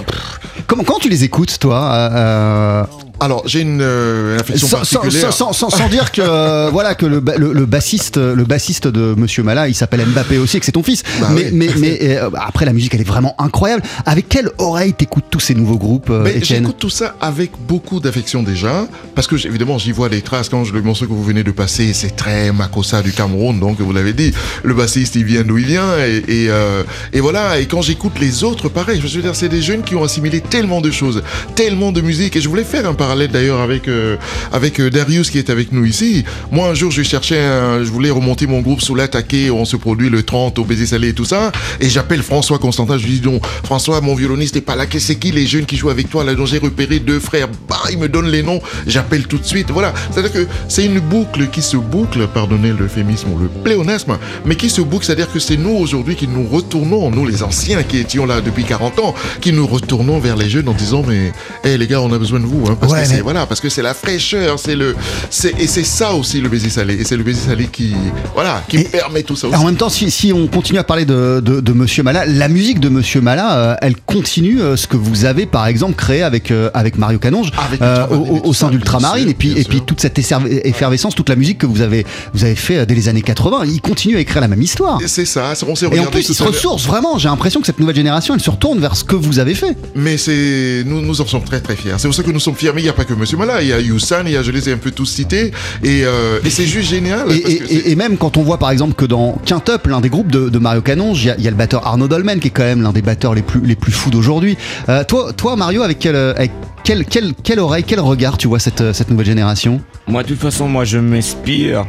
Comment, 0.65 0.83
comment 0.83 0.99
tu 0.99 1.09
les 1.09 1.23
écoutes, 1.23 1.59
toi 1.59 2.87
alors 3.19 3.43
j'ai 3.45 3.61
une, 3.61 3.81
euh, 3.81 4.35
une 4.35 4.41
affection 4.41 4.67
sans, 4.67 4.77
particulière. 4.77 5.33
sans- 5.33 5.53
sans- 5.53 5.69
sans 5.69 5.89
dire 5.89 6.11
que 6.11 6.21
euh, 6.21 6.69
voilà 6.71 6.95
que 6.95 7.05
le, 7.05 7.21
le, 7.37 7.53
le 7.53 7.65
bassiste 7.65 8.17
le 8.17 8.43
bassiste 8.45 8.87
de 8.87 9.13
Monsieur 9.17 9.43
Mala 9.43 9.67
il 9.67 9.75
s'appelle 9.75 10.05
Mbappé 10.05 10.37
aussi 10.37 10.57
et 10.57 10.59
que 10.59 10.65
c'est 10.65 10.71
ton 10.71 10.83
fils 10.83 11.03
Bah 11.19 11.27
mais 11.33 11.45
oui. 11.45 11.49
mais, 11.53 11.69
mais 11.77 11.97
euh, 12.17 12.29
après 12.35 12.65
la 12.65 12.73
musique 12.73 12.93
elle 12.93 13.01
est 13.01 13.07
vraiment 13.07 13.35
incroyable 13.39 13.83
avec 14.05 14.29
quelle 14.29 14.51
oreille 14.57 14.93
t'écoutes 14.93 15.25
tous 15.29 15.39
ces 15.39 15.55
nouveaux 15.55 15.77
groupes 15.77 16.09
euh, 16.09 16.25
Étienne? 16.25 16.59
j'écoute 16.63 16.77
tout 16.79 16.89
ça 16.89 17.15
avec 17.21 17.51
beaucoup 17.67 17.99
d'affection 17.99 18.43
déjà, 18.43 18.87
parce 19.15 19.27
que 19.27 19.35
évidemment 19.47 19.77
j'y 19.77 19.91
vois 19.91 20.09
des 20.09 20.21
traces. 20.21 20.49
Quand 20.49 20.63
je, 20.63 20.73
le 20.73 20.81
morceau 20.81 21.05
que 21.05 21.11
vous 21.13 21.23
venez 21.23 21.43
de 21.43 21.51
passer, 21.51 21.93
c'est 21.93 22.15
très 22.15 22.51
Makossa 22.51 23.01
du 23.01 23.11
Cameroun, 23.11 23.59
donc 23.59 23.79
vous 23.79 23.91
l'avez 23.93 24.13
dit. 24.13 24.31
Le 24.63 24.73
bassiste, 24.73 25.15
il 25.15 25.25
vient 25.25 25.43
d'où 25.43 25.57
il 25.57 25.65
vient, 25.65 25.97
et, 25.99 26.17
et, 26.27 26.49
euh, 26.49 26.83
et 27.13 27.19
voilà. 27.19 27.59
Et 27.59 27.65
quand 27.65 27.81
j'écoute 27.81 28.13
les 28.19 28.43
autres, 28.43 28.69
pareil. 28.69 29.01
Je 29.03 29.15
veux 29.17 29.21
dire, 29.23 29.35
c'est 29.35 29.49
des 29.49 29.61
jeunes 29.61 29.81
qui 29.83 29.95
ont 29.95 30.03
assimilé 30.03 30.41
tellement 30.41 30.81
de 30.81 30.91
choses, 30.91 31.23
tellement 31.55 31.91
de 31.91 32.01
musique. 32.01 32.35
Et 32.35 32.41
je 32.41 32.47
voulais 32.49 32.63
faire 32.63 32.87
un 32.87 32.93
parallèle 32.93 33.08
d'ailleurs 33.15 33.59
avec 33.59 33.87
euh, 33.87 34.17
avec 34.51 34.79
euh, 34.79 34.89
Darius 34.89 35.29
qui 35.29 35.37
est 35.37 35.49
avec 35.49 35.71
nous 35.71 35.85
ici. 35.85 36.23
Moi, 36.51 36.67
un 36.69 36.73
jour, 36.73 36.91
je 36.91 37.01
cherchais, 37.01 37.41
je 37.83 37.89
voulais 37.89 38.09
remonter 38.09 38.47
mon 38.47 38.61
groupe 38.61 38.81
sous 38.81 38.95
l'attaqué. 38.95 39.51
On 39.51 39.65
se 39.65 39.75
produit 39.75 40.09
le 40.09 40.23
30 40.23 40.59
au 40.59 40.63
baiser 40.63 40.85
salé 40.85 41.09
et 41.09 41.13
tout 41.13 41.25
ça. 41.25 41.51
Et 41.79 41.89
j'appelle 41.89 42.21
François 42.21 42.59
Constantin. 42.59 42.97
Je 42.97 43.05
lui 43.05 43.13
dis 43.13 43.19
donc, 43.19 43.41
François, 43.63 44.01
mon 44.01 44.15
violoniste 44.15 44.55
est 44.55 44.61
pas 44.61 44.75
là. 44.75 44.85
C'est 44.97 45.15
qui 45.15 45.31
les 45.31 45.47
jeunes 45.47 45.65
qui 45.65 45.77
jouent 45.77 45.89
avec 45.89 46.09
toi 46.09 46.23
là 46.23 46.35
dont 46.35 46.45
j'ai 46.45 46.57
repéré 46.57 46.99
deux 46.99 47.19
frères? 47.19 47.47
Bah, 47.67 47.77
il 47.91 47.97
me 47.97 48.09
donne 48.09 48.27
les 48.27 48.43
noms. 48.43 48.61
J'appelle 48.85 49.27
tout 49.27 49.37
de 49.37 49.45
suite. 49.45 49.71
Voilà. 49.71 49.93
C'est-à-dire 50.11 50.31
que 50.31 50.47
c'est 50.67 50.85
une 50.85 50.99
boucle 50.99 51.47
qui 51.47 51.61
se 51.61 51.77
boucle, 51.77 52.27
pardonnez 52.27 52.73
l'euphémisme 52.77 53.29
ou 53.33 53.39
le 53.39 53.47
pléonasme, 53.47 54.17
mais 54.45 54.55
qui 54.55 54.69
se 54.69 54.81
boucle. 54.81 55.05
C'est-à-dire 55.05 55.31
que 55.31 55.39
c'est 55.39 55.57
nous 55.57 55.75
aujourd'hui 55.75 56.15
qui 56.15 56.27
nous 56.27 56.47
retournons, 56.47 57.09
nous 57.09 57.25
les 57.25 57.43
anciens 57.43 57.83
qui 57.83 57.97
étions 57.97 58.25
là 58.25 58.41
depuis 58.41 58.63
40 58.63 58.99
ans, 58.99 59.15
qui 59.41 59.53
nous 59.53 59.65
retournons 59.65 60.19
vers 60.19 60.35
les 60.35 60.49
jeunes 60.49 60.69
en 60.69 60.73
disant 60.73 61.03
mais, 61.07 61.31
hé 61.63 61.77
les 61.77 61.87
gars, 61.87 62.01
on 62.01 62.11
a 62.11 62.17
besoin 62.17 62.39
de 62.39 62.45
vous, 62.45 62.65
hein, 62.67 62.77
mais- 63.09 63.21
voilà, 63.21 63.45
parce 63.45 63.59
que 63.61 63.69
c'est 63.69 63.81
la 63.81 63.93
fraîcheur, 63.93 64.59
c'est 64.59 64.75
le, 64.75 64.95
c'est 65.29 65.53
et 65.59 65.67
c'est 65.67 65.83
ça 65.83 66.13
aussi 66.13 66.41
le 66.41 66.49
baiser 66.49 66.69
salé, 66.69 66.95
et 66.95 67.03
c'est 67.03 67.17
le 67.17 67.23
baiser 67.23 67.41
salé 67.47 67.67
qui, 67.71 67.93
voilà, 68.33 68.63
qui 68.67 68.83
permet 68.83 69.23
tout 69.23 69.35
ça 69.35 69.47
aussi. 69.47 69.57
En 69.57 69.65
même 69.65 69.75
temps, 69.75 69.89
si, 69.89 70.11
si 70.11 70.33
on 70.33 70.47
continue 70.47 70.79
à 70.79 70.83
parler 70.83 71.05
de, 71.05 71.41
de, 71.43 71.59
de 71.59 71.73
Monsieur 71.73 72.03
Mala, 72.03 72.25
la 72.25 72.47
musique 72.47 72.79
de 72.79 72.89
Monsieur 72.89 73.21
Mala, 73.21 73.57
euh, 73.57 73.75
elle 73.81 73.95
continue 73.97 74.61
euh, 74.61 74.75
ce 74.75 74.87
que 74.87 74.97
vous 74.97 75.25
avez, 75.25 75.45
par 75.45 75.67
exemple, 75.67 75.95
créé 75.95 76.23
avec, 76.23 76.51
euh, 76.51 76.69
avec 76.73 76.97
Mario 76.97 77.19
Canonge 77.19 77.51
Avec 77.57 77.81
au, 78.11 78.53
sein 78.53 78.69
d'Ultramarine, 78.69 79.29
et 79.29 79.33
puis, 79.33 79.53
et 79.57 79.63
puis 79.63 79.81
toute 79.81 80.01
cette 80.01 80.17
effervescence, 80.19 81.15
toute 81.15 81.29
la 81.29 81.35
musique 81.35 81.59
que 81.59 81.65
vous 81.65 81.81
avez, 81.81 82.05
vous 82.33 82.43
avez 82.43 82.55
fait 82.55 82.85
dès 82.85 82.95
les 82.95 83.07
années 83.09 83.21
80. 83.21 83.61
Il 83.65 83.81
continue 83.81 84.17
à 84.17 84.19
écrire 84.19 84.41
la 84.41 84.47
même 84.47 84.61
histoire. 84.61 84.99
C'est 85.07 85.25
ça, 85.25 85.53
on 85.67 85.75
s'est 85.75 85.87
Et 85.91 85.99
en 85.99 86.05
plus, 86.05 86.29
il 86.29 86.35
se 86.35 86.43
ressource 86.43 86.85
vraiment. 86.85 87.17
J'ai 87.17 87.29
l'impression 87.29 87.59
que 87.59 87.65
cette 87.65 87.79
nouvelle 87.79 87.95
génération, 87.95 88.33
elle 88.33 88.41
se 88.41 88.49
retourne 88.49 88.79
vers 88.79 88.95
ce 88.95 89.03
que 89.03 89.15
vous 89.15 89.39
avez 89.39 89.55
fait. 89.55 89.75
Mais 89.95 90.17
c'est 90.17 90.83
nous, 90.85 91.01
nous 91.01 91.21
en 91.21 91.25
sommes 91.27 91.43
très 91.43 91.59
très 91.59 91.75
fiers. 91.75 91.93
C'est 91.97 92.07
pour 92.07 92.15
ça 92.15 92.23
que 92.23 92.31
nous 92.31 92.39
sommes 92.39 92.55
fiers. 92.55 92.71
Mais 92.73 92.81
n'y 92.89 92.95
a 92.95 92.97
pas 92.97 93.05
que 93.05 93.13
Monsieur 93.13 93.37
Mala, 93.37 93.61
il 93.61 93.67
y 93.67 93.73
a 93.73 93.79
Youssan, 93.79 94.23
il 94.25 94.31
y 94.33 94.37
a, 94.37 94.43
je 94.43 94.51
les 94.51 94.69
ai 94.69 94.73
un 94.73 94.77
peu 94.77 94.91
tous 94.91 95.05
cités. 95.05 95.51
Et, 95.83 96.01
euh, 96.05 96.39
et 96.43 96.49
c'est 96.49 96.65
juste 96.65 96.89
génial. 96.89 97.31
Et, 97.31 97.39
parce 97.41 97.53
et- 97.53 97.57
que 97.57 97.67
c'est- 97.67 97.73
et- 97.75 97.91
et 97.91 97.95
même 97.95 98.17
quand 98.17 98.37
on 98.37 98.43
voit 98.43 98.57
par 98.57 98.71
exemple 98.71 98.93
que 98.95 99.05
dans 99.05 99.33
Quintup, 99.45 99.87
l'un 99.87 100.01
des 100.01 100.09
groupes 100.09 100.31
de, 100.31 100.49
de 100.49 100.59
Mario 100.59 100.81
Canonge, 100.81 101.23
il 101.23 101.27
y, 101.27 101.29
a- 101.31 101.35
il 101.37 101.43
y 101.43 101.47
a 101.47 101.51
le 101.51 101.57
batteur 101.57 101.85
Arnaud 101.87 102.07
Dolmen 102.07 102.39
qui 102.39 102.47
est 102.47 102.51
quand 102.51 102.63
même 102.63 102.81
l'un 102.81 102.91
des 102.93 103.01
batteurs 103.01 103.33
les 103.35 103.41
plus, 103.41 103.61
les 103.63 103.75
plus 103.75 103.91
fous 103.91 104.09
d'aujourd'hui. 104.09 104.57
Euh, 104.89 105.03
toi, 105.03 105.31
toi, 105.33 105.55
Mario, 105.55 105.81
avec 105.83 105.99
quelle, 105.99 106.15
avec 106.15 106.51
quelle, 106.83 107.05
quelle, 107.05 107.33
quelle 107.43 107.59
oreille, 107.59 107.83
quel 107.85 107.99
regard 107.99 108.37
tu 108.37 108.47
vois 108.47 108.59
cette, 108.59 108.93
cette 108.93 109.09
nouvelle 109.09 109.25
génération? 109.27 109.81
Moi, 110.07 110.23
de 110.23 110.29
toute 110.29 110.39
façon, 110.39 110.67
moi, 110.67 110.85
je 110.85 110.97
m'inspire 110.97 111.85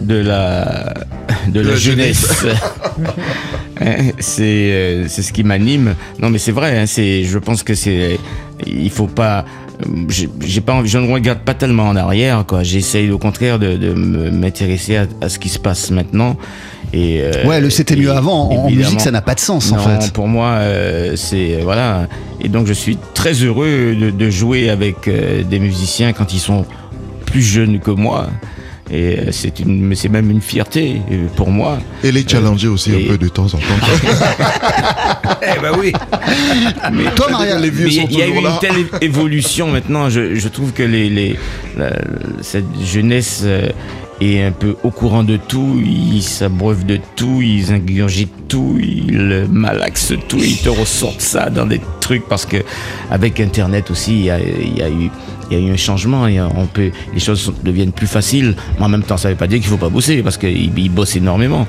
de 0.00 0.14
la, 0.14 0.94
de 1.48 1.60
la 1.60 1.70
la 1.70 1.76
jeunesse. 1.76 2.26
Hein, 3.80 4.10
c'est, 4.18 4.42
euh, 4.72 5.04
c'est 5.08 5.22
ce 5.22 5.32
qui 5.32 5.44
m'anime. 5.44 5.94
Non, 6.20 6.30
mais 6.30 6.38
c'est 6.38 6.50
vrai. 6.52 6.76
hein, 6.78 6.86
c'est, 6.86 7.22
je 7.22 7.38
pense 7.38 7.62
que 7.62 7.74
c'est, 7.74 8.18
il 8.66 8.90
faut 8.90 9.06
pas. 9.06 9.44
Euh, 9.86 10.06
J'ai 10.40 10.60
pas 10.60 10.74
envie, 10.74 10.88
je 10.88 10.98
ne 10.98 11.10
regarde 11.12 11.40
pas 11.40 11.54
tellement 11.54 11.84
en 11.88 11.96
arrière, 11.96 12.44
quoi. 12.46 12.62
J'essaye 12.62 13.10
au 13.10 13.18
contraire 13.18 13.58
de, 13.58 13.76
de 13.76 13.92
m'intéresser 13.92 14.96
à, 14.96 15.06
à 15.20 15.28
ce 15.28 15.38
qui 15.38 15.48
se 15.48 15.58
passe 15.58 15.90
maintenant. 15.90 16.36
Et, 16.92 17.20
euh, 17.20 17.44
Ouais, 17.44 17.60
le 17.60 17.68
c'était 17.70 17.96
mieux 17.96 18.10
avant. 18.10 18.50
En, 18.50 18.70
musique, 18.70 19.00
ça 19.00 19.10
n'a 19.10 19.20
pas 19.20 19.34
de 19.34 19.40
sens 19.40 19.72
en 19.72 19.78
fait. 19.78 20.10
pour 20.12 20.26
moi, 20.26 20.48
euh, 20.52 21.16
c'est 21.16 21.58
voilà. 21.62 22.06
Et 22.40 22.48
donc, 22.48 22.66
je 22.66 22.72
suis 22.72 22.96
très 23.14 23.32
heureux 23.34 23.94
de, 23.98 24.10
de 24.10 24.30
jouer 24.30 24.70
avec 24.70 25.06
euh, 25.06 25.42
des 25.42 25.58
musiciens 25.58 26.12
quand 26.12 26.32
ils 26.32 26.38
sont 26.40 26.64
plus 27.26 27.42
jeunes 27.42 27.78
que 27.78 27.90
moi. 27.90 28.28
Et 28.90 29.18
euh, 29.18 29.32
c'est 29.32 29.60
une, 29.60 29.80
mais 29.82 29.94
c'est 29.94 30.08
même 30.08 30.30
une 30.30 30.40
fierté 30.40 31.02
euh, 31.12 31.26
pour 31.36 31.50
moi. 31.50 31.78
Et 32.02 32.10
les 32.12 32.26
challenger 32.26 32.68
aussi 32.68 32.92
et- 32.92 33.04
un 33.04 33.08
peu 33.12 33.18
de 33.18 33.28
temps 33.28 33.44
en 33.46 33.48
temps. 33.48 33.58
Eh 35.42 35.60
ben 35.60 35.72
oui. 35.78 35.92
Toi, 37.16 37.28
Maria, 37.30 37.58
les 37.58 37.70
vieux 37.70 37.86
Mais 37.86 37.90
sont 37.92 38.06
il 38.10 38.18
y 38.18 38.22
a 38.22 38.26
eu 38.28 38.30
une 38.38 38.58
telle 38.60 38.86
évolution 39.00 39.68
maintenant. 39.68 40.08
Je, 40.10 40.34
je 40.34 40.48
trouve 40.48 40.72
que 40.72 40.82
les, 40.82 41.08
les, 41.10 41.36
la- 41.76 41.92
cette 42.42 42.64
jeunesse 42.82 43.42
euh, 43.44 43.68
est 44.20 44.42
un 44.42 44.52
peu 44.52 44.76
au 44.82 44.90
courant 44.90 45.22
de 45.24 45.36
tout. 45.36 45.80
Ils 45.84 46.22
s'abreuvent 46.22 46.84
de 46.86 46.98
tout, 47.16 47.40
ils 47.42 47.72
ingurgitent 47.72 48.48
tout, 48.48 48.78
ils 48.80 49.46
malaxent 49.50 50.14
tout. 50.28 50.38
Ils 50.38 50.58
te 50.58 50.68
ressortent 50.70 51.20
ça 51.20 51.50
dans 51.50 51.66
des 51.66 51.80
trucs 52.00 52.26
parce 52.28 52.46
que 52.46 52.58
avec 53.10 53.38
Internet 53.40 53.90
aussi, 53.90 54.12
il 54.18 54.24
y 54.24 54.30
a, 54.30 54.38
il 54.40 54.78
y 54.78 54.82
a 54.82 54.88
eu 54.88 55.10
il 55.50 55.58
y 55.58 55.62
a 55.62 55.66
eu 55.66 55.72
un 55.72 55.76
changement, 55.76 56.24
a- 56.24 56.28
on 56.56 56.66
peut, 56.66 56.90
les 57.14 57.20
choses 57.20 57.52
deviennent 57.62 57.92
plus 57.92 58.06
faciles, 58.06 58.54
mais 58.78 58.84
en 58.84 58.88
même 58.88 59.02
temps, 59.02 59.16
ça 59.16 59.28
ne 59.28 59.34
veut 59.34 59.38
pas 59.38 59.46
dire 59.46 59.58
qu'il 59.60 59.68
faut 59.68 59.76
pas 59.76 59.88
bosser, 59.88 60.22
parce 60.22 60.36
qu'ils 60.36 60.78
ils 60.78 60.88
bossent 60.90 61.16
énormément. 61.16 61.66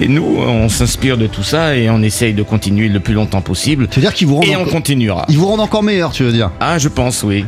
Et 0.00 0.08
nous, 0.08 0.24
on 0.38 0.68
s'inspire 0.68 1.16
de 1.16 1.26
tout 1.26 1.42
ça 1.42 1.76
et 1.76 1.88
on 1.90 2.02
essaye 2.02 2.34
de 2.34 2.42
continuer 2.42 2.88
le 2.88 3.00
plus 3.00 3.14
longtemps 3.14 3.40
possible. 3.42 3.88
Tu 3.88 3.96
veux 4.00 4.06
dire 4.06 4.14
qu'ils 4.14 4.26
vous 4.26 4.36
rendent, 4.36 4.46
Et 4.46 4.56
on 4.56 4.64
continuera. 4.64 5.24
ils 5.28 5.38
vous 5.38 5.46
rendent 5.46 5.60
encore 5.60 5.82
meilleur, 5.82 6.12
tu 6.12 6.24
veux 6.24 6.32
dire? 6.32 6.50
Ah, 6.60 6.78
je 6.78 6.88
pense, 6.88 7.22
oui. 7.22 7.44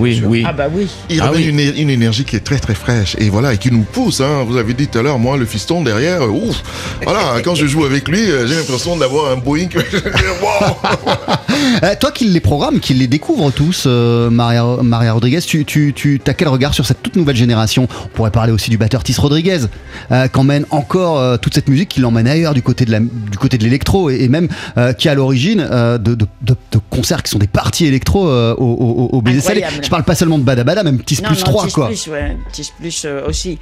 Oui, 0.00 0.22
oui. 0.24 0.44
Ah 0.46 0.52
bah 0.52 0.66
oui. 0.72 0.86
Il 1.08 1.20
Ah 1.20 1.30
oui. 1.34 1.44
une, 1.44 1.90
énergie 1.90 2.24
qui 2.24 2.36
est 2.36 2.40
très 2.40 2.58
très 2.58 2.74
fraîche 2.74 3.16
et 3.18 3.28
voilà 3.28 3.52
et 3.54 3.58
qui 3.58 3.70
nous 3.70 3.82
pousse. 3.82 4.20
Hein. 4.20 4.44
Vous 4.46 4.56
avez 4.56 4.72
dit 4.74 4.88
tout 4.88 4.98
à 4.98 5.02
l'heure, 5.02 5.18
moi 5.18 5.36
le 5.36 5.44
fiston 5.44 5.82
derrière, 5.82 6.22
euh, 6.22 6.28
ouf. 6.28 6.62
Voilà, 7.04 7.40
quand 7.44 7.54
je 7.54 7.66
joue 7.66 7.84
avec 7.84 8.08
lui, 8.08 8.20
euh, 8.30 8.46
j'ai 8.46 8.54
l'impression 8.56 8.96
d'avoir 8.96 9.30
un 9.32 9.36
Boeing. 9.36 9.68
Euh, 11.82 11.94
toi 12.00 12.10
qui 12.10 12.24
les 12.28 12.40
programmes, 12.40 12.80
qui 12.80 12.94
les 12.94 13.06
découvre 13.06 13.50
tous, 13.50 13.84
euh, 13.86 14.30
Maria, 14.30 14.64
Maria 14.82 15.12
Rodriguez, 15.12 15.40
tu, 15.40 15.64
tu, 15.64 15.92
tu 15.94 16.20
as 16.26 16.34
quel 16.34 16.48
regard 16.48 16.74
sur 16.74 16.86
cette 16.86 17.02
toute 17.02 17.16
nouvelle 17.16 17.36
génération? 17.36 17.86
On 18.04 18.08
pourrait 18.08 18.30
parler 18.30 18.52
aussi 18.52 18.70
du 18.70 18.78
batteur 18.78 19.02
Tis 19.02 19.14
Rodriguez, 19.18 19.60
euh, 20.12 20.28
qu'emmène 20.28 20.64
encore 20.70 21.18
euh, 21.18 21.36
toute 21.36 21.54
cette 21.54 21.68
musique, 21.68 21.88
qui 21.90 22.00
l'emmène 22.00 22.26
ailleurs 22.26 22.54
du 22.54 22.62
côté 22.62 22.84
de 22.84 22.90
la- 22.92 23.00
du 23.00 23.38
côté 23.38 23.58
de 23.58 23.64
l'électro 23.64 24.10
et, 24.10 24.22
et 24.22 24.28
même 24.28 24.48
euh, 24.78 24.92
qui 24.92 25.08
est 25.08 25.10
à 25.10 25.14
l'origine 25.14 25.66
euh, 25.70 25.98
de, 25.98 26.14
de, 26.14 26.26
de- 26.42 26.54
de 26.72 26.78
concerts 26.90 27.22
qui 27.22 27.30
sont 27.30 27.38
des 27.38 27.46
parties 27.46 27.86
électro 27.86 28.28
euh, 28.28 28.54
au, 28.56 28.64
au, 28.64 29.16
au. 29.16 29.22
Je 29.90 29.92
parle 29.96 30.04
pas 30.04 30.14
seulement 30.14 30.38
de 30.38 30.44
Bada 30.44 30.62
Bada, 30.62 30.84
même 30.84 31.02
Tis 31.02 31.20
Non, 31.20 31.30
plus 31.30 31.38
non, 31.40 31.44
3 31.46 31.66
Tis 31.66 31.72
quoi. 31.72 31.86
Plus, 31.88 32.06
ouais, 32.06 32.36
Tis 32.52 32.72
plus 32.78 33.02
euh, 33.04 33.26
aussi. 33.26 33.58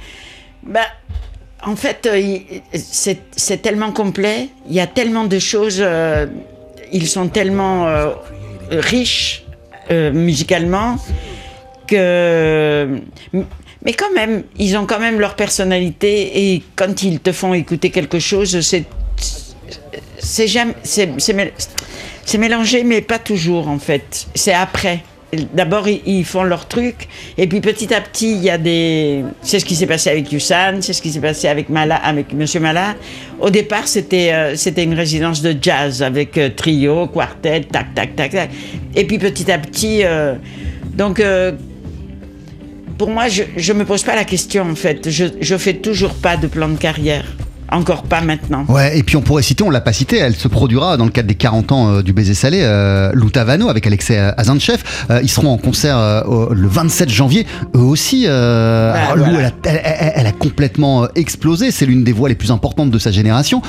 Bah, 0.61 0.81
en 1.65 1.75
fait, 1.75 2.05
euh, 2.05 2.37
c'est 2.71 3.61
tellement 3.63 3.91
complet. 3.91 4.49
Il 4.67 4.75
y 4.75 4.79
a 4.79 4.85
tellement 4.85 5.23
de 5.23 5.39
choses. 5.39 5.77
euh, 5.79 6.27
ils 6.91 7.07
sont 7.07 7.29
tellement 7.29 7.87
riches 8.69 9.43
musicalement 9.89 10.97
que. 11.87 12.99
Mais 13.83 13.93
quand 13.93 14.11
même, 14.13 14.43
ils 14.59 14.77
ont 14.77 14.85
quand 14.85 14.99
même 14.99 15.19
leur 15.19 15.35
personnalité 15.35 16.53
et 16.53 16.63
quand 16.75 17.01
ils 17.01 17.19
te 17.19 17.31
font 17.31 17.55
écouter 17.55 17.89
quelque 17.89 18.19
chose, 18.19 18.61
c'est 18.61 18.83
c'est 20.19 20.47
jamais 20.47 20.75
c'est 20.83 21.09
c'est 21.17 21.33
mél- 21.33 21.53
c'est 22.23 22.37
mélangé 22.37 22.83
mais 22.83 23.01
pas 23.01 23.17
toujours 23.19 23.67
en 23.67 23.79
fait 23.79 24.27
c'est 24.35 24.53
après 24.53 24.99
d'abord 25.53 25.87
ils, 25.87 26.25
font 26.25 26.43
leur 26.43 26.67
truc 26.67 27.07
et 27.37 27.47
puis 27.47 27.61
petit 27.61 27.93
à 27.93 28.01
petit 28.01 28.31
il 28.31 28.43
y 28.43 28.49
a 28.49 28.57
des 28.57 29.23
c'est 29.41 29.59
ce 29.59 29.65
qui 29.65 29.75
s'est 29.75 29.85
passé 29.85 30.09
avec 30.09 30.31
Yusan 30.31 30.81
c'est 30.81 30.93
ce 30.93 31.01
qui 31.01 31.11
s'est 31.11 31.19
passé 31.19 31.47
avec 31.47 31.69
Mala 31.69 31.95
avec 31.95 32.33
Monsieur 32.33 32.59
Mala 32.59 32.95
au 33.39 33.49
départ 33.49 33.87
c'était 33.87 34.31
euh, 34.33 34.55
une 34.77 34.93
résidence 34.93 35.41
de 35.41 35.55
jazz 35.61 36.01
avec 36.01 36.37
euh, 36.37 36.49
trio 36.55 37.07
quartet 37.07 37.61
tac 37.61 37.93
tac 37.93 38.15
tac 38.15 38.49
et 38.95 39.03
puis 39.05 39.19
petit 39.19 39.51
à 39.51 39.59
petit 39.59 40.03
euh, 40.03 40.35
donc 40.95 41.21
pour 42.99 43.09
moi, 43.09 43.29
je 43.29 43.43
ne 43.73 43.79
me 43.79 43.85
pose 43.85 44.03
pas 44.03 44.13
la 44.13 44.25
question 44.25 44.69
en 44.69 44.75
fait. 44.75 45.09
Je, 45.09 45.25
je 45.39 45.57
fais 45.57 45.75
toujours 45.75 46.13
pas 46.15 46.35
de 46.35 46.47
plan 46.47 46.67
de 46.67 46.77
carrière. 46.77 47.25
Encore 47.71 48.03
pas 48.03 48.21
maintenant. 48.21 48.65
Ouais, 48.67 48.97
et 48.97 49.03
puis 49.03 49.15
on 49.15 49.21
pourrait 49.21 49.43
citer, 49.43 49.63
on 49.63 49.69
l'a 49.69 49.81
pas 49.81 49.93
cité, 49.93 50.17
elle 50.17 50.35
se 50.35 50.47
produira 50.47 50.97
dans 50.97 51.05
le 51.05 51.11
cadre 51.11 51.27
des 51.27 51.35
40 51.35 51.71
ans 51.71 51.89
euh, 51.89 52.01
du 52.01 52.13
baiser 52.13 52.33
salé, 52.33 52.61
euh, 52.63 53.11
Loutavano 53.13 53.69
avec 53.69 53.85
Alexei 53.85 54.17
Azanchev. 54.37 54.79
Euh, 55.11 55.19
ils 55.21 55.29
seront 55.29 55.49
en 55.49 55.57
concert 55.57 55.97
euh, 55.97 56.23
au- 56.23 56.53
le 56.53 56.67
27 56.67 57.09
janvier. 57.09 57.45
Eux 57.75 57.79
aussi, 57.79 58.25
Bah, 58.25 58.93
alors, 59.11 59.17
Lou, 59.29 59.35
elle, 59.37 59.45
a, 59.45 59.51
elle- 59.65 59.81
elle- 59.83 60.11
elle 60.15 60.27
a 60.27 60.31
complètement 60.31 61.07
explosé. 61.15 61.71
C'est 61.71 61.85
l'une 61.85 62.03
des 62.03 62.11
voix 62.13 62.27
les 62.29 62.35
plus 62.35 62.51
importantes 62.51 62.91
de 62.91 62.97
sa 62.99 63.11
génération. 63.11 63.61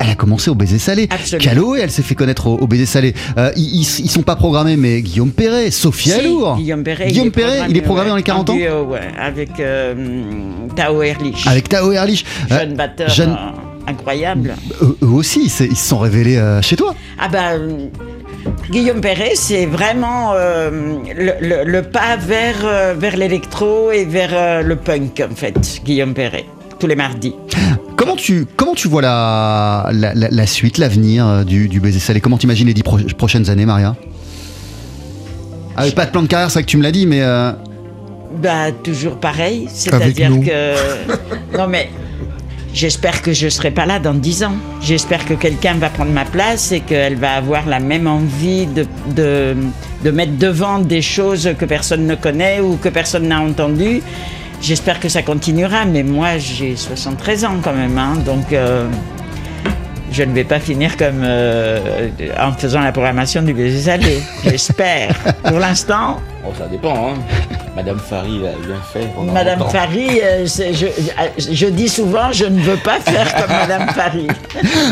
Euh, 0.00 0.04
elle 0.04 0.10
a 0.10 0.14
commencé 0.14 0.50
au 0.50 0.54
baiser 0.54 0.78
salé. 0.78 1.08
Calo, 1.40 1.74
elle 1.74 1.90
s'est 1.90 2.02
fait 2.02 2.14
connaître 2.14 2.46
au, 2.46 2.56
au 2.58 2.66
baiser 2.66 2.86
salé. 2.86 3.14
Euh, 3.38 3.50
ils, 3.56 3.80
ils- 3.80 4.10
sont 4.10 4.22
pas 4.22 4.36
programmés, 4.36 4.76
mais 4.76 5.00
Guillaume 5.02 5.30
Perret, 5.32 5.70
Sophie 5.70 6.10
Si, 6.10 6.14
Alour. 6.14 6.56
Guillaume 6.56 6.82
Perret, 6.84 7.08
Guillaume 7.08 7.30
Perret, 7.30 7.62
il 7.68 7.76
est 7.76 7.80
programmé 7.82 8.06
ouais, 8.08 8.10
dans 8.12 8.16
les 8.16 8.22
40 8.22 8.50
en 8.50 8.52
ans 8.52 8.56
duo, 8.56 8.82
ouais, 8.92 9.00
avec 9.18 9.58
euh, 9.60 9.94
Tao 10.74 11.02
Ehrlich. 11.02 11.46
Avec 11.46 11.68
Tao 11.68 11.92
Ehrlich. 11.92 12.24
Euh, 12.50 12.58
Jeune 12.60 12.74
batteur 12.74 13.08
jeune- 13.08 13.30
euh, 13.30 13.90
incroyable. 13.90 14.54
eux, 14.82 14.96
eux 15.02 15.06
aussi, 15.08 15.44
ils 15.44 15.50
se 15.50 15.74
sont 15.74 15.98
révélés 15.98 16.36
euh, 16.36 16.60
chez 16.62 16.76
toi. 16.76 16.94
Ah 17.18 17.28
bah, 17.28 17.52
euh, 17.52 17.86
Guillaume 18.70 19.00
Perret, 19.00 19.32
c'est 19.34 19.66
vraiment 19.66 20.32
euh, 20.34 20.70
le, 21.16 21.32
le- 21.40 21.64
le 21.64 21.82
pas 21.82 22.16
vers, 22.16 22.56
euh, 22.64 22.94
vers 22.98 23.16
l'électro 23.16 23.90
et 23.90 24.04
vers 24.04 24.30
euh, 24.32 24.62
le 24.62 24.76
punk, 24.76 25.22
en 25.30 25.34
fait, 25.34 25.80
Guillaume 25.84 26.14
Perret, 26.14 26.44
tous 26.78 26.86
les 26.86 26.96
mardis. 26.96 27.34
Comment 28.06 28.16
tu, 28.16 28.46
comment 28.56 28.74
tu 28.74 28.86
vois 28.86 29.02
la, 29.02 29.90
la, 29.92 30.14
la- 30.14 30.28
la 30.30 30.46
suite, 30.46 30.78
l'avenir 30.78 31.26
euh, 31.26 31.42
du, 31.42 31.66
du 31.68 31.80
baiser 31.80 31.98
salé? 31.98 32.20
Comment 32.20 32.38
t'imagines 32.38 32.68
les 32.68 32.72
dix 32.74 32.84
pro- 32.84 32.98
prochaines 33.18 33.50
années, 33.50 33.66
Maria? 33.66 33.96
Ah, 35.76 35.82
oui, 35.84 35.90
Pas 35.90 36.06
de 36.06 36.12
plan 36.12 36.22
de 36.22 36.28
carrière, 36.28 36.48
c'est 36.48 36.60
vrai 36.60 36.62
que 36.62 36.68
tu 36.70 36.76
me 36.76 36.84
l'as 36.84 36.92
dit, 36.92 37.04
mais. 37.04 37.22
euh, 37.22 37.50
Bah, 38.40 38.70
toujours 38.70 39.16
pareil, 39.18 39.66
c'est-à-dire 39.72 40.30
que... 40.40 40.74
Non 41.58 41.66
mais, 41.66 41.90
j'espère 42.72 43.22
que 43.22 43.32
je 43.32 43.48
serai 43.48 43.72
pas 43.72 43.86
là 43.86 43.98
dans 43.98 44.14
10 44.14 44.44
ans. 44.44 44.54
J'espère 44.80 45.24
que 45.24 45.34
quelqu'un 45.34 45.74
va 45.74 45.88
prendre 45.90 46.12
ma 46.12 46.24
place 46.24 46.70
et 46.70 46.80
qu'elle 46.80 47.16
va 47.16 47.32
avoir 47.32 47.66
la 47.66 47.80
même 47.80 48.06
envie 48.06 48.66
de, 48.66 48.86
de, 49.16 49.56
de 50.04 50.10
mettre 50.12 50.36
devant 50.38 50.78
des 50.78 51.02
choses 51.02 51.50
que 51.58 51.64
personne 51.64 52.06
ne 52.06 52.14
connaît 52.14 52.60
ou 52.60 52.76
que 52.76 52.88
personne 52.88 53.26
n'a 53.26 53.40
entendues. 53.40 54.00
J'espère 54.60 54.98
que 55.00 55.08
ça 55.08 55.22
continuera, 55.22 55.84
mais 55.84 56.02
moi 56.02 56.38
j'ai 56.38 56.76
73 56.76 57.44
ans 57.44 57.54
quand 57.62 57.74
même, 57.74 57.96
hein, 57.98 58.14
donc 58.24 58.52
euh, 58.52 58.88
je 60.10 60.22
ne 60.22 60.32
vais 60.32 60.44
pas 60.44 60.58
finir 60.58 60.96
comme 60.96 61.20
euh, 61.22 62.08
en 62.40 62.52
faisant 62.52 62.80
la 62.80 62.90
programmation 62.92 63.42
du 63.42 63.52
baiser 63.52 63.82
salé. 63.82 64.18
J'espère. 64.44 65.14
Pour 65.44 65.58
l'instant, 65.58 66.20
Oh, 66.48 66.52
ça 66.56 66.68
dépend, 66.68 67.10
hein. 67.10 67.14
Madame 67.74 67.98
Fari 67.98 68.38
l'a 68.38 68.50
bien 68.64 68.80
fait. 68.92 69.08
pendant 69.16 69.32
Madame 69.32 69.58
longtemps. 69.58 69.70
Fari, 69.72 70.20
euh, 70.22 70.46
je, 70.46 70.86
je 71.52 71.66
dis 71.66 71.88
souvent, 71.88 72.30
je 72.32 72.44
ne 72.44 72.60
veux 72.60 72.76
pas 72.76 73.00
faire 73.00 73.34
comme 73.34 73.50
Madame 73.50 73.88
Fari. 73.90 74.28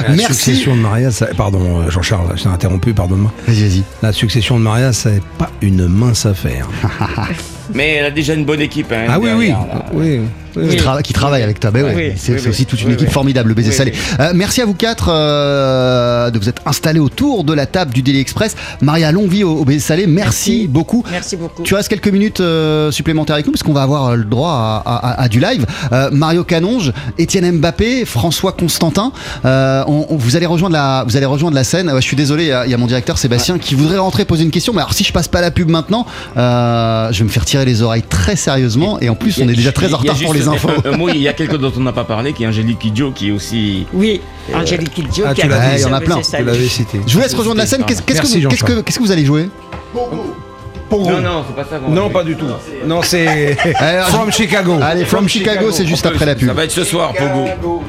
La 0.09 0.17
succession 0.27 0.75
de 0.77 0.81
Maria, 0.81 1.11
ça- 1.13 1.29
pardon 1.37 1.89
Jean-Charles, 1.89 2.33
je 2.37 2.43
t'ai 2.43 2.49
interrompu, 2.49 2.93
pardonne-moi. 2.93 3.31
Vas-y, 3.47 3.69
vas-y. 3.69 3.83
La 4.03 4.13
succession 4.13 4.59
de 4.59 4.63
Maria, 4.65 4.93
c'est 4.93 5.23
pas 5.39 5.49
une 5.63 5.87
mince 5.87 6.27
affaire. 6.27 6.69
Mais 7.73 7.95
elle 7.95 8.07
a 8.07 8.11
déjà 8.11 8.35
une 8.35 8.45
bonne 8.45 8.61
équipe. 8.61 8.93
Hein, 8.93 9.07
ah 9.09 9.19
oui, 9.19 9.31
oui, 9.37 9.49
là. 9.49 9.87
oui. 9.93 10.21
Qui, 10.55 10.77
tra- 10.77 11.03
qui 11.03 11.13
travaille 11.13 11.43
avec 11.43 11.59
toi, 11.61 11.71
ben 11.71 11.85
Oui, 11.85 12.13
c'est 12.17 12.33
oui, 12.33 12.39
c'est 12.39 12.45
oui. 12.45 12.49
aussi 12.51 12.67
toute 12.67 12.81
une 12.83 12.89
Oui, 12.89 12.95
équipe 12.95 13.09
oui. 13.09 13.13
formidable, 13.13 13.49
le 13.49 13.55
baiser 13.55 13.71
Oui, 13.71 13.75
salé. 13.77 13.93
Euh, 14.21 14.33
merci 14.35 14.61
à 14.63 14.67
vous 14.67 14.75
quatre 14.75 15.11
euh, 15.13 16.31
de 16.31 16.39
vous 16.39 16.49
être 16.49 16.63
installés 16.67 17.01
autour 17.01 17.45
de 17.45 17.53
la 17.53 17.67
table 17.67 17.93
du 17.93 18.03
Daily 18.03 18.21
Express. 18.21 18.57
Maria, 18.81 19.13
longue 19.13 19.29
vie 19.29 19.45
au, 19.45 19.53
au 19.59 19.65
baiser 19.65 19.81
salé, 19.81 20.07
merci, 20.07 20.67
beaucoup. 20.69 21.05
Merci 21.11 21.37
beaucoup. 21.37 21.63
Tu 21.63 21.75
restes 21.75 21.89
quelques 21.89 22.09
minutes 22.09 22.41
euh, 22.41 22.91
supplémentaires 22.91 23.35
avec 23.35 23.47
nous 23.47 23.53
parce 23.53 23.63
qu'on 23.63 23.73
va 23.73 23.83
avoir 23.83 24.11
euh, 24.11 24.17
le 24.17 24.25
droit 24.25 24.51
à, 24.53 24.83
à- 24.87 24.97
à- 25.11 25.23
à 25.23 25.29
du 25.29 25.41
live. 25.41 25.67
Euh, 25.93 26.11
Mario 26.13 26.45
Canonge, 26.45 26.93
Étienne 27.19 27.51
Mbappé, 27.59 28.05
François 28.05 28.53
Constantin. 28.53 29.13
Euh, 29.45 29.83
on- 29.87 30.07
on- 30.11 30.17
vous 30.17 30.37
allez 30.37 30.47
rejoindre 30.47 30.75
la, 30.75 31.05
vous 31.07 31.17
allez 31.17 31.27
rejoindre 31.27 31.55
la 31.57 31.65
scène. 31.65 31.89
Ouais, 31.91 32.01
je 32.01 32.07
suis 32.07 32.17
désolé, 32.17 32.45
il 32.45 32.49
y 32.49 32.53
a- 32.53 32.65
il 32.67 32.71
y, 32.71 32.75
a 32.75 32.79
mon 32.79 32.87
directeur 32.87 33.19
Sébastien 33.19 33.59
qui 33.59 33.75
voudrait 33.75 33.99
rentrer 33.99 34.25
poser 34.25 34.45
une 34.45 34.51
question. 34.51 34.73
Mais 34.73 34.81
alors 34.81 34.93
si 34.95 35.05
je 35.05 35.13
passe 35.13 35.29
pas 35.29 35.41
la 35.41 35.51
pub 35.51 35.69
maintenant, 35.69 36.07
euh, 36.37 37.13
je 37.13 37.19
vais 37.19 37.25
me 37.25 37.29
faire 37.31 37.45
tirer 37.45 37.65
les 37.65 37.83
oreilles 37.83 38.03
très 38.09 38.37
sérieusement. 38.37 38.99
Et 39.01 39.09
en 39.09 39.15
plus, 39.15 39.39
on 39.43 39.49
est 39.49 39.55
déjà 39.55 39.73
très 39.73 39.93
en 39.93 39.99
retard 39.99 40.17
pour 40.17 40.33
juste 40.35 40.44
les 40.45 40.49
infos. 40.57 40.71
Un, 40.85 40.93
un 40.93 40.97
mot, 40.97 41.09
il 41.09 41.19
y 41.21 41.29
a 41.29 41.33
quelqu'un 41.33 41.59
dont 41.59 41.73
on 41.77 41.81
n'a 41.81 41.93
pas 41.93 42.05
parlé, 42.05 42.33
qui 42.33 42.45
est 42.45 42.47
Angélique 42.47 42.79
Kidjo, 42.79 43.11
qui 43.13 43.29
est 43.29 43.33
aussi. 43.33 43.87
Oui, 43.93 44.21
Angélique 44.55 44.95
Kidjo 44.95 45.25
Ah, 45.27 45.35
qui 45.35 45.43
tu 45.43 45.53
a 45.53 45.75
il 45.77 45.81
y 45.81 45.85
en 45.85 45.93
a 45.93 46.01
plein. 46.01 46.21
Tu 46.21 46.45
l'avais 46.45 46.67
cité. 46.67 47.01
Je 47.07 47.15
vous 47.15 47.21
laisse 47.21 47.35
rejoindre 47.35 47.59
la 47.59 47.67
scène. 47.67 47.85
Qu'est-ce 47.85 48.03
que, 48.03 48.81
que, 48.83 48.99
vous 48.99 49.13
allez 49.13 49.25
jouer 49.25 49.49
Non, 49.95 51.21
non, 51.21 51.45
c'est 51.49 51.57
pas 51.57 51.65
ça. 51.69 51.81
Non, 51.89 52.11
pas 52.11 52.23
du 52.25 52.37
tout. 52.37 52.47
Non, 52.87 53.03
c'est 53.03 53.57
From 54.09 54.31
Chicago. 54.33 54.79
Allez, 54.83 55.05
From 55.05 55.29
Chicago, 55.29 55.71
c'est 55.71 55.87
juste 55.87 56.07
après 56.07 56.27
la 56.27 56.35
pub. 56.35 56.49
Ça 56.49 56.55
va 56.55 56.65
être 56.65 56.71
ce 56.73 56.85
soir, 56.85 57.13
Pogo. 57.13 57.83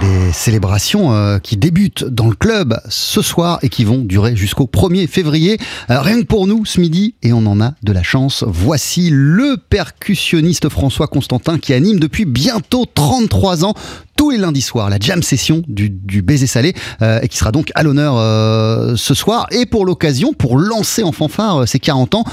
Des 0.00 0.32
célébrations 0.32 1.12
euh, 1.14 1.38
qui 1.38 1.56
débutent 1.56 2.04
dans 2.04 2.28
le 2.28 2.34
club 2.34 2.80
ce 2.88 3.22
soir 3.22 3.58
et 3.62 3.68
qui 3.68 3.84
vont 3.84 3.98
durer 3.98 4.34
jusqu'au 4.34 4.64
1er 4.64 5.06
février. 5.06 5.58
Euh, 5.90 6.00
rien 6.00 6.20
que 6.20 6.26
pour 6.26 6.46
nous 6.46 6.64
ce 6.64 6.80
midi, 6.80 7.14
et 7.22 7.32
on 7.32 7.46
en 7.46 7.60
a 7.60 7.74
de 7.82 7.92
la 7.92 8.02
chance. 8.02 8.42
Voici 8.46 9.10
le 9.12 9.56
percussionniste 9.56 10.68
François 10.70 11.06
Constantin 11.06 11.58
qui 11.58 11.72
anime 11.72 12.00
depuis 12.00 12.24
bientôt 12.24 12.86
33 12.92 13.64
ans 13.64 13.74
tous 14.16 14.30
les 14.30 14.38
lundis 14.38 14.62
soirs 14.62 14.90
la 14.90 14.98
jam 14.98 15.22
session 15.22 15.62
du, 15.68 15.90
du 15.90 16.22
baiser 16.22 16.46
salé 16.46 16.74
euh, 17.00 17.20
et 17.22 17.28
qui 17.28 17.36
sera 17.36 17.50
donc 17.50 17.70
à 17.74 17.82
l'honneur 17.82 18.16
euh, 18.16 18.96
ce 18.96 19.14
soir. 19.14 19.46
Et 19.50 19.66
pour 19.66 19.84
l'occasion, 19.84 20.32
pour 20.32 20.58
lancer 20.58 21.02
en 21.02 21.12
fanfare 21.12 21.68
ces 21.68 21.78
40 21.78 22.14
ans, 22.14 22.24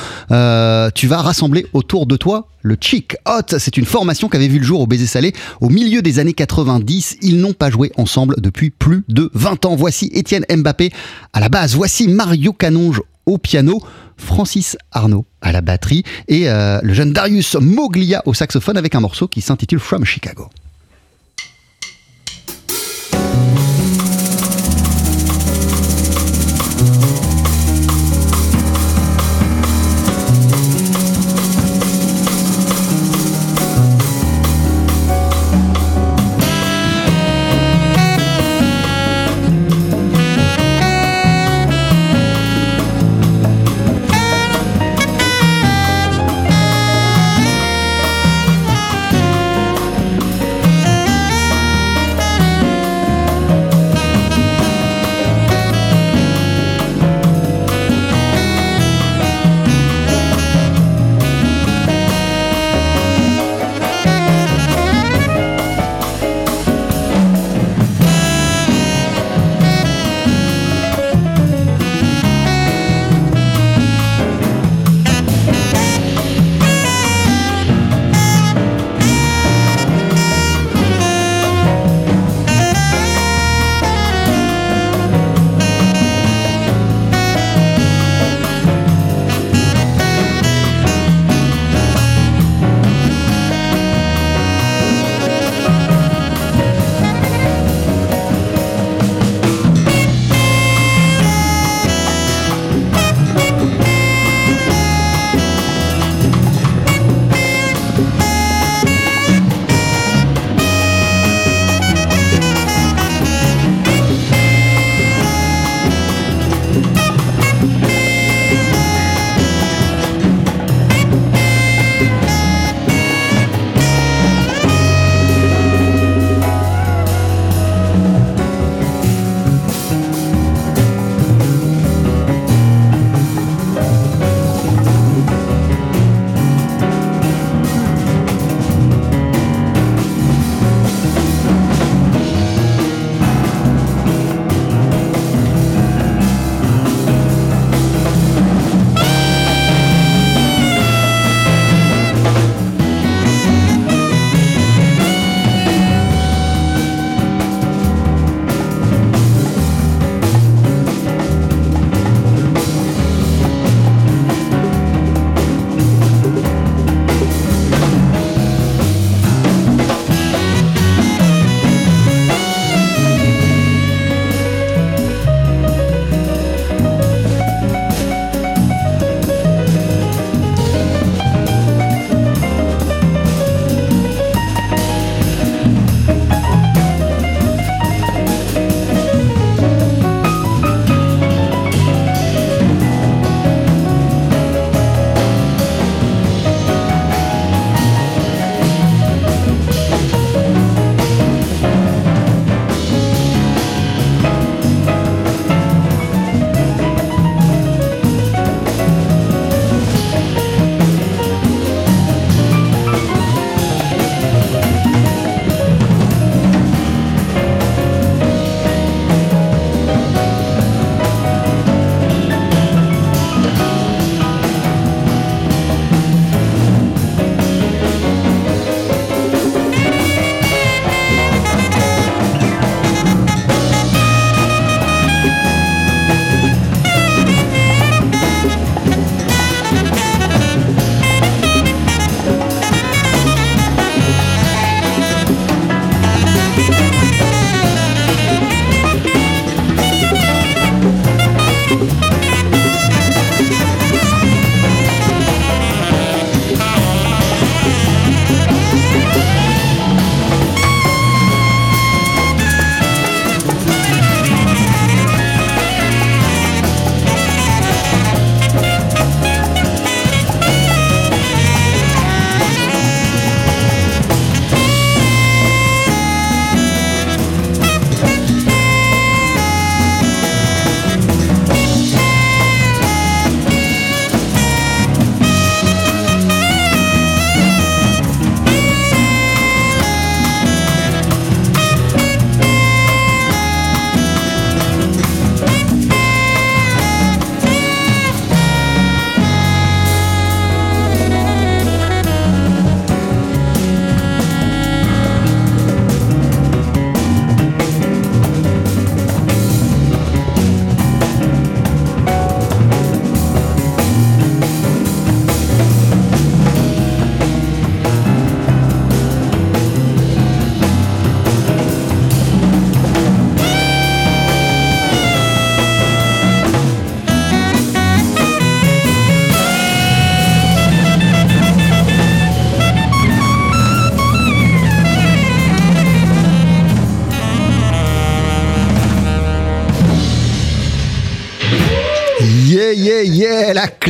tu 0.96 1.08
vas 1.08 1.22
rassembler 1.22 1.68
autour 1.74 2.06
de 2.06 2.16
toi 2.16 2.48
le 2.62 2.78
Chic 2.80 3.16
Hot. 3.26 3.58
C'est 3.58 3.78
une 3.78 3.86
formation 3.86 4.30
qui 4.30 4.38
avait 4.38 4.48
vu 4.48 4.60
le 4.60 4.66
jour 4.66 4.82
au 4.82 4.88
baiser 4.88 5.08
salé 5.08 5.34
au 5.62 5.70
milieu 5.70 6.02
des 6.02 6.20
années 6.20 6.34
90. 6.34 7.18
Ils 7.22 7.40
n'ont 7.40 7.54
pas 7.54 7.70
joué 7.70 7.92
ensemble 7.98 8.36
depuis 8.40 8.70
plus 8.70 9.04
de 9.08 9.30
20 9.34 9.66
ans. 9.66 9.76
Voici 9.76 10.10
Étienne 10.14 10.46
Mbappé 10.50 10.92
à 11.34 11.40
la 11.40 11.50
base. 11.50 11.76
Voici 11.76 12.08
Mario 12.08 12.54
Canonge 12.54 13.02
au 13.26 13.38
piano. 13.38 13.82
Francis 14.20 14.78
Arnaud 14.92 15.26
à 15.42 15.54
la 15.54 15.62
batterie 15.62 16.04
et 16.28 16.50
euh, 16.50 16.80
le 16.84 16.94
jeune 16.94 17.14
Darius 17.14 17.56
Moglia 17.56 18.22
au 18.26 18.34
saxophone 18.34 18.76
avec 18.76 18.94
un 18.94 19.00
morceau 19.00 19.30
qui 19.30 19.40
s'intitule 19.40 19.80
From 19.80 20.04
Chicago. 20.04 20.50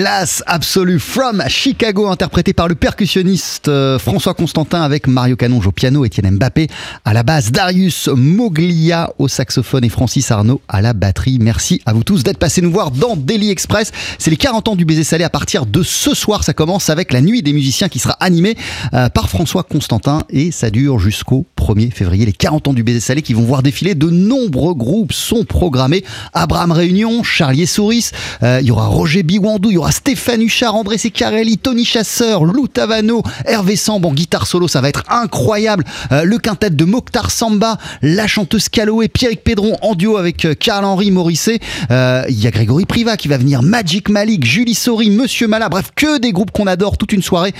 Classe 0.09 0.43
absolue 0.47 0.97
from 0.97 1.43
Chicago, 1.49 2.07
interprété 2.07 2.51
par 2.51 2.67
le 2.67 2.73
percussionniste 2.73 3.67
euh, 3.67 3.99
François 3.99 4.33
Constantin 4.33 4.81
avec 4.81 5.05
Mario 5.05 5.35
Canonge 5.35 5.67
au 5.67 5.71
piano, 5.71 6.03
Étienne 6.03 6.31
Mbappé 6.31 6.67
à 7.05 7.13
la 7.13 7.21
basse, 7.21 7.51
Darius 7.51 8.07
Moglia 8.07 9.11
au 9.19 9.27
saxophone 9.27 9.83
et 9.83 9.89
Francis 9.89 10.31
Arnaud 10.31 10.61
à 10.67 10.81
la 10.81 10.93
batterie. 10.93 11.37
Merci 11.39 11.83
à 11.85 11.93
vous 11.93 12.03
tous 12.03 12.23
d'être 12.23 12.39
passés 12.39 12.63
nous 12.63 12.71
voir 12.71 12.89
dans 12.89 13.15
Daily 13.15 13.51
Express. 13.51 13.91
C'est 14.17 14.31
les 14.31 14.37
40 14.37 14.69
ans 14.69 14.75
du 14.75 14.83
baiser 14.83 15.03
salé 15.03 15.23
à 15.23 15.29
partir 15.29 15.67
de 15.67 15.83
ce 15.83 16.15
soir. 16.15 16.43
Ça 16.43 16.53
commence 16.53 16.89
avec 16.89 17.13
la 17.13 17.21
nuit 17.21 17.43
des 17.43 17.53
musiciens 17.53 17.87
qui 17.87 17.99
sera 17.99 18.13
animée 18.19 18.57
euh, 18.95 19.09
par 19.09 19.29
François 19.29 19.61
Constantin 19.61 20.23
et 20.31 20.49
ça 20.49 20.71
dure 20.71 20.97
jusqu'au 20.97 21.45
1er 21.55 21.91
février. 21.91 22.25
Les 22.25 22.33
40 22.33 22.69
ans 22.69 22.73
du 22.73 22.81
baiser 22.81 22.99
salé 22.99 23.21
qui 23.21 23.35
vont 23.35 23.43
voir 23.43 23.61
défiler 23.61 23.93
de 23.93 24.09
nombreux 24.09 24.73
groupes 24.73 25.13
sont 25.13 25.43
programmés. 25.43 26.03
Abraham 26.33 26.71
Réunion, 26.71 27.21
Charlie 27.21 27.61
et 27.61 27.67
Souris, 27.67 28.09
euh, 28.41 28.57
il 28.59 28.67
y 28.67 28.71
aura 28.71 28.87
Roger 28.87 29.21
Biwandou, 29.21 29.69
il 29.69 29.75
y 29.75 29.77
aura 29.77 29.91
Stéphane 29.99 30.41
Huchard, 30.41 30.75
André 30.75 30.97
Secarelli, 30.97 31.57
Tony 31.57 31.83
Chasseur, 31.83 32.45
Lou 32.45 32.69
Tavano, 32.69 33.21
Hervé 33.43 33.75
Samb 33.75 34.05
en 34.05 34.13
guitare 34.13 34.47
solo, 34.47 34.69
ça 34.69 34.79
va 34.79 34.87
être 34.87 35.03
incroyable. 35.09 35.83
Euh, 36.13 36.23
le 36.23 36.37
quintet 36.37 36.69
de 36.69 36.85
Mokhtar 36.85 37.31
Samba, 37.31 37.77
la 38.01 38.25
chanteuse 38.25 38.69
Caloé, 38.69 39.09
Pierrick 39.09 39.43
Pédron 39.43 39.75
en 39.81 39.95
duo 39.95 40.15
avec 40.15 40.45
euh, 40.45 40.53
Carl-Henri 40.53 41.11
Morisset. 41.11 41.59
Euh, 41.91 42.23
Il 42.29 42.41
y 42.41 42.47
a 42.47 42.51
Grégory 42.51 42.85
Priva 42.85 43.17
qui 43.17 43.27
va 43.27 43.37
venir, 43.37 43.61
Magic 43.61 44.07
Malik, 44.07 44.45
Julie 44.45 44.73
Sori, 44.73 45.09
Monsieur 45.09 45.49
Mala, 45.49 45.67
bref, 45.67 45.91
que 45.93 46.17
des 46.17 46.31
groupes 46.31 46.51
qu'on 46.51 46.67
adore, 46.67 46.97
toute 46.97 47.11
une 47.11 47.21
soirée 47.21 47.53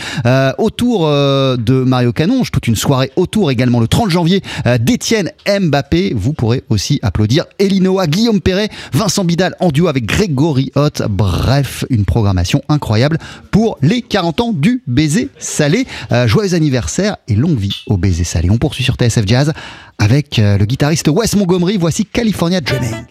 autour 0.57 1.07
de 1.09 1.83
Mario 1.83 2.13
Canonge, 2.13 2.51
toute 2.51 2.67
une 2.67 2.77
soirée 2.77 3.11
autour 3.17 3.51
également 3.51 3.81
le 3.81 3.87
30 3.87 4.09
janvier 4.09 4.41
d'Étienne 4.79 5.31
Mbappé. 5.45 6.13
Vous 6.15 6.31
pourrez 6.31 6.63
aussi 6.69 6.99
applaudir 7.01 7.45
Elinoa, 7.59 8.07
Guillaume 8.07 8.39
Perret, 8.39 8.69
Vincent 8.93 9.25
Bidal 9.25 9.55
en 9.59 9.69
duo 9.69 9.87
avec 9.87 10.05
Grégory 10.05 10.71
Hott. 10.75 11.03
Bref, 11.09 11.83
une 11.89 12.05
programmation 12.19 12.61
incroyable 12.67 13.17
pour 13.49 13.77
les 13.81 14.01
40 14.01 14.41
ans 14.41 14.51
du 14.51 14.83
baiser 14.87 15.29
salé. 15.37 15.87
Euh, 16.11 16.27
joyeux 16.27 16.53
anniversaire 16.53 17.15
et 17.29 17.35
longue 17.35 17.57
vie 17.57 17.83
au 17.87 17.95
baiser 17.95 18.25
salé. 18.25 18.49
On 18.49 18.57
poursuit 18.57 18.83
sur 18.83 18.95
TSF 18.95 19.25
Jazz 19.25 19.53
avec 19.97 20.37
euh, 20.37 20.57
le 20.57 20.65
guitariste 20.65 21.07
Wes 21.07 21.33
Montgomery. 21.37 21.77
Voici 21.77 22.05
California 22.05 22.59
Dreaming. 22.59 23.05